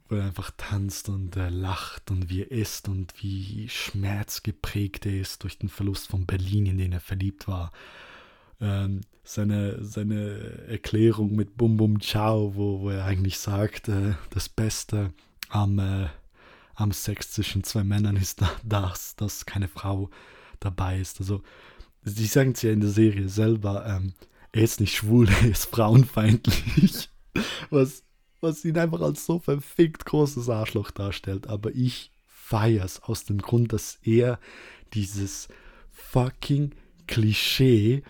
wo 0.09 0.17
er 0.17 0.27
einfach 0.27 0.53
tanzt 0.57 1.09
und 1.09 1.37
äh, 1.37 1.49
lacht 1.49 2.11
und 2.11 2.29
wie 2.31 2.43
er 2.43 2.51
ist 2.51 2.89
und 2.89 3.15
wie 3.23 3.69
schmerzgeprägt 3.69 5.07
er 5.07 5.21
ist 5.21 5.43
durch 5.43 5.59
den 5.59 5.69
Verlust 5.69 6.09
von 6.09 6.27
Berlin, 6.27 6.67
in 6.67 6.79
den 6.79 6.93
er 6.93 7.01
verliebt 7.01 7.49
war. 7.49 7.73
Ähm, 8.61 9.03
seine, 9.25 9.85
seine 9.85 10.67
Erklärung 10.69 11.35
mit 11.35 11.57
Bum 11.57 11.77
Bum 11.77 12.01
Ciao, 12.01 12.55
wo, 12.55 12.81
wo 12.81 12.91
er 12.91 13.05
eigentlich 13.05 13.39
sagt, 13.39 13.89
äh, 13.89 14.15
das 14.31 14.49
Beste 14.49 15.13
am, 15.49 15.79
äh, 15.79 16.09
am 16.75 16.93
Sex 16.93 17.33
zwischen 17.33 17.65
zwei 17.65 17.85
Männern 17.85 18.17
ist 18.17 18.43
das, 18.65 19.17
dass 19.17 19.47
keine 19.47 19.69
Frau 19.69 20.11
dabei 20.61 21.01
ist. 21.01 21.21
Also, 21.21 21.43
sie 22.03 22.27
sagen 22.27 22.53
es 22.53 22.63
ja 22.63 22.71
in 22.71 22.81
der 22.81 22.91
Serie 22.91 23.29
selber, 23.29 23.85
ähm, 23.87 24.15
er 24.53 24.63
ist 24.63 24.81
nicht 24.81 24.97
schwul, 24.97 25.29
er 25.43 25.51
ist 25.51 25.67
frauenfeindlich. 25.67 27.09
Was, 27.71 28.03
was 28.41 28.65
ihn 28.65 28.79
einfach 28.79 29.03
als 29.03 29.27
so 29.27 29.39
verfickt 29.39 30.07
großes 30.07 30.49
Arschloch 30.49 30.91
darstellt. 30.91 31.49
Aber 31.49 31.75
ich 31.75 32.11
feier's 32.27 33.03
aus 33.03 33.25
dem 33.25 33.39
Grund, 33.39 33.73
dass 33.75 33.99
er 34.03 34.39
dieses 34.95 35.49
fucking 35.91 36.75
Klischee, 37.07 38.03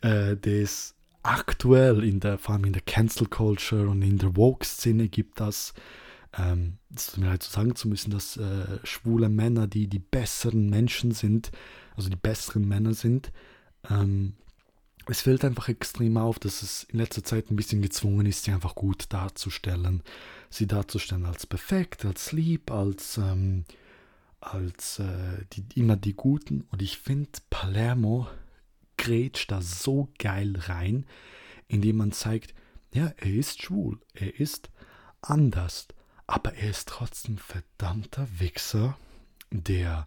äh, 0.00 0.36
das 0.36 0.94
aktuell 1.22 2.04
in 2.04 2.20
der, 2.20 2.38
vor 2.38 2.54
allem 2.54 2.64
in 2.64 2.72
der 2.72 2.82
Cancel 2.82 3.26
Culture 3.26 3.88
und 3.88 4.02
in 4.02 4.18
der 4.18 4.36
Woke-Szene 4.36 5.08
gibt, 5.08 5.40
dass 5.40 5.74
ähm, 6.38 6.78
es 6.94 7.08
tut 7.08 7.18
mir 7.18 7.30
leid 7.30 7.42
zu 7.42 7.50
sagen 7.50 7.74
zu 7.74 7.88
müssen, 7.88 8.10
dass 8.10 8.36
äh, 8.36 8.78
schwule 8.84 9.28
Männer, 9.28 9.66
die 9.66 9.88
die 9.88 9.98
besseren 9.98 10.70
Menschen 10.70 11.10
sind, 11.10 11.50
also 11.96 12.08
die 12.08 12.16
besseren 12.16 12.66
Männer 12.66 12.94
sind, 12.94 13.32
ähm, 13.88 14.34
es 15.06 15.22
fällt 15.22 15.44
einfach 15.44 15.68
extrem 15.68 16.16
auf, 16.16 16.38
dass 16.38 16.62
es 16.62 16.84
in 16.84 16.98
letzter 16.98 17.24
Zeit 17.24 17.50
ein 17.50 17.56
bisschen 17.56 17.82
gezwungen 17.82 18.26
ist, 18.26 18.44
sie 18.44 18.52
einfach 18.52 18.74
gut 18.74 19.06
darzustellen. 19.08 20.02
Sie 20.50 20.66
darzustellen 20.66 21.26
als 21.26 21.46
perfekt, 21.46 22.04
als 22.04 22.32
lieb, 22.32 22.70
als, 22.70 23.18
ähm, 23.18 23.64
als 24.40 24.98
äh, 24.98 25.44
die, 25.52 25.80
immer 25.80 25.96
die 25.96 26.14
Guten. 26.14 26.64
Und 26.70 26.82
ich 26.82 26.98
finde, 26.98 27.30
Palermo 27.48 28.28
grätscht 29.00 29.50
da 29.50 29.62
so 29.62 30.08
geil 30.18 30.56
rein, 30.58 31.06
indem 31.68 31.96
man 31.96 32.12
zeigt, 32.12 32.54
ja, 32.92 33.12
er 33.16 33.34
ist 33.34 33.62
schwul, 33.62 33.98
er 34.12 34.38
ist 34.38 34.70
anders, 35.22 35.88
aber 36.26 36.54
er 36.54 36.70
ist 36.70 36.88
trotzdem 36.88 37.38
verdammter 37.38 38.28
Wichser, 38.38 38.98
der 39.50 40.06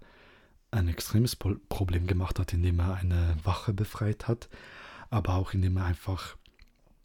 ein 0.71 0.87
extremes 0.87 1.35
Problem 1.35 2.07
gemacht 2.07 2.39
hat, 2.39 2.53
indem 2.53 2.79
er 2.79 2.95
eine 2.95 3.35
Wache 3.43 3.73
befreit 3.73 4.27
hat, 4.27 4.47
aber 5.09 5.35
auch 5.35 5.53
indem 5.53 5.77
er 5.77 5.85
einfach 5.85 6.37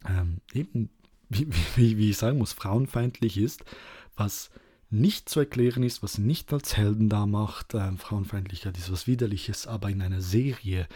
ähm, 0.07 0.41
eben, 0.53 0.89
wie, 1.27 1.47
wie, 1.75 1.97
wie 1.97 2.09
ich 2.11 2.17
sagen 2.17 2.37
muss, 2.37 2.53
frauenfeindlich 2.53 3.37
ist, 3.37 3.63
was 4.15 4.51
nicht 4.91 5.29
zu 5.29 5.39
erklären 5.39 5.83
ist, 5.83 6.01
was 6.01 6.17
nicht 6.17 6.51
als 6.53 6.75
Helden 6.77 7.09
da 7.09 7.25
macht. 7.25 7.73
Ähm, 7.73 7.97
Frauenfeindlichkeit 7.97 8.77
ist 8.77 8.91
was 8.91 9.07
Widerliches, 9.07 9.67
aber 9.67 9.89
in 9.89 10.01
einer 10.01 10.21
Serie, 10.21 10.87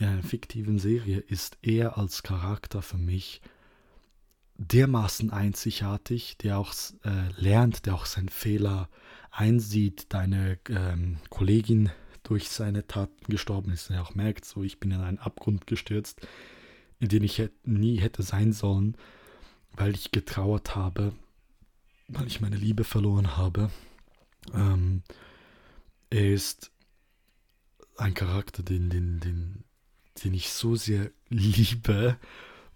in 0.00 0.06
einer 0.06 0.22
fiktiven 0.22 0.78
Serie, 0.78 1.18
ist 1.18 1.58
er 1.62 1.98
als 1.98 2.22
Charakter 2.22 2.82
für 2.82 2.98
mich 2.98 3.40
dermaßen 4.56 5.30
einzigartig, 5.30 6.36
der 6.38 6.58
auch 6.58 6.74
äh, 7.04 7.28
lernt, 7.36 7.86
der 7.86 7.94
auch 7.94 8.06
seinen 8.06 8.28
Fehler 8.28 8.88
einsieht. 9.30 10.12
Deine 10.12 10.58
ähm, 10.68 11.18
Kollegin 11.28 11.90
durch 12.22 12.48
seine 12.48 12.86
Taten 12.86 13.30
gestorben 13.30 13.72
ist. 13.72 13.88
Und 13.88 13.96
er 13.96 14.02
auch 14.02 14.14
merkt, 14.14 14.44
so 14.44 14.62
ich 14.62 14.80
bin 14.80 14.90
in 14.90 15.00
einen 15.00 15.18
Abgrund 15.18 15.66
gestürzt, 15.66 16.26
in 16.98 17.08
den 17.08 17.22
ich 17.22 17.42
nie 17.64 17.98
hätte 17.98 18.22
sein 18.22 18.52
sollen, 18.52 18.96
weil 19.72 19.94
ich 19.94 20.12
getrauert 20.12 20.76
habe, 20.76 21.14
weil 22.08 22.26
ich 22.26 22.40
meine 22.40 22.56
Liebe 22.56 22.84
verloren 22.84 23.36
habe. 23.36 23.70
Ähm, 24.54 25.02
er 26.10 26.32
ist 26.32 26.70
ein 27.96 28.14
Charakter, 28.14 28.62
den, 28.62 28.90
den, 28.90 29.20
den, 29.20 29.64
den 30.24 30.34
ich 30.34 30.50
so 30.50 30.76
sehr 30.76 31.10
liebe, 31.28 32.16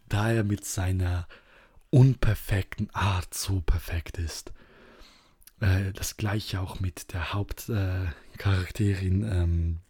da 0.08 0.30
er 0.32 0.44
mit 0.44 0.64
seiner 0.64 1.26
unperfekten 1.90 2.90
Art 2.94 3.34
so 3.34 3.60
perfekt 3.60 4.18
ist. 4.18 4.52
Äh, 5.60 5.92
das 5.92 6.16
gleiche 6.16 6.60
auch 6.60 6.80
mit 6.80 7.12
der 7.12 7.32
Hauptcharakterin. 7.32 9.22
Äh, 9.24 9.42
ähm, 9.42 9.80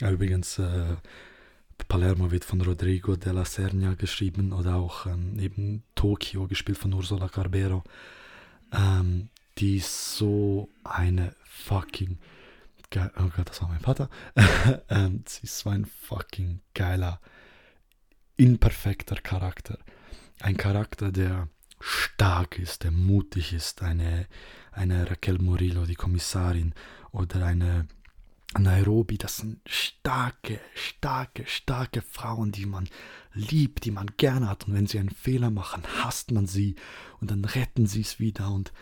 übrigens, 0.00 0.58
äh, 0.58 0.96
Palermo 1.88 2.30
wird 2.30 2.44
von 2.44 2.60
Rodrigo 2.60 3.16
de 3.16 3.32
la 3.32 3.44
Serna 3.44 3.94
geschrieben 3.94 4.52
oder 4.52 4.76
auch 4.76 5.06
ähm, 5.06 5.38
eben 5.38 5.82
Tokio 5.94 6.46
gespielt 6.46 6.78
von 6.78 6.92
Ursula 6.92 7.28
Carbero. 7.28 7.82
Ähm, 8.72 9.28
die 9.58 9.76
ist 9.76 10.16
so 10.16 10.68
eine 10.84 11.34
fucking 11.44 12.18
oh 12.96 13.30
Gott, 13.36 13.48
das 13.48 13.60
war 13.62 13.68
mein 13.68 13.80
Vater. 13.80 14.08
ähm, 14.88 15.24
sie 15.26 15.44
ist 15.44 15.58
so 15.58 15.70
ein 15.70 15.84
fucking 15.84 16.60
geiler, 16.74 17.20
imperfekter 18.36 19.16
Charakter. 19.16 19.78
Ein 20.40 20.56
Charakter, 20.56 21.12
der 21.12 21.48
stark 21.80 22.58
ist, 22.58 22.84
der 22.84 22.90
mutig 22.90 23.52
ist. 23.52 23.82
Eine, 23.82 24.26
eine 24.70 25.10
Raquel 25.10 25.38
Murillo, 25.38 25.86
die 25.86 25.94
Kommissarin, 25.94 26.74
oder 27.10 27.44
eine 27.44 27.86
Nairobi, 28.58 29.18
das 29.18 29.38
sind 29.38 29.60
starke, 29.66 30.60
starke, 30.74 31.44
starke 31.46 32.02
Frauen, 32.02 32.52
die 32.52 32.66
man 32.66 32.88
liebt, 33.32 33.84
die 33.84 33.90
man 33.90 34.10
gerne 34.16 34.48
hat. 34.48 34.66
Und 34.66 34.74
wenn 34.74 34.86
sie 34.86 34.98
einen 34.98 35.10
Fehler 35.10 35.50
machen, 35.50 35.82
hasst 36.02 36.32
man 36.32 36.46
sie 36.46 36.76
und 37.20 37.30
dann 37.30 37.44
retten 37.44 37.86
sie 37.86 38.02
es 38.02 38.18
wieder. 38.18 38.50
Und 38.50 38.72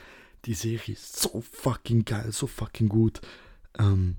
die 0.45 0.55
Serie 0.55 0.95
ist 0.95 1.21
so 1.21 1.41
fucking 1.41 2.05
geil, 2.05 2.33
so 2.33 2.47
fucking 2.47 2.89
gut. 2.89 3.21
Ähm, 3.79 4.17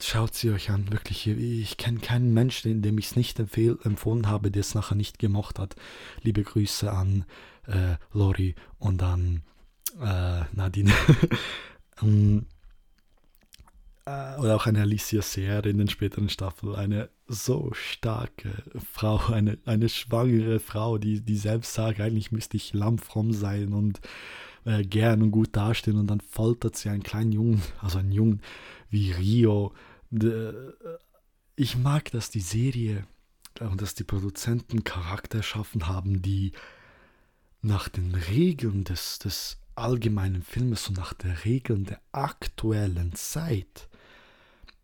schaut 0.00 0.34
sie 0.34 0.50
euch 0.50 0.70
an, 0.70 0.90
wirklich. 0.92 1.26
Ich 1.26 1.76
kenne 1.76 2.00
keinen 2.00 2.32
Menschen, 2.32 2.82
dem 2.82 2.98
ich 2.98 3.06
es 3.06 3.16
nicht 3.16 3.38
empfohlen 3.38 4.28
habe, 4.28 4.50
der 4.50 4.60
es 4.60 4.74
nachher 4.74 4.94
nicht 4.94 5.18
gemocht 5.18 5.58
hat. 5.58 5.76
Liebe 6.22 6.42
Grüße 6.42 6.90
an 6.90 7.24
äh, 7.66 7.96
Lori 8.12 8.54
und 8.78 9.02
an 9.02 9.42
äh, 10.00 10.42
Nadine. 10.52 10.92
um, 12.00 12.46
äh, 14.06 14.36
oder 14.38 14.56
auch 14.56 14.66
eine 14.66 14.82
Alicia 14.82 15.22
Seer 15.22 15.64
in 15.64 15.78
den 15.78 15.88
späteren 15.88 16.28
Staffeln. 16.28 16.74
Eine 16.74 17.10
so 17.26 17.70
starke 17.72 18.50
Frau, 18.92 19.20
eine, 19.32 19.58
eine 19.64 19.88
schwangere 19.88 20.60
Frau, 20.60 20.98
die, 20.98 21.20
die 21.20 21.36
selbst 21.36 21.74
sagt, 21.74 22.00
eigentlich 22.00 22.32
müsste 22.32 22.56
ich 22.56 22.74
lammfromm 22.74 23.32
sein 23.32 23.72
und 23.72 24.00
äh, 24.64 24.82
gern 24.82 25.22
und 25.22 25.30
gut 25.30 25.56
dastehen 25.56 25.98
und 25.98 26.06
dann 26.06 26.20
foltert 26.20 26.76
sie 26.76 26.88
einen 26.88 27.02
kleinen 27.02 27.32
Jungen, 27.32 27.62
also 27.80 27.98
einen 27.98 28.12
Jungen 28.12 28.40
wie 28.94 29.10
Rio. 29.10 29.74
Ich 31.56 31.76
mag, 31.76 32.10
dass 32.12 32.30
die 32.30 32.40
Serie 32.40 33.04
und 33.60 33.82
dass 33.82 33.94
die 33.94 34.04
Produzenten 34.04 34.84
Charakter 34.84 35.38
erschaffen 35.38 35.88
haben, 35.88 36.22
die 36.22 36.52
nach 37.60 37.88
den 37.88 38.14
Regeln 38.14 38.84
des, 38.84 39.18
des 39.18 39.58
allgemeinen 39.74 40.42
Filmes 40.42 40.88
und 40.88 40.96
nach 40.96 41.12
den 41.12 41.32
Regeln 41.32 41.84
der 41.84 42.00
aktuellen 42.12 43.14
Zeit, 43.14 43.88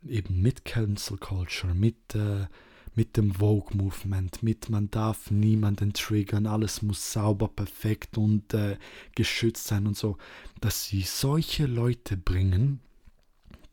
eben 0.04 0.42
mit 0.42 0.64
Cancel 0.64 1.16
Culture, 1.16 1.74
mit 1.74 2.14
äh, 2.14 2.46
mit 2.94 3.16
dem 3.16 3.34
Vogue-Movement, 3.34 4.42
mit 4.42 4.68
man 4.68 4.90
darf 4.90 5.30
niemanden 5.30 5.92
triggern, 5.92 6.46
alles 6.46 6.82
muss 6.82 7.12
sauber, 7.12 7.48
perfekt 7.48 8.18
und 8.18 8.52
äh, 8.52 8.76
geschützt 9.14 9.68
sein 9.68 9.86
und 9.86 9.96
so, 9.96 10.18
dass 10.60 10.86
sie 10.86 11.02
solche 11.02 11.66
Leute 11.66 12.16
bringen, 12.16 12.80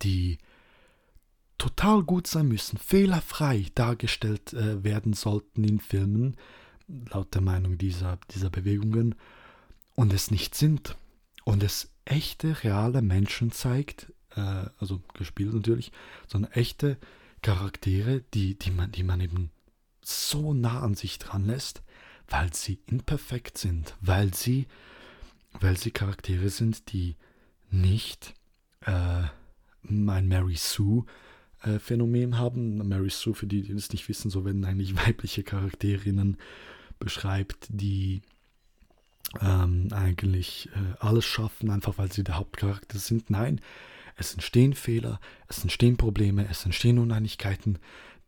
die 0.04 0.38
total 1.58 2.04
gut 2.04 2.28
sein 2.28 2.48
müssen, 2.48 2.78
fehlerfrei 2.78 3.66
dargestellt 3.76 4.54
äh, 4.54 4.84
werden 4.84 5.14
sollten 5.14 5.64
in 5.64 5.80
Filmen, 5.80 6.38
laut 6.88 7.34
der 7.34 7.42
Meinung 7.42 7.78
dieser, 7.78 8.20
dieser 8.32 8.50
Bewegungen, 8.50 9.16
und 9.96 10.14
es 10.14 10.30
nicht 10.30 10.54
sind. 10.56 10.96
Und 11.44 11.64
es 11.64 11.90
echte, 12.06 12.64
reale 12.64 13.02
Menschen 13.02 13.52
zeigt, 13.52 14.14
äh, 14.36 14.66
also 14.78 15.02
gespielt 15.14 15.54
natürlich, 15.54 15.92
sondern 16.28 16.52
echte 16.52 16.98
Charaktere, 17.42 18.22
die, 18.34 18.58
die, 18.58 18.72
man, 18.72 18.92
die 18.92 19.04
man 19.04 19.22
eben 19.22 19.52
so 20.02 20.54
nah 20.54 20.82
an 20.82 20.96
sich 20.96 21.20
dran 21.20 21.46
lässt, 21.46 21.82
weil 22.30 22.54
sie 22.54 22.80
imperfekt 22.86 23.58
sind, 23.58 23.96
weil 24.02 24.34
sie, 24.34 24.68
weil 25.60 25.78
sie 25.78 25.92
Charaktere 25.92 26.50
sind, 26.50 26.92
die 26.92 27.16
nicht 27.70 28.34
äh, 28.82 29.24
ein 29.84 30.28
Mary 30.28 30.56
Sue 30.56 31.06
äh, 31.64 31.80
Phänomen 31.80 32.38
haben. 32.38 32.88
Mary 32.88 33.10
Sue, 33.10 33.34
für 33.34 33.48
die, 33.48 33.62
die 33.62 33.74
das 33.74 33.92
nicht 33.92 34.08
wissen, 34.10 34.30
so 34.30 34.46
werden 34.46 34.66
eigentlich 34.66 34.96
weibliche 35.08 35.44
Charakterinnen 35.44 36.38
beschreibt, 37.00 37.68
die 37.70 38.22
ähm, 39.42 39.90
eigentlich 39.92 40.70
äh, 40.74 40.96
alles 41.00 41.26
schaffen, 41.26 41.70
einfach 41.70 41.98
weil 41.98 42.12
sie 42.12 42.24
der 42.24 42.38
Hauptcharakter 42.38 42.98
sind. 42.98 43.30
Nein, 43.30 43.62
es 44.16 44.34
entstehen 44.34 44.74
Fehler, 44.74 45.20
es 45.48 45.62
entstehen 45.62 45.98
Probleme, 45.98 46.48
es 46.50 46.66
entstehen 46.66 46.98
Uneinigkeiten. 46.98 47.80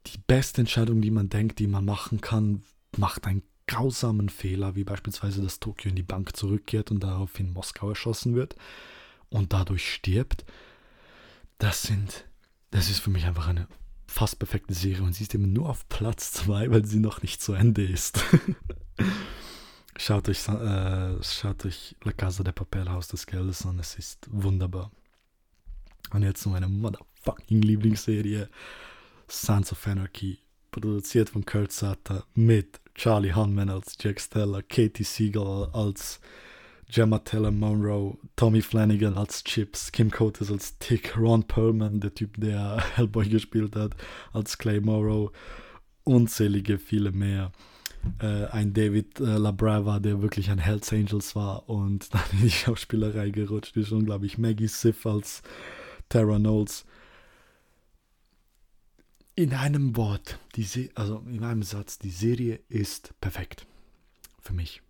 Die 0.08 0.20
beste 0.28 0.62
Entscheidung, 0.62 1.02
die 1.02 1.12
man 1.12 1.30
denkt, 1.30 1.60
die 1.60 1.68
man 1.68 1.86
machen 1.86 2.22
kann, 2.22 2.64
macht 2.96 3.26
einen 3.26 3.44
grausamen 3.68 4.30
Fehler, 4.30 4.76
wie 4.76 4.84
beispielsweise, 4.84 5.42
dass 5.42 5.60
Tokio 5.60 5.90
in 5.90 5.96
die 5.96 6.04
Bank 6.04 6.36
zurückkehrt 6.36 6.92
und 6.92 7.02
daraufhin 7.02 7.54
Moskau 7.54 7.90
erschossen 7.90 8.36
wird 8.36 8.56
und 9.30 9.54
dadurch 9.54 9.94
stirbt. 9.94 10.46
Das 11.60 11.84
sind, 11.84 12.26
das 12.72 12.90
ist 12.90 13.00
für 13.00 13.10
mich 13.10 13.26
einfach 13.26 13.50
eine 13.50 13.68
fast 14.08 14.40
perfekte 14.40 14.74
Serie 14.74 15.04
und 15.04 15.14
sie 15.14 15.24
ist 15.24 15.36
eben 15.36 15.52
nur 15.52 15.70
auf 15.70 15.88
Platz 15.90 16.32
2, 16.32 16.72
weil 16.72 16.86
sie 16.86 17.00
noch 17.00 17.22
nicht 17.22 17.42
zu 17.42 17.54
Ende 17.54 17.84
ist. 17.84 18.24
schaut 19.98 20.30
euch, 20.30 20.48
äh, 20.48 21.22
schaut 21.22 21.66
euch 21.66 21.98
La 22.04 22.14
Casa 22.14 22.44
de 22.44 22.54
Papel 22.54 22.90
Haus 22.90 23.10
des 23.10 23.28
Geldes 23.28 23.66
an, 23.66 23.78
es 23.78 23.96
ist 23.96 24.26
wunderbar. 24.32 24.90
Und 26.12 26.24
jetzt 26.24 26.42
zu 26.42 26.50
meiner 26.50 26.70
motherfucking 26.70 27.62
Lieblingsserie 27.62 28.50
Sons 29.28 29.74
of 29.74 29.86
Anarchy, 29.86 30.40
produziert 30.72 31.30
von 31.30 31.46
Kurt 31.46 31.74
Sutter 31.74 32.24
mit 32.36 32.80
Charlie 32.96 33.34
Hunman 33.34 33.70
als 33.70 33.98
Jack 34.00 34.22
Stella, 34.22 34.62
Katie 34.62 35.04
Siegel 35.04 35.70
als 35.74 36.22
Gemma 36.90 37.20
Teller 37.20 37.52
Monroe, 37.52 38.18
Tommy 38.36 38.64
Flanagan 38.64 39.16
als 39.16 39.44
Chips, 39.44 39.92
Kim 39.92 40.10
Coates 40.10 40.52
als 40.52 40.80
Tick, 40.80 41.16
Ron 41.16 41.44
Perlman, 41.44 42.00
der 42.00 42.16
Typ, 42.16 42.38
der 42.38 42.84
Hellboy 42.96 43.30
gespielt 43.30 43.76
hat, 43.76 43.96
als 44.34 44.58
Clay 44.58 44.82
Morrow, 44.82 45.32
unzählige 46.04 46.80
viele 46.80 47.12
mehr. 47.12 47.52
Äh, 48.20 48.46
ein 48.46 48.74
David 48.74 49.20
äh, 49.20 49.38
Labrava, 49.38 50.00
der 50.00 50.24
wirklich 50.24 50.50
ein 50.50 50.58
Hells 50.58 50.92
Angels 50.92 51.36
war 51.36 51.70
und 51.70 52.12
dann 52.14 52.24
in 52.32 52.42
die 52.42 52.50
Schauspielerei 52.50 53.30
gerutscht 53.30 53.78
ist 53.78 53.92
und 53.92 54.06
glaube 54.06 54.26
ich 54.26 54.40
Maggie 54.40 54.68
Siff 54.68 55.06
als 55.06 55.44
Tara 56.10 56.38
Knowles. 56.38 56.86
In 59.36 59.54
einem 59.54 59.96
Wort, 59.96 60.40
die 60.56 60.90
also 60.96 61.24
in 61.28 61.44
einem 61.44 61.64
Satz, 61.64 62.00
die 62.00 62.10
Serie 62.10 62.60
ist 62.68 63.14
perfekt. 63.22 63.68
Für 64.42 64.54
mich. 64.54 64.82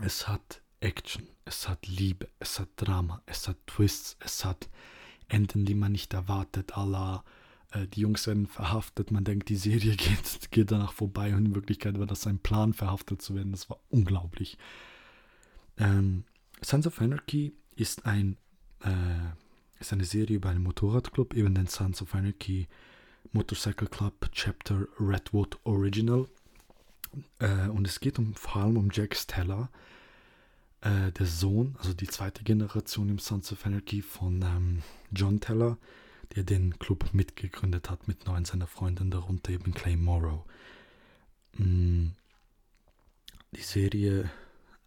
Es 0.00 0.28
hat 0.28 0.62
Action, 0.80 1.26
es 1.44 1.68
hat 1.68 1.86
Liebe, 1.86 2.28
es 2.38 2.60
hat 2.60 2.68
Drama, 2.76 3.22
es 3.26 3.48
hat 3.48 3.56
Twists, 3.66 4.16
es 4.20 4.44
hat 4.44 4.68
Enden, 5.28 5.64
die 5.64 5.74
man 5.74 5.92
nicht 5.92 6.14
erwartet, 6.14 6.76
à 6.76 6.88
la, 6.88 7.24
äh, 7.72 7.86
die 7.86 8.00
Jungs 8.00 8.26
werden 8.26 8.46
verhaftet, 8.46 9.10
man 9.10 9.24
denkt, 9.24 9.48
die 9.48 9.56
Serie 9.56 9.96
geht, 9.96 10.50
geht 10.50 10.70
danach 10.70 10.92
vorbei 10.92 11.34
und 11.34 11.46
in 11.46 11.54
Wirklichkeit 11.54 11.98
war 11.98 12.06
das 12.06 12.26
ein 12.26 12.38
Plan, 12.38 12.72
verhaftet 12.72 13.22
zu 13.22 13.34
werden. 13.34 13.52
Das 13.52 13.68
war 13.68 13.80
unglaublich. 13.90 14.56
Ähm, 15.76 16.24
Sons 16.62 16.86
of 16.86 17.00
Anarchy 17.00 17.52
ist 17.76 18.06
ein 18.06 18.36
äh, 18.80 19.32
ist 19.80 19.92
eine 19.92 20.04
Serie 20.04 20.36
über 20.36 20.50
einen 20.50 20.62
Motorradclub, 20.62 21.34
eben 21.34 21.54
den 21.54 21.66
Sons 21.66 22.02
of 22.02 22.14
Anarchy 22.14 22.68
Motorcycle 23.32 23.88
Club 23.88 24.30
Chapter 24.32 24.86
Redwood 24.98 25.58
Original. 25.64 26.26
Äh, 27.38 27.68
und 27.68 27.86
es 27.86 28.00
geht 28.00 28.18
um, 28.18 28.34
vor 28.34 28.62
allem 28.62 28.76
um 28.76 28.90
Jack 28.92 29.16
Steller, 29.16 29.70
äh, 30.80 31.12
der 31.12 31.26
Sohn, 31.26 31.76
also 31.78 31.92
die 31.92 32.06
zweite 32.06 32.44
Generation 32.44 33.08
im 33.08 33.18
Sons 33.18 33.52
of 33.52 33.66
Anarchy 33.66 34.02
von 34.02 34.42
ähm, 34.42 34.82
John 35.12 35.40
Teller, 35.40 35.78
der 36.34 36.44
den 36.44 36.78
Club 36.78 37.12
mitgegründet 37.12 37.90
hat 37.90 38.06
mit 38.06 38.26
neun 38.26 38.44
seiner 38.44 38.66
Freunden, 38.66 39.10
darunter 39.10 39.52
eben 39.52 39.72
Clay 39.72 39.96
Morrow. 39.96 40.44
Mm, 41.56 42.08
die 43.52 43.62
Serie, 43.62 44.30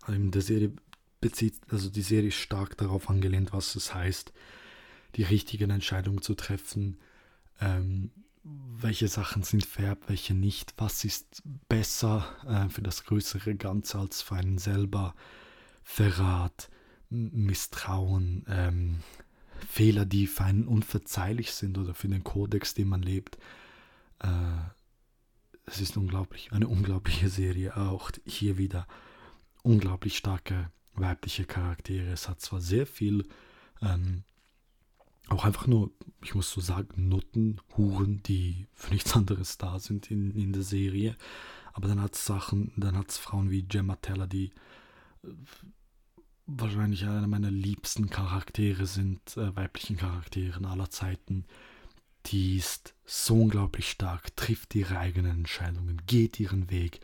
in 0.08 0.32
der 0.32 0.42
Serie 0.42 0.72
bezieht, 1.20 1.56
also 1.70 1.90
die 1.90 2.02
Serie 2.02 2.30
ist 2.30 2.36
stark 2.36 2.78
darauf 2.78 3.10
angelehnt, 3.10 3.54
was 3.54 3.76
es 3.76 3.94
heißt, 3.94 4.32
die 5.16 5.24
richtigen 5.24 5.72
Entscheidungen 5.72 6.22
zu 6.22 6.36
treffen. 6.36 6.98
Ähm, 7.60 8.12
welche 8.44 9.08
Sachen 9.08 9.44
sind 9.44 9.66
fair, 9.66 9.98
welche 10.08 10.34
nicht, 10.34 10.74
was 10.78 11.04
ist 11.04 11.44
besser 11.70 12.28
äh, 12.48 12.70
für 12.70 12.82
das 12.82 13.04
größere 13.04 13.56
Ganze 13.56 14.00
als 14.00 14.22
für 14.22 14.36
einen 14.36 14.58
selber. 14.58 15.14
Verrat, 15.84 16.70
Misstrauen, 17.10 18.46
ähm, 18.48 19.00
Fehler, 19.68 20.06
die 20.06 20.28
für 20.28 20.44
einen 20.44 20.68
unverzeihlich 20.68 21.54
sind 21.54 21.78
oder 21.78 21.94
für 21.94 22.08
den 22.08 22.24
Kodex, 22.24 22.74
den 22.74 22.88
man 22.88 23.02
lebt. 23.02 23.38
Äh, 24.20 24.28
es 25.66 25.82
ist 25.82 25.98
unglaublich, 25.98 26.52
eine 26.52 26.68
unglaubliche 26.68 27.30
Serie. 27.30 27.78
Auch 27.78 28.12
hier 28.26 28.58
wieder 28.58 28.88
unglaublich 29.64 30.18
starke 30.18 30.72
weibliche 30.94 31.46
Charaktere. 31.46 32.12
Es 32.12 32.28
hat 32.28 32.42
zwar 32.42 32.62
sehr 32.62 32.86
viel, 32.86 33.28
ähm, 33.82 34.24
auch 35.28 35.46
einfach 35.46 35.68
nur, 35.68 35.92
ich 36.24 36.36
muss 36.36 36.52
so 36.52 36.62
sagen, 36.62 37.08
Nutten, 37.08 37.62
Huren, 37.78 38.22
die 38.24 38.68
für 38.74 38.92
nichts 38.92 39.16
anderes 39.16 39.58
da 39.58 39.80
sind 39.80 40.12
in, 40.12 40.32
in 40.32 40.54
der 40.54 40.64
Serie. 40.64 41.16
Aber 41.74 41.88
dann 41.88 42.02
hat 42.02 42.16
es 42.16 42.26
Sachen, 42.26 42.74
dann 42.76 42.98
hat 42.98 43.10
es 43.10 43.18
Frauen 43.18 43.50
wie 43.50 43.64
Gemma 43.64 43.96
Teller, 43.96 44.28
die 44.28 44.52
wahrscheinlich 46.46 47.04
einer 47.04 47.28
meiner 47.28 47.52
liebsten 47.52 48.10
Charaktere 48.10 48.86
sind, 48.86 49.38
äh, 49.38 49.56
weiblichen 49.56 49.98
Charakteren 49.98 50.66
aller 50.66 50.90
Zeiten. 50.90 51.46
Die 52.28 52.58
ist 52.58 52.94
so 53.06 53.36
unglaublich 53.36 53.90
stark, 53.90 54.36
trifft 54.36 54.76
ihre 54.76 54.98
eigenen 54.98 55.32
Entscheidungen, 55.40 56.02
geht 56.06 56.40
ihren 56.40 56.70
Weg, 56.70 57.00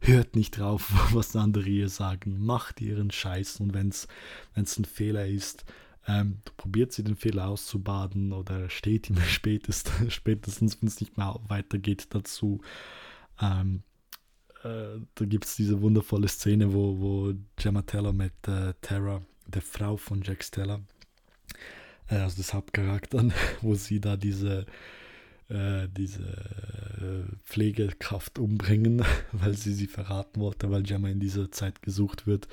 hört 0.00 0.36
nicht 0.36 0.58
drauf, 0.58 0.90
was 1.12 1.34
andere 1.36 1.68
ihr 1.68 1.88
sagen, 1.88 2.44
macht 2.44 2.80
ihren 2.80 3.10
Scheiß 3.10 3.60
und 3.60 3.74
wenn 3.74 3.88
es 3.88 4.08
ein 4.54 4.84
Fehler 4.84 5.26
ist, 5.26 5.64
ähm, 6.06 6.40
probiert 6.56 6.92
sie 6.92 7.04
den 7.04 7.16
Fehler 7.16 7.48
auszubaden 7.48 8.32
oder 8.32 8.70
steht 8.70 9.10
ihm 9.10 9.20
spätestens, 9.20 10.12
spätestens 10.12 10.80
wenn 10.80 10.88
es 10.88 11.00
nicht 11.00 11.16
mehr 11.16 11.38
weitergeht, 11.48 12.08
dazu. 12.10 12.60
Ähm, 13.40 13.82
äh, 14.64 15.00
da 15.14 15.24
gibt 15.24 15.46
es 15.46 15.56
diese 15.56 15.80
wundervolle 15.80 16.28
Szene, 16.28 16.72
wo, 16.72 16.98
wo 16.98 17.34
Gemma 17.56 17.82
Teller 17.82 18.12
mit 18.12 18.32
äh, 18.46 18.74
Tara, 18.80 19.22
der 19.46 19.62
Frau 19.62 19.96
von 19.96 20.22
Jack 20.22 20.44
Steller, 20.44 20.80
äh, 22.08 22.16
also 22.16 22.36
des 22.36 22.52
Hauptcharakteren, 22.52 23.32
wo 23.62 23.74
sie 23.74 24.00
da 24.00 24.16
diese 24.16 24.66
äh, 25.48 25.88
diese 25.88 26.22
äh, 26.22 27.36
Pflegekraft 27.44 28.38
umbringen, 28.38 29.02
weil 29.32 29.56
sie 29.56 29.74
sie 29.74 29.88
verraten 29.88 30.40
wollte, 30.40 30.70
weil 30.70 30.84
Gemma 30.84 31.08
in 31.08 31.18
dieser 31.18 31.50
Zeit 31.50 31.82
gesucht 31.82 32.26
wird. 32.26 32.46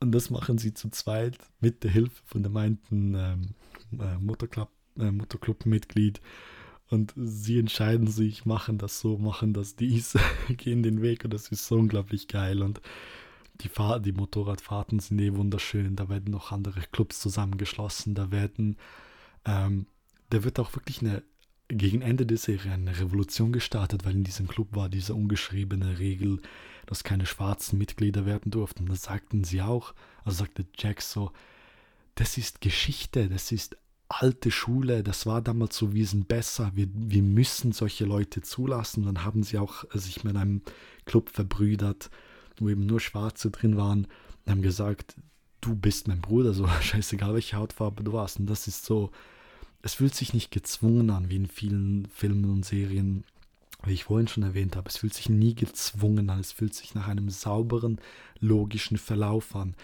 Und 0.00 0.12
das 0.12 0.30
machen 0.30 0.56
sie 0.56 0.72
zu 0.72 0.88
zweit 0.88 1.36
mit 1.60 1.84
der 1.84 1.90
Hilfe 1.90 2.22
von 2.24 2.42
dem 2.42 2.52
meinten 2.52 3.14
ähm, 3.14 3.54
äh, 4.00 4.18
Motorclub, 4.18 4.70
Motorclub-Mitglied. 4.96 6.20
Und 6.92 7.14
sie 7.16 7.58
entscheiden 7.58 8.06
sich, 8.06 8.44
machen 8.44 8.76
das 8.76 9.00
so, 9.00 9.16
machen 9.16 9.54
das 9.54 9.76
dies, 9.76 10.18
gehen 10.58 10.82
den 10.82 11.00
Weg 11.00 11.24
und 11.24 11.32
das 11.32 11.48
ist 11.48 11.66
so 11.66 11.76
unglaublich 11.76 12.28
geil. 12.28 12.62
Und 12.62 12.82
die, 13.62 13.70
Fahr 13.70 13.98
die 13.98 14.12
Motorradfahrten 14.12 14.98
sind 14.98 15.18
eh 15.18 15.34
wunderschön. 15.34 15.96
Da 15.96 16.10
werden 16.10 16.30
noch 16.30 16.52
andere 16.52 16.82
Clubs 16.92 17.18
zusammengeschlossen. 17.18 18.14
Da 18.14 18.30
werden, 18.30 18.76
ähm, 19.46 19.86
da 20.28 20.44
wird 20.44 20.60
auch 20.60 20.76
wirklich 20.76 21.00
eine 21.00 21.22
gegen 21.68 22.02
Ende 22.02 22.26
der 22.26 22.36
Serie 22.36 22.72
eine 22.72 23.00
Revolution 23.00 23.52
gestartet, 23.52 24.04
weil 24.04 24.12
in 24.12 24.24
diesem 24.24 24.46
Club 24.46 24.76
war 24.76 24.90
diese 24.90 25.14
ungeschriebene 25.14 25.98
Regel, 25.98 26.42
dass 26.84 27.04
keine 27.04 27.24
schwarzen 27.24 27.78
Mitglieder 27.78 28.26
werden 28.26 28.50
durften. 28.50 28.84
Das 28.84 29.04
sagten 29.04 29.44
sie 29.44 29.62
auch, 29.62 29.94
also 30.26 30.40
sagte 30.40 30.66
Jack 30.76 31.00
so, 31.00 31.32
das 32.16 32.36
ist 32.36 32.60
Geschichte, 32.60 33.30
das 33.30 33.50
ist 33.50 33.78
alte 34.20 34.50
Schule, 34.50 35.02
das 35.02 35.26
war 35.26 35.42
damals 35.42 35.76
so, 35.76 35.94
wir 35.94 36.06
sind 36.06 36.28
besser, 36.28 36.72
wir, 36.74 36.88
wir 36.92 37.22
müssen 37.22 37.72
solche 37.72 38.04
Leute 38.04 38.42
zulassen. 38.42 39.04
Dann 39.04 39.24
haben 39.24 39.42
sie 39.42 39.58
auch 39.58 39.84
sich 39.92 40.24
mit 40.24 40.36
einem 40.36 40.62
Club 41.04 41.30
verbrüdert, 41.30 42.10
wo 42.58 42.68
eben 42.68 42.86
nur 42.86 43.00
Schwarze 43.00 43.50
drin 43.50 43.76
waren 43.76 44.06
und 44.44 44.50
haben 44.50 44.62
gesagt, 44.62 45.16
du 45.60 45.74
bist 45.74 46.08
mein 46.08 46.20
Bruder, 46.20 46.52
so 46.52 46.66
scheißegal 46.80 47.34
welche 47.34 47.56
Hautfarbe 47.56 48.04
du 48.04 48.18
hast. 48.18 48.38
Und 48.38 48.46
das 48.46 48.66
ist 48.66 48.84
so, 48.84 49.10
es 49.82 49.94
fühlt 49.94 50.14
sich 50.14 50.32
nicht 50.34 50.50
gezwungen 50.50 51.10
an, 51.10 51.30
wie 51.30 51.36
in 51.36 51.48
vielen 51.48 52.06
Filmen 52.12 52.50
und 52.50 52.64
Serien, 52.64 53.24
wie 53.84 53.94
ich 53.94 54.04
vorhin 54.04 54.28
schon 54.28 54.44
erwähnt 54.44 54.76
habe. 54.76 54.88
Es 54.88 54.98
fühlt 54.98 55.14
sich 55.14 55.28
nie 55.28 55.54
gezwungen 55.54 56.30
an, 56.30 56.38
es 56.38 56.52
fühlt 56.52 56.74
sich 56.74 56.94
nach 56.94 57.08
einem 57.08 57.30
sauberen, 57.30 58.00
logischen 58.40 58.98
Verlauf 58.98 59.56
an. 59.56 59.74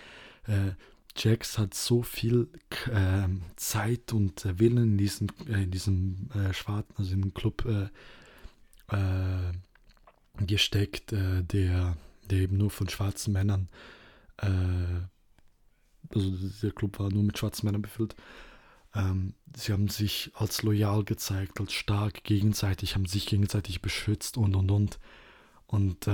Äh, 0.47 0.73
Jax 1.17 1.59
hat 1.59 1.75
so 1.75 2.03
viel 2.03 2.49
äh, 2.93 3.29
Zeit 3.57 4.13
und 4.13 4.45
äh, 4.45 4.59
Willen 4.59 4.93
in 4.93 4.99
diesem, 4.99 5.29
äh, 5.49 5.65
in 5.65 5.71
diesem 5.71 6.31
äh, 6.35 6.53
Schwarzen, 6.53 6.95
also 6.97 7.13
im 7.15 7.35
Club 7.35 7.65
äh, 7.65 7.89
äh, 8.95 9.53
gesteckt, 10.47 11.11
der, 11.11 11.97
der 12.31 12.39
eben 12.39 12.59
nur 12.59 12.71
von 12.71 12.89
schwarzen 12.89 13.33
Männern, 13.33 13.69
also 14.37 14.71
der 16.63 16.71
Club 16.71 17.01
war 17.01 17.11
nur 17.11 17.25
mit 17.25 17.37
schwarzen 17.37 17.67
Männern 17.67 17.83
befüllt, 17.83 18.15
ähm, 18.95 19.35
sie 19.57 19.73
haben 19.73 19.89
sich 19.89 20.31
als 20.35 20.63
loyal 20.63 21.05
gezeigt, 21.05 21.61
als 21.61 21.73
stark 21.73 22.23
gegenseitig, 22.25 22.95
haben 22.95 23.07
sich 23.07 23.27
gegenseitig 23.27 23.83
beschützt 23.83 24.37
und 24.37 24.55
und 24.55 24.71
und. 24.71 24.99
Und 25.67 26.07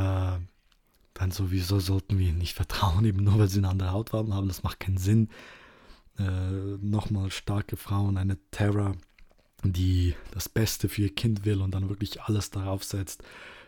dann 1.15 1.31
so, 1.31 1.51
wieso 1.51 1.81
sollten 1.81 2.19
wir 2.19 2.29
ihnen 2.29 2.39
nicht 2.39 2.55
vertrauen, 2.55 3.05
eben 3.07 3.25
nur 3.25 3.39
weil 3.39 3.49
sie 3.49 3.59
eine 3.59 3.69
andere 3.69 3.93
Hautfarbe 3.93 4.35
haben, 4.35 4.49
das 4.49 4.63
macht 4.63 4.81
keinen 4.81 4.99
Sinn. 4.99 5.29
Äh, 6.19 6.77
Nochmal 6.81 7.31
starke 7.31 7.77
Frauen, 7.77 8.19
eine 8.19 8.39
Terra, 8.51 8.95
die 9.63 10.15
das 10.33 10.49
Beste 10.49 10.89
für 10.89 11.03
ihr 11.03 11.15
Kind 11.15 11.45
will 11.45 11.61
und 11.61 11.75
dann 11.75 11.89
wirklich 11.89 12.23
alles 12.23 12.51
darauf 12.51 12.85
setzt, 12.85 13.23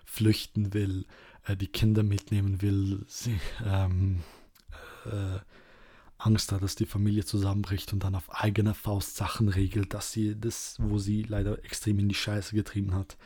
flüchten 0.04 0.74
will, 0.74 1.06
äh, 1.44 1.56
die 1.56 1.68
Kinder 1.68 2.02
mitnehmen 2.02 2.60
will, 2.62 3.04
sie, 3.08 3.40
ähm, 3.64 4.20
äh, 5.06 5.38
Angst 6.18 6.52
hat, 6.52 6.62
dass 6.62 6.74
die 6.74 6.86
Familie 6.86 7.24
zusammenbricht 7.24 7.92
und 7.92 8.02
dann 8.02 8.14
auf 8.14 8.32
eigene 8.32 8.74
Faust 8.74 9.16
Sachen 9.16 9.48
regelt, 9.48 9.92
dass 9.92 10.12
sie 10.12 10.38
das, 10.38 10.76
wo 10.78 10.98
sie 10.98 11.22
leider 11.22 11.62
extrem 11.64 11.98
in 11.98 12.08
die 12.08 12.14
Scheiße 12.14 12.54
getrieben 12.54 12.94
hat. 12.94 13.16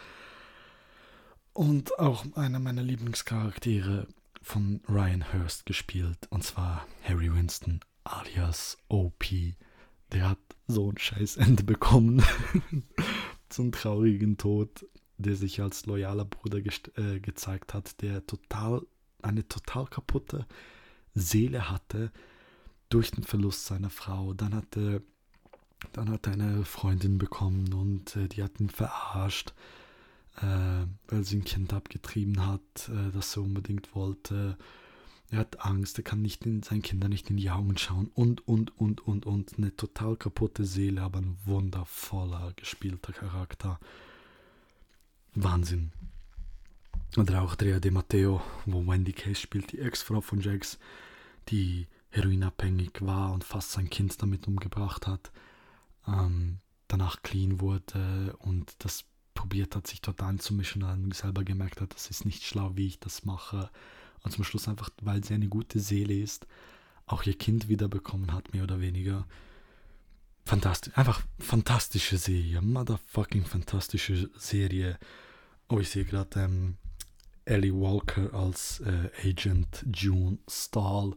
Und 1.61 1.99
auch 1.99 2.25
einer 2.37 2.59
meiner 2.59 2.83
Lieblingscharaktere 2.83 4.07
von 4.41 4.81
Ryan 4.89 5.31
Hurst 5.31 5.67
gespielt, 5.67 6.17
und 6.31 6.43
zwar 6.43 6.87
Harry 7.05 7.31
Winston 7.31 7.81
alias 8.03 8.79
OP. 8.89 9.27
Der 10.11 10.31
hat 10.31 10.39
so 10.69 10.91
ein 10.91 10.97
scheiß 10.97 11.37
Ende 11.37 11.63
bekommen. 11.63 12.25
einen 13.59 13.73
traurigen 13.73 14.39
Tod, 14.39 14.87
der 15.19 15.37
sich 15.37 15.61
als 15.61 15.85
loyaler 15.85 16.25
Bruder 16.25 16.61
äh, 16.61 17.21
gezeigt 17.21 17.75
hat, 17.75 18.01
der 18.01 18.27
total 18.27 18.81
eine 19.21 19.47
total 19.47 19.85
kaputte 19.85 20.47
Seele 21.13 21.71
hatte, 21.71 22.11
durch 22.89 23.11
den 23.11 23.25
Verlust 23.25 23.67
seiner 23.67 23.91
Frau. 23.91 24.33
Dann 24.33 24.55
hatte, 24.55 25.03
dann 25.93 26.09
hat 26.09 26.27
er 26.27 26.33
eine 26.33 26.65
Freundin 26.65 27.19
bekommen 27.19 27.75
und 27.75 28.17
äh, 28.17 28.29
die 28.29 28.43
hat 28.43 28.59
ihn 28.61 28.71
verarscht, 28.71 29.53
äh, 30.37 30.87
weil 31.09 31.25
sie 31.25 31.39
ein 31.39 31.45
Kind 31.45 31.73
abgetrieben 31.73 32.47
hat, 32.47 32.89
äh, 32.89 33.11
das 33.13 33.37
er 33.37 33.43
unbedingt 33.43 33.95
wollte. 33.95 34.57
Er 35.31 35.39
hat 35.39 35.65
Angst, 35.65 35.99
er 35.99 36.05
kann 36.05 36.23
nicht 36.23 36.45
in, 36.45 36.63
seinen 36.63 36.83
Kindern 36.83 37.11
nicht 37.11 37.31
in 37.31 37.37
die 37.37 37.51
Augen 37.51 37.79
schauen 37.79 38.11
und, 38.15 38.47
und, 38.49 38.77
und, 38.79 39.07
und, 39.07 39.27
und. 39.27 39.59
Eine 39.59 39.75
total 39.77 40.17
kaputte 40.17 40.65
Seele, 40.65 41.03
aber 41.03 41.21
ein 41.21 41.37
wundervoller 41.45 42.53
gespielter 42.57 43.13
Charakter. 43.13 43.79
Wahnsinn. 45.35 45.93
Oder 47.17 47.43
auch 47.43 47.55
Drea 47.55 47.81
De 47.81 47.91
Matteo, 47.91 48.43
wo 48.67 48.87
Wendy 48.87 49.13
Case 49.13 49.41
spielt, 49.41 49.73
die 49.73 49.81
Ex-Frau 49.81 50.21
von 50.21 50.41
Jax, 50.41 50.79
die 51.49 51.87
heroinabhängig 52.11 52.93
war 53.01 53.33
und 53.33 53.45
fast 53.45 53.73
sein 53.73 53.91
Kind 53.91 54.21
damit 54.23 54.47
umgebracht 54.49 55.07
hat, 55.07 55.31
ähm, 56.07 56.59
danach 56.89 57.23
clean 57.23 57.61
wurde 57.61 58.37
und 58.39 58.75
das 58.79 59.05
probiert 59.41 59.75
hat, 59.75 59.87
sich 59.87 60.03
dort 60.03 60.23
einzumischen 60.23 60.83
und 60.83 61.15
selber 61.15 61.45
gemerkt 61.45 61.81
hat, 61.81 61.95
das 61.95 62.11
ist 62.11 62.27
nicht 62.27 62.45
schlau, 62.45 62.73
wie 62.75 62.89
ich 62.89 63.01
das 63.01 63.25
mache. 63.25 63.71
Und 64.23 64.33
zum 64.33 64.45
Schluss 64.45 64.69
einfach, 64.69 64.91
weil 65.01 65.25
sie 65.25 65.33
eine 65.33 65.49
gute 65.49 65.81
Seele 65.81 66.13
ist, 66.13 66.47
auch 67.07 67.23
ihr 67.23 67.39
Kind 67.39 67.69
wiederbekommen 67.69 68.35
hat, 68.35 68.53
mehr 68.53 68.65
oder 68.65 68.81
weniger. 68.83 69.27
Fantastisch, 70.45 70.93
einfach 70.95 71.23
fantastische 71.39 72.19
Serie, 72.19 72.61
motherfucking 72.61 73.47
fantastische 73.47 74.29
Serie. 74.37 74.99
Oh, 75.71 75.79
ich 75.79 75.89
sehe 75.89 76.05
gerade 76.05 76.41
ähm, 76.41 76.77
Ellie 77.47 77.73
Walker 77.73 78.35
als 78.35 78.81
äh, 78.81 79.11
Agent 79.25 79.87
June 79.91 80.37
Stahl 80.49 81.17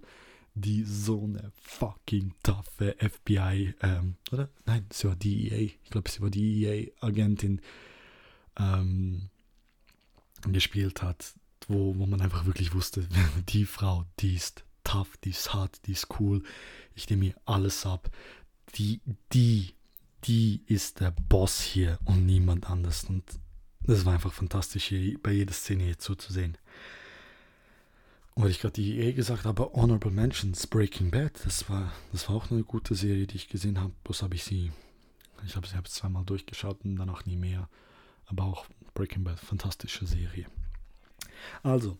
die 0.55 0.83
so 0.83 1.23
eine 1.23 1.51
fucking 1.61 2.33
taffe 2.43 2.95
FBI, 2.99 3.73
ähm, 3.81 4.15
oder? 4.31 4.49
Nein, 4.65 4.85
sie 4.91 5.07
war 5.07 5.15
DEA. 5.15 5.57
Ich 5.57 5.89
glaube, 5.89 6.09
sie 6.09 6.21
war 6.21 6.29
DEA-Agentin 6.29 7.61
ähm, 8.57 9.30
gespielt 10.47 11.01
hat, 11.01 11.34
wo, 11.67 11.97
wo 11.97 12.05
man 12.05 12.21
einfach 12.21 12.45
wirklich 12.45 12.73
wusste, 12.73 13.07
die 13.49 13.65
Frau, 13.65 14.05
die 14.19 14.35
ist 14.35 14.63
tough, 14.84 15.17
die 15.23 15.30
ist 15.31 15.53
hart, 15.53 15.85
die 15.88 15.93
ist 15.93 16.07
cool. 16.19 16.43
Ich 16.95 17.09
nehme 17.09 17.25
ihr 17.25 17.35
alles 17.45 17.85
ab. 17.85 18.09
Die, 18.75 19.01
die, 19.31 19.73
die 20.25 20.61
ist 20.67 20.99
der 20.99 21.11
Boss 21.11 21.61
hier 21.61 21.99
und 22.05 22.25
niemand 22.25 22.69
anders. 22.69 23.05
Und 23.05 23.23
das 23.81 24.05
war 24.05 24.13
einfach 24.13 24.34
fantastisch, 24.34 24.85
hier 24.85 25.17
bei 25.19 25.31
jeder 25.31 25.53
Szene 25.53 25.84
hier 25.84 25.99
zuzusehen. 25.99 26.57
Und 28.35 28.43
weil 28.43 28.51
ich 28.51 28.59
gerade 28.59 28.73
die 28.73 28.97
EA 28.99 29.11
gesagt 29.11 29.45
habe, 29.45 29.71
Honorable 29.73 30.11
Mentions, 30.11 30.65
Breaking 30.65 31.11
Bad, 31.11 31.45
das 31.45 31.69
war, 31.69 31.91
das 32.11 32.27
war 32.27 32.35
auch 32.35 32.49
eine 32.49 32.63
gute 32.63 32.95
Serie, 32.95 33.27
die 33.27 33.35
ich 33.35 33.47
gesehen 33.47 33.80
habe. 33.80 33.93
Bloß 34.03 34.23
habe 34.23 34.35
ich 34.35 34.43
sie, 34.43 34.71
ich 35.45 35.55
habe 35.55 35.67
sie 35.67 35.81
zweimal 35.84 36.25
durchgeschaut 36.25 36.84
und 36.84 36.95
danach 36.95 37.25
nie 37.25 37.35
mehr. 37.35 37.69
Aber 38.25 38.45
auch 38.45 38.65
Breaking 38.93 39.23
Bad, 39.23 39.39
fantastische 39.39 40.05
Serie. 40.05 40.47
Also, 41.61 41.97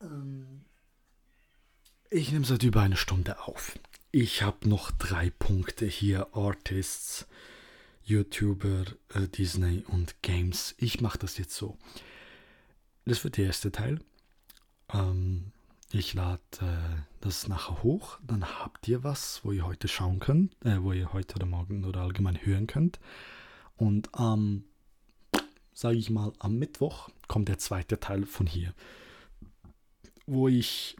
ähm, 0.00 0.62
ich 2.10 2.32
nehme 2.32 2.44
seit 2.44 2.62
über 2.62 2.82
eine 2.82 2.96
Stunde 2.96 3.40
auf. 3.46 3.78
Ich 4.12 4.42
habe 4.42 4.68
noch 4.68 4.90
drei 4.90 5.30
Punkte 5.30 5.86
hier: 5.86 6.28
Artists, 6.34 7.26
YouTuber, 8.04 8.84
äh, 9.14 9.28
Disney 9.28 9.84
und 9.86 10.20
Games. 10.22 10.74
Ich 10.78 11.00
mache 11.00 11.18
das 11.18 11.38
jetzt 11.38 11.54
so. 11.54 11.78
Das 13.04 13.24
wird 13.24 13.36
der 13.36 13.46
erste 13.46 13.72
Teil. 13.72 14.00
Ähm, 14.92 15.52
ich 15.92 16.14
lade 16.14 16.40
äh, 16.60 17.02
das 17.20 17.48
nachher 17.48 17.82
hoch. 17.82 18.18
Dann 18.26 18.44
habt 18.44 18.86
ihr 18.88 19.02
was, 19.02 19.40
wo 19.44 19.52
ihr 19.52 19.66
heute 19.66 19.88
schauen 19.88 20.20
könnt, 20.20 20.54
äh, 20.64 20.82
wo 20.82 20.92
ihr 20.92 21.12
heute 21.12 21.36
oder 21.36 21.46
morgen 21.46 21.84
oder 21.84 22.00
allgemein 22.00 22.44
hören 22.44 22.66
könnt. 22.66 23.00
Und 23.76 24.14
am, 24.14 24.40
ähm, 24.40 24.64
sage 25.80 25.96
ich 25.96 26.10
mal, 26.10 26.32
am 26.40 26.58
Mittwoch 26.58 27.08
kommt 27.26 27.48
der 27.48 27.56
zweite 27.56 27.98
Teil 27.98 28.26
von 28.26 28.46
hier, 28.46 28.74
wo 30.26 30.46
ich 30.46 30.94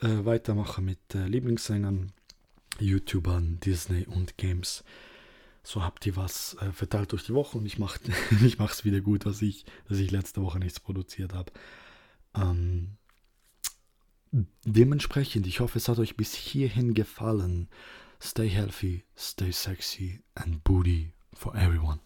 äh, 0.00 0.24
weitermache 0.24 0.80
mit 0.80 1.14
äh, 1.14 1.26
Lieblingssängern, 1.26 2.12
YouTubern, 2.80 3.60
Disney 3.60 4.06
und 4.06 4.38
Games. 4.38 4.84
So 5.62 5.84
habt 5.84 6.06
ihr 6.06 6.16
was 6.16 6.54
äh, 6.62 6.72
verteilt 6.72 7.12
durch 7.12 7.26
die 7.26 7.34
Woche 7.34 7.58
und 7.58 7.66
ich 7.66 7.78
mache 7.78 8.00
ich 8.42 8.58
es 8.58 8.84
wieder 8.86 9.02
gut, 9.02 9.26
was 9.26 9.42
ich, 9.42 9.66
dass 9.86 9.98
ich 9.98 10.10
letzte 10.10 10.40
Woche 10.40 10.58
nichts 10.58 10.80
produziert 10.80 11.34
habe. 11.34 11.52
Ähm, 12.34 12.96
dementsprechend, 14.64 15.46
ich 15.46 15.60
hoffe, 15.60 15.76
es 15.76 15.88
hat 15.88 15.98
euch 15.98 16.16
bis 16.16 16.32
hierhin 16.34 16.94
gefallen. 16.94 17.68
Stay 18.18 18.48
healthy, 18.48 19.04
stay 19.14 19.52
sexy 19.52 20.22
and 20.34 20.64
booty 20.64 21.12
for 21.34 21.54
everyone. 21.54 22.00